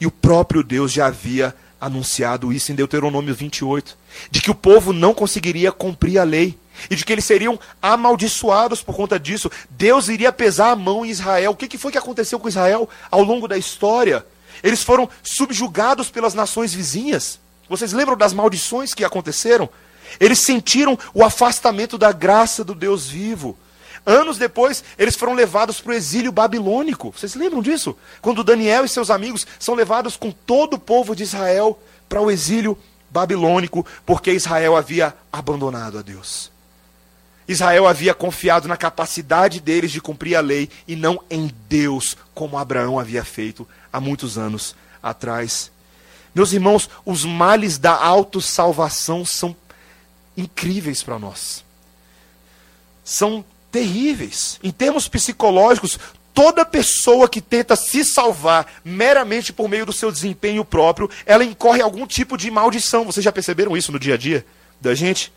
E 0.00 0.06
o 0.06 0.10
próprio 0.10 0.62
Deus 0.62 0.90
já 0.90 1.08
havia 1.08 1.54
anunciado 1.78 2.50
isso 2.50 2.72
em 2.72 2.74
Deuteronômio 2.74 3.34
28, 3.34 3.94
de 4.30 4.40
que 4.40 4.50
o 4.50 4.54
povo 4.54 4.94
não 4.94 5.12
conseguiria 5.12 5.70
cumprir 5.70 6.18
a 6.18 6.24
lei 6.24 6.58
e 6.90 6.96
de 6.96 7.04
que 7.04 7.12
eles 7.12 7.24
seriam 7.24 7.58
amaldiçoados 7.80 8.82
por 8.82 8.94
conta 8.94 9.18
disso. 9.18 9.50
Deus 9.70 10.08
iria 10.08 10.32
pesar 10.32 10.70
a 10.70 10.76
mão 10.76 11.04
em 11.04 11.10
Israel. 11.10 11.52
O 11.52 11.56
que 11.56 11.78
foi 11.78 11.92
que 11.92 11.98
aconteceu 11.98 12.38
com 12.38 12.48
Israel 12.48 12.88
ao 13.10 13.22
longo 13.22 13.48
da 13.48 13.56
história? 13.56 14.24
Eles 14.62 14.82
foram 14.82 15.08
subjugados 15.22 16.10
pelas 16.10 16.34
nações 16.34 16.74
vizinhas. 16.74 17.38
Vocês 17.68 17.92
lembram 17.92 18.16
das 18.16 18.32
maldições 18.32 18.94
que 18.94 19.04
aconteceram? 19.04 19.68
Eles 20.18 20.38
sentiram 20.38 20.98
o 21.12 21.24
afastamento 21.24 21.98
da 21.98 22.12
graça 22.12 22.64
do 22.64 22.74
Deus 22.74 23.08
vivo. 23.08 23.56
Anos 24.06 24.38
depois, 24.38 24.82
eles 24.98 25.16
foram 25.16 25.34
levados 25.34 25.80
para 25.80 25.90
o 25.90 25.94
exílio 25.94 26.32
babilônico. 26.32 27.12
Vocês 27.14 27.34
lembram 27.34 27.60
disso? 27.60 27.96
Quando 28.22 28.42
Daniel 28.42 28.84
e 28.84 28.88
seus 28.88 29.10
amigos 29.10 29.46
são 29.58 29.74
levados 29.74 30.16
com 30.16 30.30
todo 30.30 30.74
o 30.74 30.78
povo 30.78 31.14
de 31.14 31.24
Israel 31.24 31.78
para 32.08 32.22
o 32.22 32.30
exílio 32.30 32.78
babilônico, 33.10 33.84
porque 34.06 34.32
Israel 34.32 34.76
havia 34.76 35.14
abandonado 35.32 35.98
a 35.98 36.02
Deus. 36.02 36.50
Israel 37.48 37.86
havia 37.86 38.12
confiado 38.12 38.68
na 38.68 38.76
capacidade 38.76 39.58
deles 39.58 39.90
de 39.90 40.02
cumprir 40.02 40.36
a 40.36 40.40
lei 40.40 40.68
e 40.86 40.94
não 40.94 41.18
em 41.30 41.50
Deus, 41.66 42.14
como 42.34 42.58
Abraão 42.58 43.00
havia 43.00 43.24
feito 43.24 43.66
há 43.90 43.98
muitos 43.98 44.36
anos 44.36 44.76
atrás. 45.02 45.70
Meus 46.34 46.52
irmãos, 46.52 46.90
os 47.06 47.24
males 47.24 47.78
da 47.78 47.92
autossalvação 47.92 49.24
são 49.24 49.56
incríveis 50.36 51.02
para 51.02 51.18
nós. 51.18 51.64
São 53.02 53.42
terríveis. 53.72 54.60
Em 54.62 54.70
termos 54.70 55.08
psicológicos, 55.08 55.98
toda 56.34 56.66
pessoa 56.66 57.28
que 57.28 57.40
tenta 57.40 57.74
se 57.74 58.04
salvar 58.04 58.66
meramente 58.84 59.52
por 59.52 59.68
meio 59.68 59.86
do 59.86 59.92
seu 59.92 60.12
desempenho 60.12 60.64
próprio, 60.64 61.10
ela 61.24 61.44
incorre 61.44 61.80
algum 61.80 62.06
tipo 62.06 62.36
de 62.36 62.50
maldição. 62.50 63.06
Vocês 63.06 63.24
já 63.24 63.32
perceberam 63.32 63.74
isso 63.74 63.90
no 63.90 63.98
dia 63.98 64.14
a 64.14 64.18
dia 64.18 64.44
da 64.80 64.94
gente? 64.94 65.32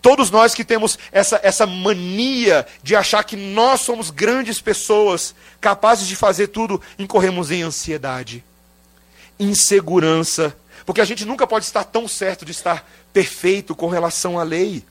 Todos 0.00 0.30
nós 0.30 0.54
que 0.54 0.64
temos 0.64 0.98
essa, 1.10 1.40
essa 1.42 1.66
mania 1.66 2.66
de 2.82 2.94
achar 2.94 3.24
que 3.24 3.36
nós 3.36 3.80
somos 3.80 4.10
grandes 4.10 4.60
pessoas, 4.60 5.34
capazes 5.60 6.06
de 6.06 6.14
fazer 6.14 6.48
tudo, 6.48 6.80
incorremos 6.98 7.50
em 7.50 7.62
ansiedade, 7.62 8.44
insegurança, 9.38 10.56
porque 10.84 11.00
a 11.00 11.04
gente 11.04 11.24
nunca 11.24 11.46
pode 11.46 11.64
estar 11.64 11.82
tão 11.84 12.06
certo 12.06 12.44
de 12.44 12.52
estar 12.52 12.88
perfeito 13.12 13.74
com 13.74 13.88
relação 13.88 14.38
à 14.38 14.44
lei. 14.44 14.84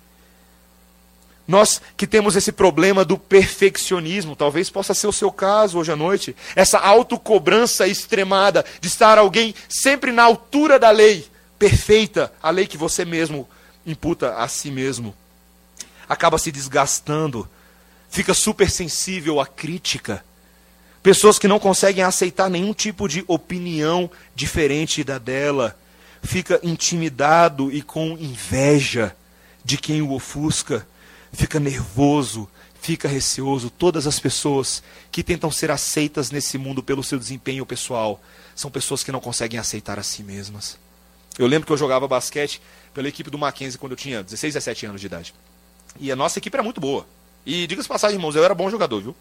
Nós 1.48 1.80
que 1.96 2.08
temos 2.08 2.36
esse 2.36 2.52
problema 2.52 3.06
do 3.06 3.18
perfeccionismo, 3.18 4.36
talvez 4.36 4.70
possa 4.70 4.94
ser 4.94 5.08
o 5.08 5.14
seu 5.14 5.32
caso 5.32 5.78
hoje 5.78 5.92
à 5.92 5.96
noite, 5.96 6.36
essa 6.56 6.80
autocobrança 6.80 7.88
extremada 7.88 8.66
de 8.82 8.88
estar 8.88 9.18
alguém 9.18 9.54
sempre 9.70 10.12
na 10.12 10.24
altura 10.24 10.80
da 10.80 10.90
lei, 10.90 11.26
perfeita, 11.60 12.34
a 12.42 12.50
lei 12.50 12.66
que 12.66 12.78
você 12.78 13.06
mesmo 13.06 13.48
imputa 13.86 14.36
a 14.36 14.48
si 14.48 14.72
mesmo, 14.72 15.16
acaba 16.08 16.38
se 16.38 16.52
desgastando, 16.52 17.48
fica 18.10 18.34
super 18.34 18.70
sensível 18.70 19.40
à 19.40 19.46
crítica. 19.46 20.24
Pessoas 21.04 21.38
que 21.38 21.48
não 21.48 21.60
conseguem 21.60 22.04
aceitar 22.04 22.50
nenhum 22.50 22.74
tipo 22.74 23.08
de 23.08 23.24
opinião 23.28 24.10
diferente 24.34 25.04
da 25.04 25.18
dela, 25.18 25.78
fica 26.24 26.60
intimidado 26.64 27.72
e 27.72 27.82
com 27.82 28.18
inveja 28.20 29.16
de 29.64 29.78
quem 29.78 30.02
o 30.02 30.12
ofusca, 30.12 30.88
fica 31.32 31.60
nervoso, 31.60 32.50
fica 32.82 33.08
receoso. 33.08 33.70
Todas 33.70 34.08
as 34.08 34.20
pessoas 34.20 34.82
que 35.12 35.24
tentam 35.24 35.52
ser 35.52 35.72
aceitas 35.72 36.32
nesse 36.32 36.58
mundo 36.58 36.82
pelo 36.82 37.04
seu 37.04 37.20
desempenho 37.20 37.66
pessoal 37.66 38.22
são 38.56 38.72
pessoas 38.72 39.04
que 39.04 39.12
não 39.12 39.20
conseguem 39.20 39.60
aceitar 39.60 40.00
a 40.00 40.04
si 40.04 40.24
mesmas. 40.24 40.78
Eu 41.38 41.48
lembro 41.48 41.66
que 41.66 41.72
eu 41.72 41.78
jogava 41.78 42.08
basquete 42.08 42.62
pela 42.94 43.08
equipe 43.08 43.30
do 43.30 43.38
Mackenzie 43.38 43.78
quando 43.78 43.92
eu 43.92 43.98
tinha 43.98 44.24
16, 44.24 44.54
17 44.54 44.86
anos 44.86 45.02
de 45.02 45.08
idade. 45.08 45.34
E 46.00 46.12
a 46.12 46.16
nossa 46.16 46.40
equipe 46.40 46.56
era 46.56 46.64
muito 46.64 46.80
boa. 46.80 47.06
E 47.46 47.68
diga-se 47.68 47.88
passagem, 47.88 48.18
irmãos, 48.18 48.36
eu 48.36 48.44
era 48.44 48.56
bom 48.56 48.70
jogador, 48.70 49.02
viu? 49.02 49.16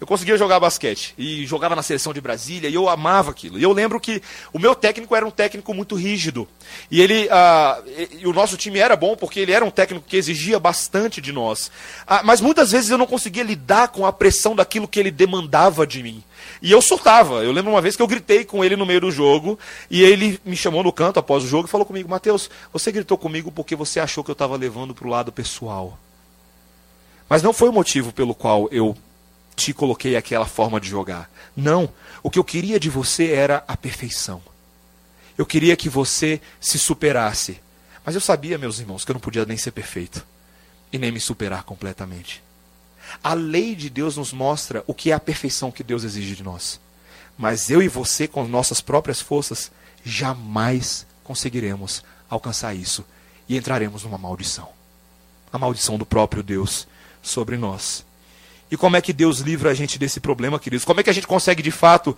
Eu 0.00 0.06
conseguia 0.06 0.38
jogar 0.38 0.58
basquete 0.58 1.12
e 1.18 1.44
jogava 1.44 1.76
na 1.76 1.82
seleção 1.82 2.14
de 2.14 2.22
Brasília 2.22 2.70
e 2.70 2.74
eu 2.74 2.88
amava 2.88 3.30
aquilo. 3.30 3.58
E 3.58 3.62
eu 3.62 3.70
lembro 3.70 4.00
que 4.00 4.22
o 4.50 4.58
meu 4.58 4.74
técnico 4.74 5.14
era 5.14 5.26
um 5.26 5.30
técnico 5.30 5.74
muito 5.74 5.94
rígido. 5.94 6.48
E 6.90 7.02
ele, 7.02 7.26
uh, 7.26 7.86
e, 7.86 8.22
e 8.22 8.26
o 8.26 8.32
nosso 8.32 8.56
time 8.56 8.78
era 8.78 8.96
bom 8.96 9.14
porque 9.14 9.40
ele 9.40 9.52
era 9.52 9.62
um 9.62 9.70
técnico 9.70 10.06
que 10.08 10.16
exigia 10.16 10.58
bastante 10.58 11.20
de 11.20 11.32
nós. 11.32 11.66
Uh, 12.08 12.24
mas 12.24 12.40
muitas 12.40 12.72
vezes 12.72 12.88
eu 12.88 12.96
não 12.96 13.06
conseguia 13.06 13.42
lidar 13.42 13.88
com 13.88 14.06
a 14.06 14.12
pressão 14.12 14.56
daquilo 14.56 14.88
que 14.88 14.98
ele 14.98 15.10
demandava 15.10 15.86
de 15.86 16.02
mim. 16.02 16.24
E 16.62 16.72
eu 16.72 16.80
surtava. 16.80 17.44
Eu 17.44 17.52
lembro 17.52 17.70
uma 17.70 17.82
vez 17.82 17.94
que 17.94 18.00
eu 18.00 18.06
gritei 18.06 18.42
com 18.42 18.64
ele 18.64 18.76
no 18.76 18.86
meio 18.86 19.02
do 19.02 19.10
jogo 19.10 19.58
e 19.90 20.02
ele 20.02 20.40
me 20.46 20.56
chamou 20.56 20.82
no 20.82 20.94
canto 20.94 21.18
após 21.18 21.44
o 21.44 21.46
jogo 21.46 21.68
e 21.68 21.70
falou 21.70 21.84
comigo: 21.84 22.08
Mateus, 22.08 22.48
você 22.72 22.90
gritou 22.90 23.18
comigo 23.18 23.52
porque 23.52 23.76
você 23.76 24.00
achou 24.00 24.24
que 24.24 24.30
eu 24.30 24.34
estava 24.34 24.56
levando 24.56 24.94
para 24.94 25.06
o 25.06 25.10
lado 25.10 25.30
pessoal. 25.30 25.98
Mas 27.28 27.42
não 27.42 27.52
foi 27.52 27.68
o 27.68 27.72
motivo 27.72 28.12
pelo 28.14 28.34
qual 28.34 28.66
eu 28.72 28.96
te 29.56 29.72
coloquei 29.72 30.16
aquela 30.16 30.46
forma 30.46 30.80
de 30.80 30.88
jogar. 30.88 31.30
Não. 31.56 31.92
O 32.22 32.30
que 32.30 32.38
eu 32.38 32.44
queria 32.44 32.78
de 32.78 32.88
você 32.90 33.32
era 33.32 33.64
a 33.66 33.76
perfeição. 33.76 34.42
Eu 35.36 35.46
queria 35.46 35.76
que 35.76 35.88
você 35.88 36.40
se 36.60 36.78
superasse. 36.78 37.60
Mas 38.04 38.14
eu 38.14 38.20
sabia, 38.20 38.58
meus 38.58 38.78
irmãos, 38.78 39.04
que 39.04 39.10
eu 39.10 39.14
não 39.14 39.20
podia 39.20 39.44
nem 39.44 39.56
ser 39.56 39.70
perfeito 39.70 40.26
e 40.92 40.98
nem 40.98 41.12
me 41.12 41.20
superar 41.20 41.64
completamente. 41.64 42.42
A 43.22 43.34
lei 43.34 43.74
de 43.74 43.90
Deus 43.90 44.16
nos 44.16 44.32
mostra 44.32 44.84
o 44.86 44.94
que 44.94 45.10
é 45.10 45.14
a 45.14 45.20
perfeição 45.20 45.70
que 45.70 45.82
Deus 45.82 46.04
exige 46.04 46.36
de 46.36 46.42
nós. 46.42 46.80
Mas 47.36 47.70
eu 47.70 47.82
e 47.82 47.88
você, 47.88 48.28
com 48.28 48.46
nossas 48.46 48.80
próprias 48.80 49.20
forças, 49.20 49.70
jamais 50.04 51.06
conseguiremos 51.24 52.02
alcançar 52.28 52.74
isso 52.74 53.04
e 53.48 53.56
entraremos 53.56 54.04
numa 54.04 54.18
maldição 54.18 54.68
a 55.52 55.58
maldição 55.58 55.98
do 55.98 56.06
próprio 56.06 56.42
Deus 56.42 56.86
sobre 57.22 57.56
nós. 57.56 58.04
E 58.70 58.76
como 58.76 58.96
é 58.96 59.00
que 59.00 59.12
Deus 59.12 59.40
livra 59.40 59.70
a 59.70 59.74
gente 59.74 59.98
desse 59.98 60.20
problema, 60.20 60.58
queridos? 60.58 60.84
Como 60.84 61.00
é 61.00 61.02
que 61.02 61.10
a 61.10 61.12
gente 61.12 61.26
consegue 61.26 61.62
de 61.62 61.70
fato 61.70 62.16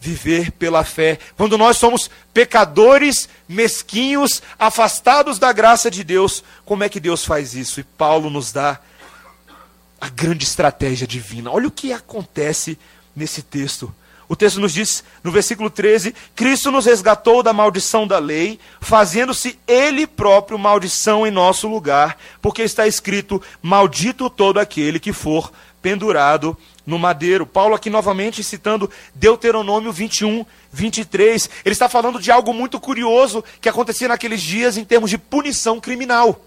viver 0.00 0.50
pela 0.52 0.82
fé 0.82 1.18
quando 1.36 1.58
nós 1.58 1.76
somos 1.76 2.08
pecadores, 2.32 3.28
mesquinhos, 3.48 4.42
afastados 4.58 5.38
da 5.38 5.52
graça 5.52 5.90
de 5.90 6.04
Deus? 6.04 6.44
Como 6.64 6.84
é 6.84 6.88
que 6.88 7.00
Deus 7.00 7.24
faz 7.24 7.54
isso? 7.54 7.80
E 7.80 7.84
Paulo 7.84 8.30
nos 8.30 8.52
dá 8.52 8.80
a 10.00 10.08
grande 10.08 10.44
estratégia 10.44 11.06
divina. 11.06 11.50
Olha 11.50 11.68
o 11.68 11.72
que 11.72 11.92
acontece 11.92 12.78
nesse 13.14 13.42
texto. 13.42 13.94
O 14.30 14.36
texto 14.36 14.60
nos 14.60 14.72
diz, 14.72 15.02
no 15.24 15.32
versículo 15.32 15.68
13: 15.68 16.14
Cristo 16.36 16.70
nos 16.70 16.86
resgatou 16.86 17.42
da 17.42 17.52
maldição 17.52 18.06
da 18.06 18.20
lei, 18.20 18.60
fazendo-se 18.80 19.58
Ele 19.66 20.06
próprio 20.06 20.56
maldição 20.56 21.26
em 21.26 21.32
nosso 21.32 21.66
lugar, 21.66 22.16
porque 22.40 22.62
está 22.62 22.86
escrito: 22.86 23.42
Maldito 23.60 24.30
todo 24.30 24.60
aquele 24.60 25.00
que 25.00 25.12
for 25.12 25.52
pendurado 25.80 26.56
no 26.86 26.98
madeiro. 26.98 27.46
Paulo 27.46 27.74
aqui 27.74 27.88
novamente 27.90 28.42
citando 28.42 28.90
Deuteronômio 29.14 29.92
21, 29.92 30.44
23. 30.72 31.50
Ele 31.64 31.72
está 31.72 31.88
falando 31.88 32.20
de 32.20 32.30
algo 32.30 32.52
muito 32.52 32.80
curioso 32.80 33.44
que 33.60 33.68
acontecia 33.68 34.08
naqueles 34.08 34.42
dias 34.42 34.76
em 34.76 34.84
termos 34.84 35.10
de 35.10 35.18
punição 35.18 35.80
criminal. 35.80 36.40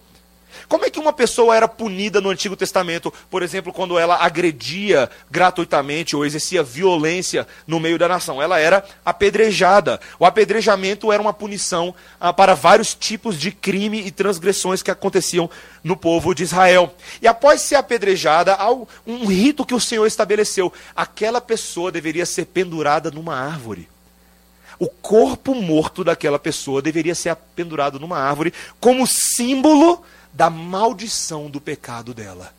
Como 0.68 0.86
é 0.86 0.90
que 0.90 1.00
uma 1.00 1.14
pessoa 1.14 1.56
era 1.56 1.68
punida 1.68 2.22
no 2.22 2.30
Antigo 2.30 2.56
Testamento, 2.56 3.14
por 3.30 3.44
exemplo, 3.44 3.74
quando 3.74 3.98
ela 3.98 4.18
agredia 4.18 5.10
gratuitamente 5.30 6.16
ou 6.16 6.26
exercia 6.26 6.64
violência 6.64 7.48
no 7.68 7.80
meio 7.80 7.98
da 7.98 8.08
nação? 8.08 8.42
Ela 8.42 8.60
era 8.60 8.84
apedrejada. 9.06 10.00
O 10.20 10.26
apedrejamento 10.26 11.12
era 11.12 11.22
uma 11.22 11.34
punição 11.34 11.94
ah, 12.20 12.34
para 12.34 12.54
vários 12.54 12.94
tipos 12.94 13.40
de 13.40 13.52
crime 13.52 14.00
e 14.02 14.12
transgressões 14.12 14.82
que 14.82 14.92
aconteciam 14.92 15.50
no 15.84 15.98
povo 15.98 16.34
de 16.34 16.44
Israel. 16.44 16.94
E 17.22 17.28
após 17.28 17.62
ser 17.62 17.76
apedrejada, 17.76 18.54
há 18.54 18.72
um 18.72 19.26
rito 19.26 19.66
que 19.66 19.76
o 19.76 19.80
Senhor 19.80 20.06
estabeleceu: 20.06 20.72
aquela 20.96 21.42
pessoa 21.42 21.92
deveria 21.92 22.26
ser 22.26 22.46
pendurada 22.46 23.12
numa 23.12 23.36
árvore. 23.36 23.90
O 24.80 24.88
corpo 24.88 25.54
morto 25.56 26.04
daquela 26.04 26.40
pessoa 26.40 26.82
deveria 26.82 27.16
ser 27.16 27.36
pendurado 27.56 28.00
numa 28.00 28.18
árvore 28.18 28.54
como 28.80 29.06
símbolo 29.08 30.04
da 30.34 30.50
maldição 30.50 31.50
do 31.50 31.62
pecado 31.62 32.14
dela. 32.14 32.54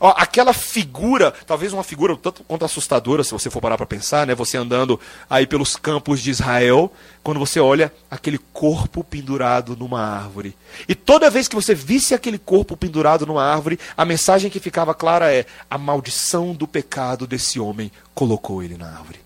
Ó, 0.00 0.14
aquela 0.16 0.52
figura, 0.52 1.32
talvez 1.46 1.72
uma 1.72 1.82
figura 1.82 2.16
tanto 2.16 2.44
quanto 2.44 2.64
assustadora, 2.64 3.24
se 3.24 3.32
você 3.32 3.50
for 3.50 3.60
parar 3.60 3.76
para 3.76 3.86
pensar, 3.86 4.26
né? 4.26 4.34
Você 4.34 4.56
andando 4.56 4.98
aí 5.28 5.46
pelos 5.46 5.76
campos 5.76 6.20
de 6.20 6.30
Israel, 6.30 6.92
quando 7.22 7.40
você 7.40 7.60
olha 7.60 7.92
aquele 8.10 8.38
corpo 8.38 9.02
pendurado 9.04 9.76
numa 9.76 10.00
árvore. 10.00 10.56
E 10.88 10.94
toda 10.94 11.30
vez 11.30 11.48
que 11.48 11.54
você 11.54 11.74
visse 11.74 12.14
aquele 12.14 12.38
corpo 12.38 12.76
pendurado 12.76 13.26
numa 13.26 13.44
árvore, 13.44 13.78
a 13.96 14.04
mensagem 14.04 14.50
que 14.50 14.60
ficava 14.60 14.94
clara 14.94 15.32
é: 15.32 15.46
a 15.68 15.76
maldição 15.76 16.54
do 16.54 16.66
pecado 16.66 17.26
desse 17.26 17.58
homem 17.58 17.90
colocou 18.14 18.62
ele 18.62 18.76
na 18.76 18.86
árvore. 18.86 19.20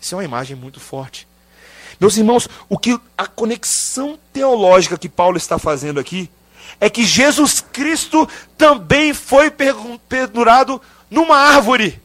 Isso 0.00 0.14
é 0.14 0.18
uma 0.18 0.24
imagem 0.24 0.56
muito 0.56 0.80
forte. 0.80 1.28
Meus 2.00 2.16
irmãos, 2.16 2.48
o 2.68 2.76
que 2.76 2.98
a 3.16 3.26
conexão 3.26 4.18
teológica 4.32 4.98
que 4.98 5.08
Paulo 5.08 5.36
está 5.36 5.58
fazendo 5.58 6.00
aqui 6.00 6.28
é 6.80 6.90
que 6.90 7.04
Jesus 7.04 7.60
Cristo 7.60 8.28
também 8.56 9.14
foi 9.14 9.50
pendurado 10.08 10.80
numa 11.10 11.36
árvore. 11.36 12.00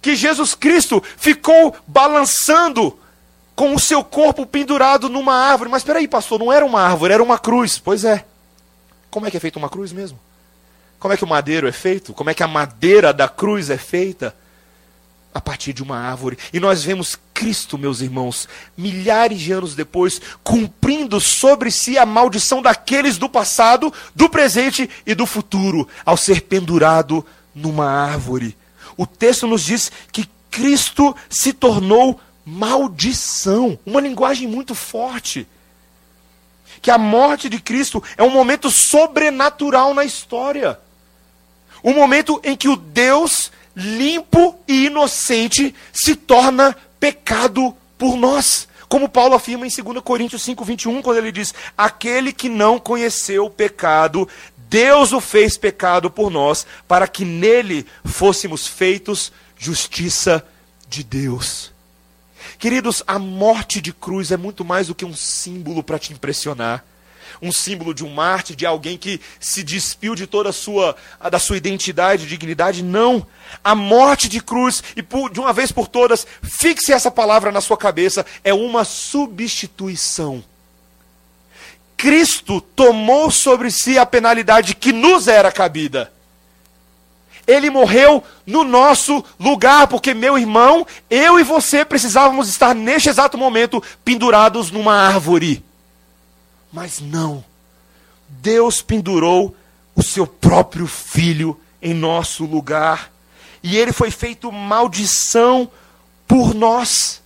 Que 0.00 0.14
Jesus 0.14 0.54
Cristo 0.54 1.02
ficou 1.16 1.76
balançando 1.86 2.98
com 3.54 3.74
o 3.74 3.80
seu 3.80 4.04
corpo 4.04 4.46
pendurado 4.46 5.08
numa 5.08 5.34
árvore. 5.34 5.70
Mas 5.70 5.82
espera 5.82 5.98
aí, 5.98 6.06
pastor, 6.06 6.38
não 6.38 6.52
era 6.52 6.64
uma 6.64 6.80
árvore, 6.80 7.12
era 7.12 7.22
uma 7.22 7.38
cruz. 7.38 7.78
Pois 7.78 8.04
é. 8.04 8.24
Como 9.10 9.26
é 9.26 9.30
que 9.30 9.36
é 9.36 9.40
feita 9.40 9.58
uma 9.58 9.68
cruz 9.68 9.92
mesmo? 9.92 10.18
Como 10.98 11.12
é 11.12 11.16
que 11.16 11.24
o 11.24 11.28
madeiro 11.28 11.66
é 11.66 11.72
feito? 11.72 12.12
Como 12.12 12.30
é 12.30 12.34
que 12.34 12.42
a 12.42 12.48
madeira 12.48 13.12
da 13.12 13.28
cruz 13.28 13.70
é 13.70 13.78
feita? 13.78 14.34
A 15.38 15.40
partir 15.40 15.72
de 15.72 15.84
uma 15.84 15.96
árvore. 15.96 16.36
E 16.52 16.58
nós 16.58 16.82
vemos 16.82 17.16
Cristo, 17.32 17.78
meus 17.78 18.00
irmãos, 18.00 18.48
milhares 18.76 19.38
de 19.38 19.52
anos 19.52 19.76
depois, 19.76 20.20
cumprindo 20.42 21.20
sobre 21.20 21.70
si 21.70 21.96
a 21.96 22.04
maldição 22.04 22.60
daqueles 22.60 23.16
do 23.18 23.28
passado, 23.28 23.92
do 24.16 24.28
presente 24.28 24.90
e 25.06 25.14
do 25.14 25.26
futuro, 25.26 25.86
ao 26.04 26.16
ser 26.16 26.42
pendurado 26.42 27.24
numa 27.54 27.88
árvore. 27.88 28.56
O 28.96 29.06
texto 29.06 29.46
nos 29.46 29.62
diz 29.62 29.92
que 30.10 30.28
Cristo 30.50 31.14
se 31.30 31.52
tornou 31.52 32.20
maldição, 32.44 33.78
uma 33.86 34.00
linguagem 34.00 34.48
muito 34.48 34.74
forte. 34.74 35.46
Que 36.82 36.90
a 36.90 36.98
morte 36.98 37.48
de 37.48 37.60
Cristo 37.60 38.02
é 38.16 38.24
um 38.24 38.30
momento 38.30 38.70
sobrenatural 38.70 39.94
na 39.94 40.04
história. 40.04 40.80
Um 41.84 41.94
momento 41.94 42.40
em 42.42 42.56
que 42.56 42.68
o 42.68 42.74
Deus 42.74 43.52
limpo 43.78 44.58
e 44.66 44.86
inocente 44.86 45.72
se 45.92 46.16
torna 46.16 46.76
pecado 46.98 47.74
por 47.96 48.16
nós. 48.16 48.66
Como 48.88 49.08
Paulo 49.08 49.34
afirma 49.34 49.66
em 49.66 49.70
2 49.70 50.02
Coríntios 50.02 50.42
5, 50.42 50.64
21, 50.64 51.00
quando 51.00 51.18
ele 51.18 51.30
diz: 51.30 51.54
Aquele 51.76 52.32
que 52.32 52.48
não 52.48 52.78
conheceu 52.78 53.44
o 53.44 53.50
pecado, 53.50 54.28
Deus 54.56 55.12
o 55.12 55.20
fez 55.20 55.56
pecado 55.56 56.10
por 56.10 56.30
nós, 56.30 56.66
para 56.88 57.06
que 57.06 57.24
nele 57.24 57.86
fôssemos 58.04 58.66
feitos 58.66 59.32
justiça 59.56 60.44
de 60.88 61.04
Deus. 61.04 61.72
Queridos, 62.58 63.02
a 63.06 63.18
morte 63.18 63.80
de 63.80 63.92
cruz 63.92 64.32
é 64.32 64.36
muito 64.36 64.64
mais 64.64 64.88
do 64.88 64.94
que 64.94 65.04
um 65.04 65.14
símbolo 65.14 65.82
para 65.82 65.98
te 65.98 66.12
impressionar 66.12 66.84
um 67.40 67.52
símbolo 67.52 67.94
de 67.94 68.04
um 68.04 68.12
mártir, 68.12 68.56
de 68.56 68.66
alguém 68.66 68.96
que 68.96 69.20
se 69.40 69.62
despiu 69.62 70.14
de 70.14 70.26
toda 70.26 70.50
a 70.50 70.52
sua, 70.52 70.96
da 71.30 71.38
sua 71.38 71.56
identidade 71.56 72.26
dignidade. 72.26 72.82
Não. 72.82 73.26
A 73.62 73.74
morte 73.74 74.28
de 74.28 74.40
cruz, 74.40 74.82
e 74.96 75.02
por, 75.02 75.30
de 75.30 75.40
uma 75.40 75.52
vez 75.52 75.72
por 75.72 75.88
todas, 75.88 76.26
fixe 76.42 76.92
essa 76.92 77.10
palavra 77.10 77.50
na 77.50 77.60
sua 77.60 77.76
cabeça, 77.76 78.24
é 78.44 78.52
uma 78.52 78.84
substituição. 78.84 80.42
Cristo 81.96 82.60
tomou 82.60 83.30
sobre 83.30 83.70
si 83.70 83.98
a 83.98 84.06
penalidade 84.06 84.74
que 84.74 84.92
nos 84.92 85.26
era 85.26 85.50
cabida. 85.50 86.12
Ele 87.44 87.70
morreu 87.70 88.22
no 88.46 88.62
nosso 88.62 89.24
lugar, 89.40 89.88
porque 89.88 90.12
meu 90.12 90.38
irmão, 90.38 90.86
eu 91.08 91.40
e 91.40 91.42
você 91.42 91.84
precisávamos 91.84 92.48
estar 92.48 92.74
neste 92.74 93.08
exato 93.08 93.38
momento 93.38 93.82
pendurados 94.04 94.70
numa 94.70 94.94
árvore. 94.94 95.64
Mas 96.72 97.00
não. 97.00 97.44
Deus 98.28 98.82
pendurou 98.82 99.56
o 99.94 100.02
seu 100.02 100.26
próprio 100.26 100.86
filho 100.86 101.58
em 101.80 101.94
nosso 101.94 102.44
lugar. 102.44 103.10
E 103.62 103.76
ele 103.76 103.92
foi 103.92 104.10
feito 104.10 104.52
maldição 104.52 105.70
por 106.26 106.54
nós. 106.54 107.22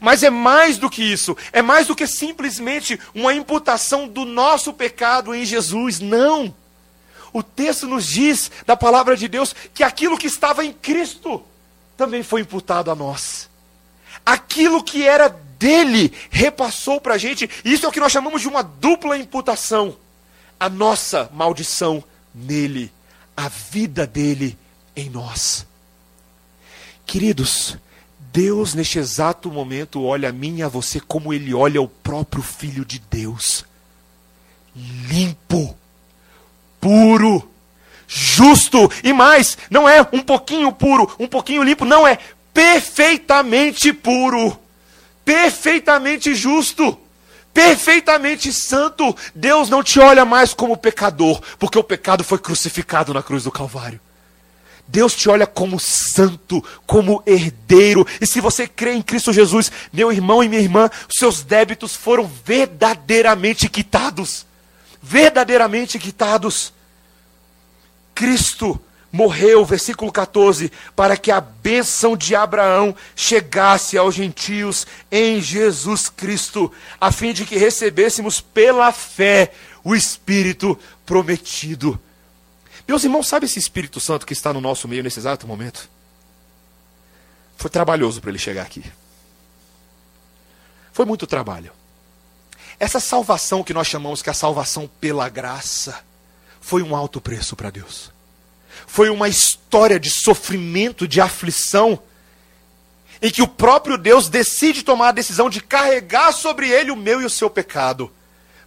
Mas 0.00 0.22
é 0.22 0.30
mais 0.30 0.78
do 0.78 0.90
que 0.90 1.02
isso, 1.02 1.36
é 1.52 1.62
mais 1.62 1.86
do 1.86 1.96
que 1.96 2.06
simplesmente 2.06 3.00
uma 3.14 3.34
imputação 3.34 4.06
do 4.06 4.24
nosso 4.24 4.72
pecado 4.72 5.34
em 5.34 5.44
Jesus. 5.44 5.98
Não. 5.98 6.54
O 7.32 7.42
texto 7.42 7.86
nos 7.86 8.06
diz, 8.06 8.50
da 8.66 8.76
palavra 8.76 9.16
de 9.16 9.28
Deus, 9.28 9.54
que 9.74 9.82
aquilo 9.82 10.18
que 10.18 10.26
estava 10.26 10.64
em 10.64 10.72
Cristo 10.72 11.42
também 11.96 12.22
foi 12.22 12.42
imputado 12.42 12.90
a 12.90 12.94
nós. 12.94 13.48
Aquilo 14.28 14.84
que 14.84 15.08
era 15.08 15.30
dele 15.58 16.12
repassou 16.28 17.00
para 17.00 17.14
a 17.14 17.18
gente. 17.18 17.48
Isso 17.64 17.86
é 17.86 17.88
o 17.88 17.92
que 17.92 17.98
nós 17.98 18.12
chamamos 18.12 18.42
de 18.42 18.46
uma 18.46 18.62
dupla 18.62 19.16
imputação. 19.16 19.96
A 20.60 20.68
nossa 20.68 21.30
maldição 21.32 22.04
nele, 22.34 22.92
a 23.34 23.48
vida 23.48 24.06
dele 24.06 24.58
em 24.94 25.08
nós. 25.08 25.66
Queridos, 27.06 27.78
Deus 28.30 28.74
neste 28.74 28.98
exato 28.98 29.50
momento 29.50 30.04
olha 30.04 30.28
a 30.28 30.32
mim 30.32 30.58
e 30.58 30.62
a 30.62 30.68
você 30.68 31.00
como 31.00 31.32
ele 31.32 31.54
olha 31.54 31.80
o 31.80 31.88
próprio 31.88 32.42
Filho 32.42 32.84
de 32.84 32.98
Deus. 32.98 33.64
Limpo, 34.76 35.74
puro, 36.78 37.50
justo 38.06 38.92
e 39.02 39.10
mais, 39.10 39.56
não 39.70 39.88
é 39.88 40.06
um 40.12 40.20
pouquinho 40.20 40.70
puro, 40.70 41.10
um 41.18 41.26
pouquinho 41.26 41.62
limpo, 41.62 41.86
não 41.86 42.06
é 42.06 42.18
perfeitamente 42.52 43.92
puro, 43.92 44.58
perfeitamente 45.24 46.34
justo 46.34 46.98
perfeitamente 47.58 48.52
santo. 48.52 49.16
Deus 49.34 49.68
não 49.68 49.82
te 49.82 49.98
olha 49.98 50.24
mais 50.24 50.54
como 50.54 50.76
pecador, 50.76 51.40
porque 51.58 51.76
o 51.76 51.82
pecado 51.82 52.22
foi 52.22 52.38
crucificado 52.38 53.12
na 53.12 53.20
cruz 53.20 53.42
do 53.42 53.50
Calvário. 53.50 54.00
Deus 54.86 55.12
te 55.14 55.28
olha 55.28 55.44
como 55.44 55.78
santo, 55.80 56.64
como 56.86 57.20
herdeiro. 57.26 58.06
E 58.20 58.26
se 58.26 58.40
você 58.40 58.68
crê 58.68 58.94
em 58.94 59.02
Cristo 59.02 59.32
Jesus, 59.32 59.72
meu 59.92 60.12
irmão 60.12 60.42
e 60.42 60.48
minha 60.48 60.62
irmã, 60.62 60.88
seus 61.10 61.42
débitos 61.42 61.96
foram 61.96 62.30
verdadeiramente 62.44 63.68
quitados. 63.68 64.46
Verdadeiramente 65.02 65.98
quitados. 65.98 66.72
Cristo 68.14 68.80
morreu, 69.10 69.64
versículo 69.64 70.12
14, 70.12 70.70
para 70.94 71.16
que 71.16 71.30
a 71.30 71.40
bênção 71.40 72.16
de 72.16 72.34
Abraão 72.34 72.94
chegasse 73.16 73.96
aos 73.96 74.14
gentios 74.14 74.86
em 75.10 75.40
Jesus 75.40 76.08
Cristo, 76.08 76.72
a 77.00 77.10
fim 77.10 77.32
de 77.32 77.44
que 77.44 77.56
recebêssemos 77.56 78.40
pela 78.40 78.92
fé 78.92 79.52
o 79.82 79.94
Espírito 79.94 80.78
prometido. 81.06 81.98
Meus 82.86 83.04
irmãos, 83.04 83.26
sabe 83.28 83.46
esse 83.46 83.58
Espírito 83.58 84.00
Santo 84.00 84.26
que 84.26 84.32
está 84.32 84.52
no 84.52 84.60
nosso 84.60 84.86
meio 84.88 85.02
nesse 85.02 85.18
exato 85.18 85.46
momento? 85.46 85.88
Foi 87.56 87.70
trabalhoso 87.70 88.20
para 88.20 88.30
ele 88.30 88.38
chegar 88.38 88.62
aqui. 88.62 88.84
Foi 90.92 91.04
muito 91.04 91.26
trabalho. 91.26 91.72
Essa 92.78 93.00
salvação 93.00 93.64
que 93.64 93.74
nós 93.74 93.86
chamamos 93.86 94.22
que 94.22 94.28
é 94.28 94.32
a 94.32 94.34
salvação 94.34 94.88
pela 95.00 95.28
graça, 95.28 96.02
foi 96.60 96.82
um 96.82 96.94
alto 96.94 97.20
preço 97.20 97.56
para 97.56 97.70
Deus 97.70 98.17
foi 98.86 99.10
uma 99.10 99.28
história 99.28 99.98
de 99.98 100.10
sofrimento, 100.10 101.06
de 101.06 101.20
aflição, 101.20 101.98
em 103.20 103.30
que 103.30 103.42
o 103.42 103.48
próprio 103.48 103.98
Deus 103.98 104.28
decide 104.28 104.82
tomar 104.82 105.08
a 105.08 105.12
decisão 105.12 105.50
de 105.50 105.60
carregar 105.60 106.32
sobre 106.32 106.68
ele 106.68 106.90
o 106.90 106.96
meu 106.96 107.20
e 107.20 107.24
o 107.24 107.30
seu 107.30 107.50
pecado, 107.50 108.10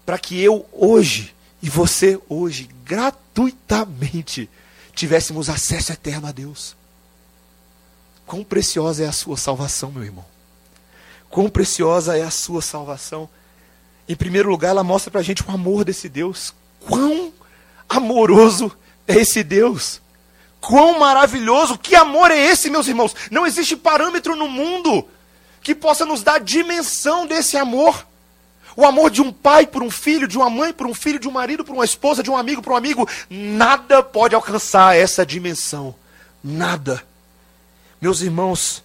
para 0.05 0.17
que 0.17 0.41
eu 0.41 0.65
hoje 0.71 1.33
e 1.61 1.69
você 1.69 2.19
hoje, 2.27 2.69
gratuitamente, 2.83 4.49
tivéssemos 4.93 5.49
acesso 5.49 5.91
eterno 5.93 6.27
a 6.27 6.31
Deus. 6.31 6.75
Quão 8.25 8.43
preciosa 8.43 9.03
é 9.03 9.07
a 9.07 9.11
sua 9.11 9.37
salvação, 9.37 9.91
meu 9.91 10.03
irmão. 10.03 10.25
Quão 11.29 11.49
preciosa 11.49 12.17
é 12.17 12.23
a 12.23 12.31
sua 12.31 12.61
salvação. 12.61 13.29
Em 14.07 14.15
primeiro 14.15 14.49
lugar, 14.49 14.69
ela 14.69 14.83
mostra 14.83 15.11
para 15.11 15.21
a 15.21 15.23
gente 15.23 15.43
o 15.43 15.51
amor 15.51 15.85
desse 15.85 16.09
Deus. 16.09 16.53
Quão 16.79 17.31
amoroso 17.87 18.71
é 19.11 19.21
esse 19.21 19.43
Deus. 19.43 20.01
Quão 20.59 20.99
maravilhoso, 20.99 21.77
que 21.77 21.95
amor 21.95 22.31
é 22.31 22.37
esse, 22.37 22.69
meus 22.69 22.87
irmãos? 22.87 23.15
Não 23.31 23.45
existe 23.45 23.75
parâmetro 23.75 24.35
no 24.35 24.47
mundo 24.47 25.07
que 25.61 25.73
possa 25.73 26.05
nos 26.05 26.21
dar 26.21 26.39
dimensão 26.39 27.25
desse 27.25 27.57
amor. 27.57 28.05
O 28.75 28.85
amor 28.85 29.09
de 29.09 29.21
um 29.21 29.31
pai 29.31 29.67
por 29.67 29.83
um 29.83 29.91
filho, 29.91 30.27
de 30.27 30.37
uma 30.37 30.49
mãe 30.49 30.71
por 30.71 30.87
um 30.87 30.93
filho, 30.93 31.19
de 31.19 31.27
um 31.27 31.31
marido 31.31 31.65
por 31.65 31.73
uma 31.73 31.83
esposa, 31.83 32.23
de 32.23 32.29
um 32.29 32.37
amigo 32.37 32.61
por 32.61 32.73
um 32.73 32.75
amigo, 32.75 33.07
nada 33.29 34.01
pode 34.01 34.33
alcançar 34.33 34.95
essa 34.95 35.25
dimensão. 35.25 35.93
Nada. 36.43 37.03
Meus 37.99 38.21
irmãos, 38.21 38.83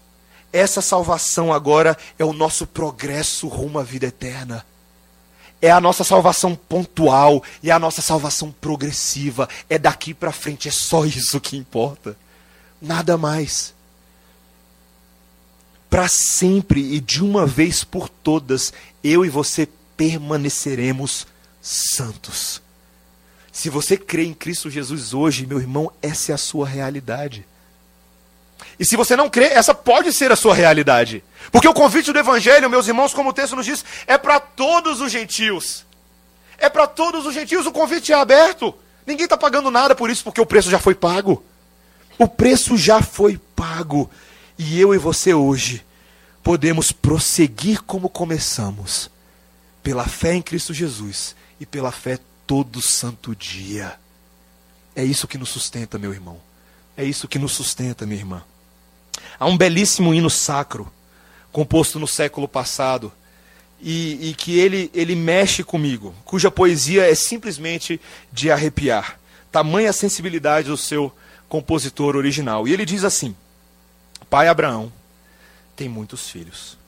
essa 0.52 0.82
salvação 0.82 1.52
agora 1.52 1.96
é 2.18 2.24
o 2.24 2.32
nosso 2.32 2.66
progresso 2.66 3.46
rumo 3.48 3.78
à 3.78 3.82
vida 3.82 4.06
eterna 4.06 4.64
é 5.60 5.70
a 5.70 5.80
nossa 5.80 6.04
salvação 6.04 6.54
pontual 6.54 7.42
é 7.62 7.70
a 7.70 7.78
nossa 7.78 8.02
salvação 8.02 8.52
progressiva. 8.52 9.48
É 9.68 9.78
daqui 9.78 10.12
para 10.12 10.32
frente, 10.32 10.68
é 10.68 10.70
só 10.70 11.04
isso 11.04 11.40
que 11.40 11.56
importa. 11.56 12.16
Nada 12.80 13.16
mais. 13.16 13.74
Para 15.88 16.08
sempre 16.08 16.94
e 16.94 17.00
de 17.00 17.22
uma 17.22 17.46
vez 17.46 17.84
por 17.84 18.08
todas, 18.08 18.72
eu 19.02 19.24
e 19.24 19.28
você 19.28 19.68
permaneceremos 19.96 21.26
santos. 21.62 22.60
Se 23.50 23.70
você 23.70 23.96
crê 23.96 24.24
em 24.24 24.34
Cristo 24.34 24.68
Jesus 24.68 25.14
hoje, 25.14 25.46
meu 25.46 25.58
irmão, 25.58 25.90
essa 26.02 26.32
é 26.32 26.34
a 26.34 26.38
sua 26.38 26.68
realidade. 26.68 27.46
E 28.78 28.84
se 28.84 28.96
você 28.96 29.16
não 29.16 29.30
crê, 29.30 29.46
essa 29.46 29.74
pode 29.74 30.12
ser 30.12 30.30
a 30.32 30.36
sua 30.36 30.54
realidade. 30.54 31.24
Porque 31.50 31.68
o 31.68 31.74
convite 31.74 32.12
do 32.12 32.18
Evangelho, 32.18 32.68
meus 32.68 32.86
irmãos, 32.86 33.14
como 33.14 33.30
o 33.30 33.32
texto 33.32 33.56
nos 33.56 33.66
diz, 33.66 33.84
é 34.06 34.18
para 34.18 34.38
todos 34.38 35.00
os 35.00 35.10
gentios. 35.10 35.84
É 36.58 36.68
para 36.68 36.86
todos 36.86 37.26
os 37.26 37.34
gentios, 37.34 37.66
o 37.66 37.72
convite 37.72 38.12
é 38.12 38.16
aberto. 38.16 38.74
Ninguém 39.06 39.24
está 39.24 39.36
pagando 39.36 39.70
nada 39.70 39.94
por 39.94 40.10
isso, 40.10 40.24
porque 40.24 40.40
o 40.40 40.46
preço 40.46 40.70
já 40.70 40.78
foi 40.78 40.94
pago. 40.94 41.44
O 42.18 42.26
preço 42.26 42.76
já 42.76 43.02
foi 43.02 43.38
pago. 43.54 44.10
E 44.58 44.80
eu 44.80 44.94
e 44.94 44.98
você 44.98 45.34
hoje 45.34 45.84
podemos 46.42 46.92
prosseguir 46.92 47.82
como 47.82 48.08
começamos, 48.08 49.10
pela 49.82 50.06
fé 50.06 50.34
em 50.34 50.40
Cristo 50.40 50.72
Jesus 50.72 51.34
e 51.58 51.66
pela 51.66 51.90
fé 51.90 52.18
todo 52.46 52.80
santo 52.80 53.34
dia. 53.34 53.98
É 54.94 55.04
isso 55.04 55.26
que 55.26 55.36
nos 55.36 55.48
sustenta, 55.48 55.98
meu 55.98 56.12
irmão. 56.12 56.45
É 56.96 57.04
isso 57.04 57.28
que 57.28 57.38
nos 57.38 57.52
sustenta, 57.52 58.06
minha 58.06 58.20
irmã. 58.20 58.42
Há 59.38 59.46
um 59.46 59.56
belíssimo 59.56 60.14
hino 60.14 60.30
sacro, 60.30 60.90
composto 61.52 61.98
no 61.98 62.06
século 62.06 62.48
passado, 62.48 63.12
e, 63.80 64.30
e, 64.30 64.34
que 64.34 64.58
ele, 64.58 64.90
ele 64.94 65.14
mexe 65.14 65.62
comigo, 65.62 66.14
cuja 66.24 66.50
poesia 66.50 67.10
é 67.10 67.14
simplesmente 67.14 68.00
de 68.32 68.50
arrepiar. 68.50 69.20
Tamanha 69.52 69.92
sensibilidade 69.92 70.68
do 70.68 70.76
seu 70.76 71.12
compositor 71.48 72.16
original. 72.16 72.66
E 72.66 72.72
ele 72.72 72.86
diz 72.86 73.04
assim: 73.04 73.36
Pai 74.30 74.48
Abraão 74.48 74.92
tem 75.74 75.88
muitos 75.88 76.30
filhos. 76.30 76.78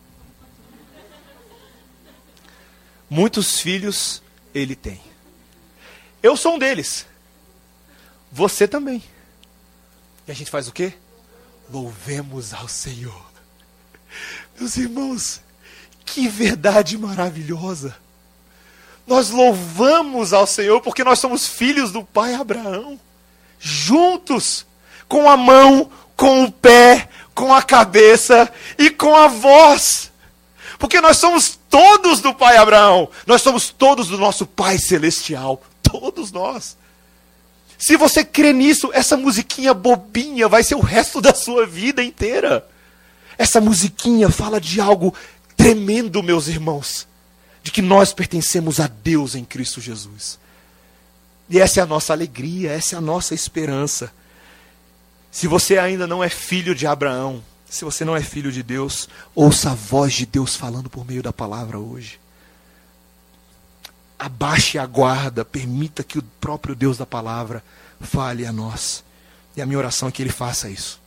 Muitos 3.09 3.61
filhos 3.61 4.23
ele 4.55 4.75
tem. 4.75 5.01
Eu 6.23 6.37
sou 6.37 6.55
um 6.55 6.59
deles. 6.59 7.07
Você 8.31 8.67
também. 8.67 9.03
E 10.29 10.31
a 10.31 10.35
gente 10.35 10.51
faz 10.51 10.68
o 10.68 10.72
quê? 10.72 10.93
Louvemos 11.72 12.53
ao 12.53 12.68
Senhor. 12.68 13.24
Meus 14.61 14.76
irmãos, 14.76 15.41
que 16.05 16.29
verdade 16.29 16.99
maravilhosa. 16.99 17.97
Nós 19.07 19.31
louvamos 19.31 20.35
ao 20.35 20.47
Senhor 20.47 20.83
porque 20.83 21.03
nós 21.03 21.18
somos 21.18 21.47
filhos 21.47 21.91
do 21.91 22.05
pai 22.05 22.35
Abraão, 22.35 23.01
juntos, 23.59 24.66
com 25.09 25.31
a 25.31 25.35
mão, 25.35 25.91
com 26.14 26.45
o 26.45 26.53
pé, 26.53 27.09
com 27.35 27.55
a 27.55 27.62
cabeça 27.62 28.53
e 28.76 28.91
com 28.91 29.14
a 29.14 29.29
voz. 29.29 30.12
Porque 30.79 31.01
nós 31.01 31.16
somos 31.16 31.59
todos 31.70 32.20
do 32.20 32.35
pai 32.35 32.59
Abraão, 32.59 33.09
nós 33.26 33.41
somos 33.41 33.70
todos 33.70 34.09
do 34.09 34.18
nosso 34.18 34.45
pai 34.45 34.76
celestial, 34.76 35.62
todos 35.83 36.31
nós. 36.31 36.76
Se 37.79 37.97
você 37.97 38.24
crê 38.24 38.53
nisso, 38.53 38.91
essa 38.93 39.16
musiquinha 39.16 39.72
bobinha 39.72 40.49
vai 40.49 40.64
ser 40.64 40.74
o 40.74 40.81
resto 40.81 41.20
da 41.20 41.33
sua 41.33 41.64
vida 41.64 42.03
inteira. 42.03 42.68
Essa 43.39 43.61
musiquinha 43.61 44.29
fala 44.29 44.61
de 44.61 44.81
algo 44.81 45.14
tremendo, 45.57 46.20
meus 46.20 46.49
irmãos, 46.49 47.07
de 47.62 47.70
que 47.70 47.81
nós 47.81 48.12
pertencemos 48.12 48.81
a 48.81 48.89
Deus 48.89 49.37
em 49.37 49.45
Cristo 49.45 49.81
Jesus. 49.81 50.41
E 51.49 51.61
essa 51.61 51.79
é 51.79 51.83
a 51.85 51.87
nossa 51.87 52.12
alegria, 52.12 52.72
essa 52.72 52.97
é 52.97 52.99
a 52.99 53.01
nossa 53.01 53.33
esperança. 53.33 54.12
Se 55.31 55.47
você 55.47 55.79
ainda 55.79 56.05
não 56.05 56.22
é 56.22 56.29
filho 56.29 56.74
de 56.74 56.85
Abraão, 56.85 57.43
se 57.70 57.85
você 57.85 58.05
não 58.05 58.16
é 58.16 58.22
filho 58.22 58.51
de 58.51 58.62
Deus, 58.62 59.09
ouça 59.37 59.70
a 59.70 59.74
voz 59.74 60.14
de 60.14 60.26
Deus 60.26 60.57
falando 60.57 60.91
por 60.91 61.07
meio 61.07 61.22
da 61.22 61.33
palavra 61.33 61.79
hoje 61.79 62.18
abaixe 64.19 64.79
a 64.79 64.87
guarda, 64.87 65.45
permita 65.45 66.03
que 66.03 66.19
o 66.19 66.23
próprio 66.41 66.75
Deus 66.75 66.99
da 66.99 67.07
palavra 67.07 67.62
fale 68.01 68.45
a 68.45 68.53
nós. 68.53 69.05
E 69.57 69.62
a 69.62 69.66
minha 69.66 69.79
oração 69.79 70.09
é 70.09 70.12
que 70.12 70.23
Ele 70.23 70.31
faça 70.31 70.69
isso. 70.69 71.01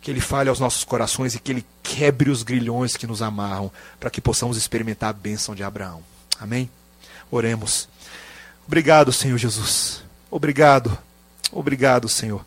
Que 0.00 0.10
Ele 0.10 0.20
fale 0.20 0.48
aos 0.48 0.60
nossos 0.60 0.84
corações 0.84 1.34
e 1.34 1.38
que 1.38 1.52
Ele 1.52 1.64
quebre 1.82 2.30
os 2.30 2.42
grilhões 2.42 2.96
que 2.96 3.06
nos 3.06 3.22
amarram, 3.22 3.70
para 4.00 4.10
que 4.10 4.20
possamos 4.20 4.56
experimentar 4.56 5.10
a 5.10 5.12
bênção 5.12 5.54
de 5.54 5.62
Abraão. 5.62 6.02
Amém? 6.40 6.68
Oremos. 7.30 7.88
Obrigado, 8.66 9.12
Senhor 9.12 9.38
Jesus. 9.38 10.02
Obrigado. 10.30 10.96
Obrigado, 11.52 12.08
Senhor. 12.08 12.44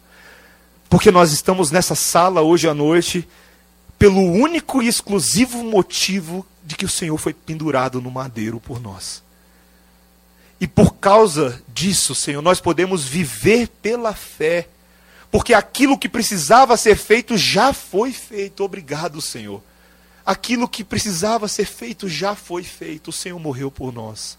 Porque 0.90 1.12
nós 1.12 1.32
estamos 1.32 1.72
nessa 1.72 1.96
sala 1.96 2.42
hoje 2.42 2.68
à 2.68 2.74
noite 2.74 3.28
pelo 3.98 4.22
único 4.22 4.82
e 4.82 4.88
exclusivo 4.88 5.64
motivo 5.64 6.46
de 6.64 6.76
que 6.76 6.86
o 6.86 6.90
Senhor 6.90 7.18
foi 7.18 7.34
pendurado 7.34 8.02
no 8.02 8.12
madeiro 8.12 8.60
por 8.60 8.80
nós. 8.80 9.24
E 10.60 10.68
por 10.68 10.96
causa 10.96 11.62
disso, 11.68 12.16
Senhor, 12.16 12.42
nós 12.42 12.60
podemos 12.60 13.04
viver 13.04 13.68
pela 13.82 14.14
fé, 14.14 14.68
porque 15.30 15.54
aquilo 15.54 15.98
que 15.98 16.10
precisava 16.10 16.76
ser 16.76 16.98
feito 16.98 17.38
já 17.38 17.74
foi 17.74 18.12
feito. 18.12 18.64
Obrigado, 18.64 19.22
Senhor. 19.22 19.62
Aquilo 20.26 20.68
que 20.68 20.84
precisava 20.84 21.48
ser 21.48 21.66
feito 21.66 22.10
já 22.10 22.36
foi 22.36 22.64
feito. 22.64 23.10
O 23.10 23.14
Senhor 23.14 23.40
morreu 23.40 23.70
por 23.70 23.94
nós. 23.94 24.38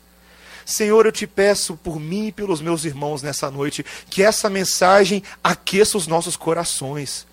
Senhor, 0.64 1.06
eu 1.06 1.12
te 1.12 1.26
peço 1.26 1.76
por 1.76 1.98
mim 1.98 2.26
e 2.26 2.32
pelos 2.32 2.60
meus 2.60 2.84
irmãos 2.84 3.22
nessa 3.22 3.50
noite, 3.50 3.84
que 4.10 4.22
essa 4.22 4.50
mensagem 4.50 5.22
aqueça 5.42 5.96
os 5.96 6.06
nossos 6.06 6.36
corações. 6.36 7.26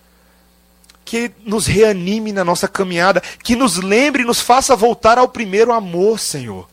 Que 1.04 1.32
nos 1.44 1.66
reanime 1.66 2.32
na 2.32 2.46
nossa 2.46 2.68
caminhada, 2.68 3.22
que 3.44 3.56
nos 3.56 3.78
lembre 3.78 4.24
e 4.24 4.26
nos 4.26 4.40
faça 4.40 4.76
voltar 4.76 5.18
ao 5.18 5.28
primeiro 5.28 5.74
amor, 5.74 6.20
Senhor 6.20 6.68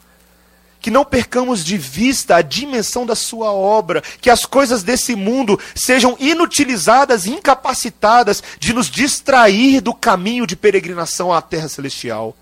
que 0.82 0.90
não 0.90 1.04
percamos 1.04 1.64
de 1.64 1.78
vista 1.78 2.34
a 2.34 2.42
dimensão 2.42 3.06
da 3.06 3.14
sua 3.14 3.52
obra, 3.52 4.02
que 4.20 4.28
as 4.28 4.44
coisas 4.44 4.82
desse 4.82 5.14
mundo 5.14 5.58
sejam 5.76 6.16
inutilizadas, 6.18 7.24
incapacitadas 7.24 8.42
de 8.58 8.72
nos 8.72 8.90
distrair 8.90 9.80
do 9.80 9.94
caminho 9.94 10.44
de 10.44 10.56
peregrinação 10.56 11.32
à 11.32 11.40
terra 11.40 11.68
celestial, 11.68 12.36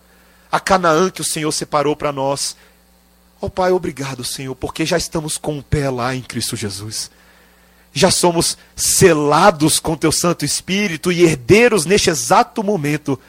a 0.51 0.59
Canaã 0.59 1.11
que 1.11 1.21
o 1.21 1.25
Senhor 1.25 1.53
separou 1.53 1.95
para 1.95 2.11
nós. 2.11 2.57
Ó 3.43 3.47
oh, 3.47 3.51
Pai, 3.51 3.73
obrigado, 3.73 4.25
Senhor, 4.25 4.55
porque 4.55 4.87
já 4.87 4.97
estamos 4.97 5.37
com 5.37 5.59
o 5.59 5.63
pé 5.63 5.91
lá 5.91 6.15
em 6.15 6.23
Cristo 6.23 6.57
Jesus. 6.57 7.11
Já 7.93 8.11
somos 8.11 8.57
selados 8.75 9.79
com 9.79 9.97
teu 9.97 10.13
Santo 10.13 10.47
Espírito 10.47 11.13
e 11.13 11.25
herdeiros 11.25 11.85
neste 11.85 12.09
exato 12.09 12.65
momento 12.65 13.21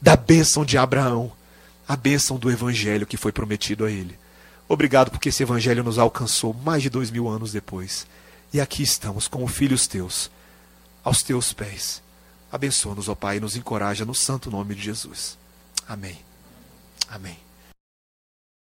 da 0.00 0.14
bênção 0.14 0.62
de 0.62 0.76
Abraão, 0.76 1.32
a 1.86 1.96
bênção 1.96 2.36
do 2.36 2.50
Evangelho 2.50 3.06
que 3.06 3.16
foi 3.16 3.32
prometido 3.32 3.86
a 3.86 3.90
ele. 3.90 4.18
Obrigado 4.68 5.10
porque 5.10 5.30
esse 5.30 5.42
evangelho 5.42 5.82
nos 5.82 5.98
alcançou 5.98 6.52
mais 6.52 6.82
de 6.82 6.90
dois 6.90 7.10
mil 7.10 7.26
anos 7.28 7.52
depois. 7.52 8.06
E 8.52 8.60
aqui 8.60 8.82
estamos 8.82 9.26
como 9.26 9.46
filhos 9.46 9.86
teus, 9.86 10.30
aos 11.02 11.22
teus 11.22 11.52
pés. 11.52 12.02
Abençoa-nos, 12.52 13.08
ó 13.08 13.14
Pai, 13.14 13.38
e 13.38 13.40
nos 13.40 13.56
encoraja 13.56 14.04
no 14.04 14.14
santo 14.14 14.50
nome 14.50 14.74
de 14.74 14.82
Jesus. 14.82 15.38
Amém. 15.86 16.18
Amém. 17.08 17.47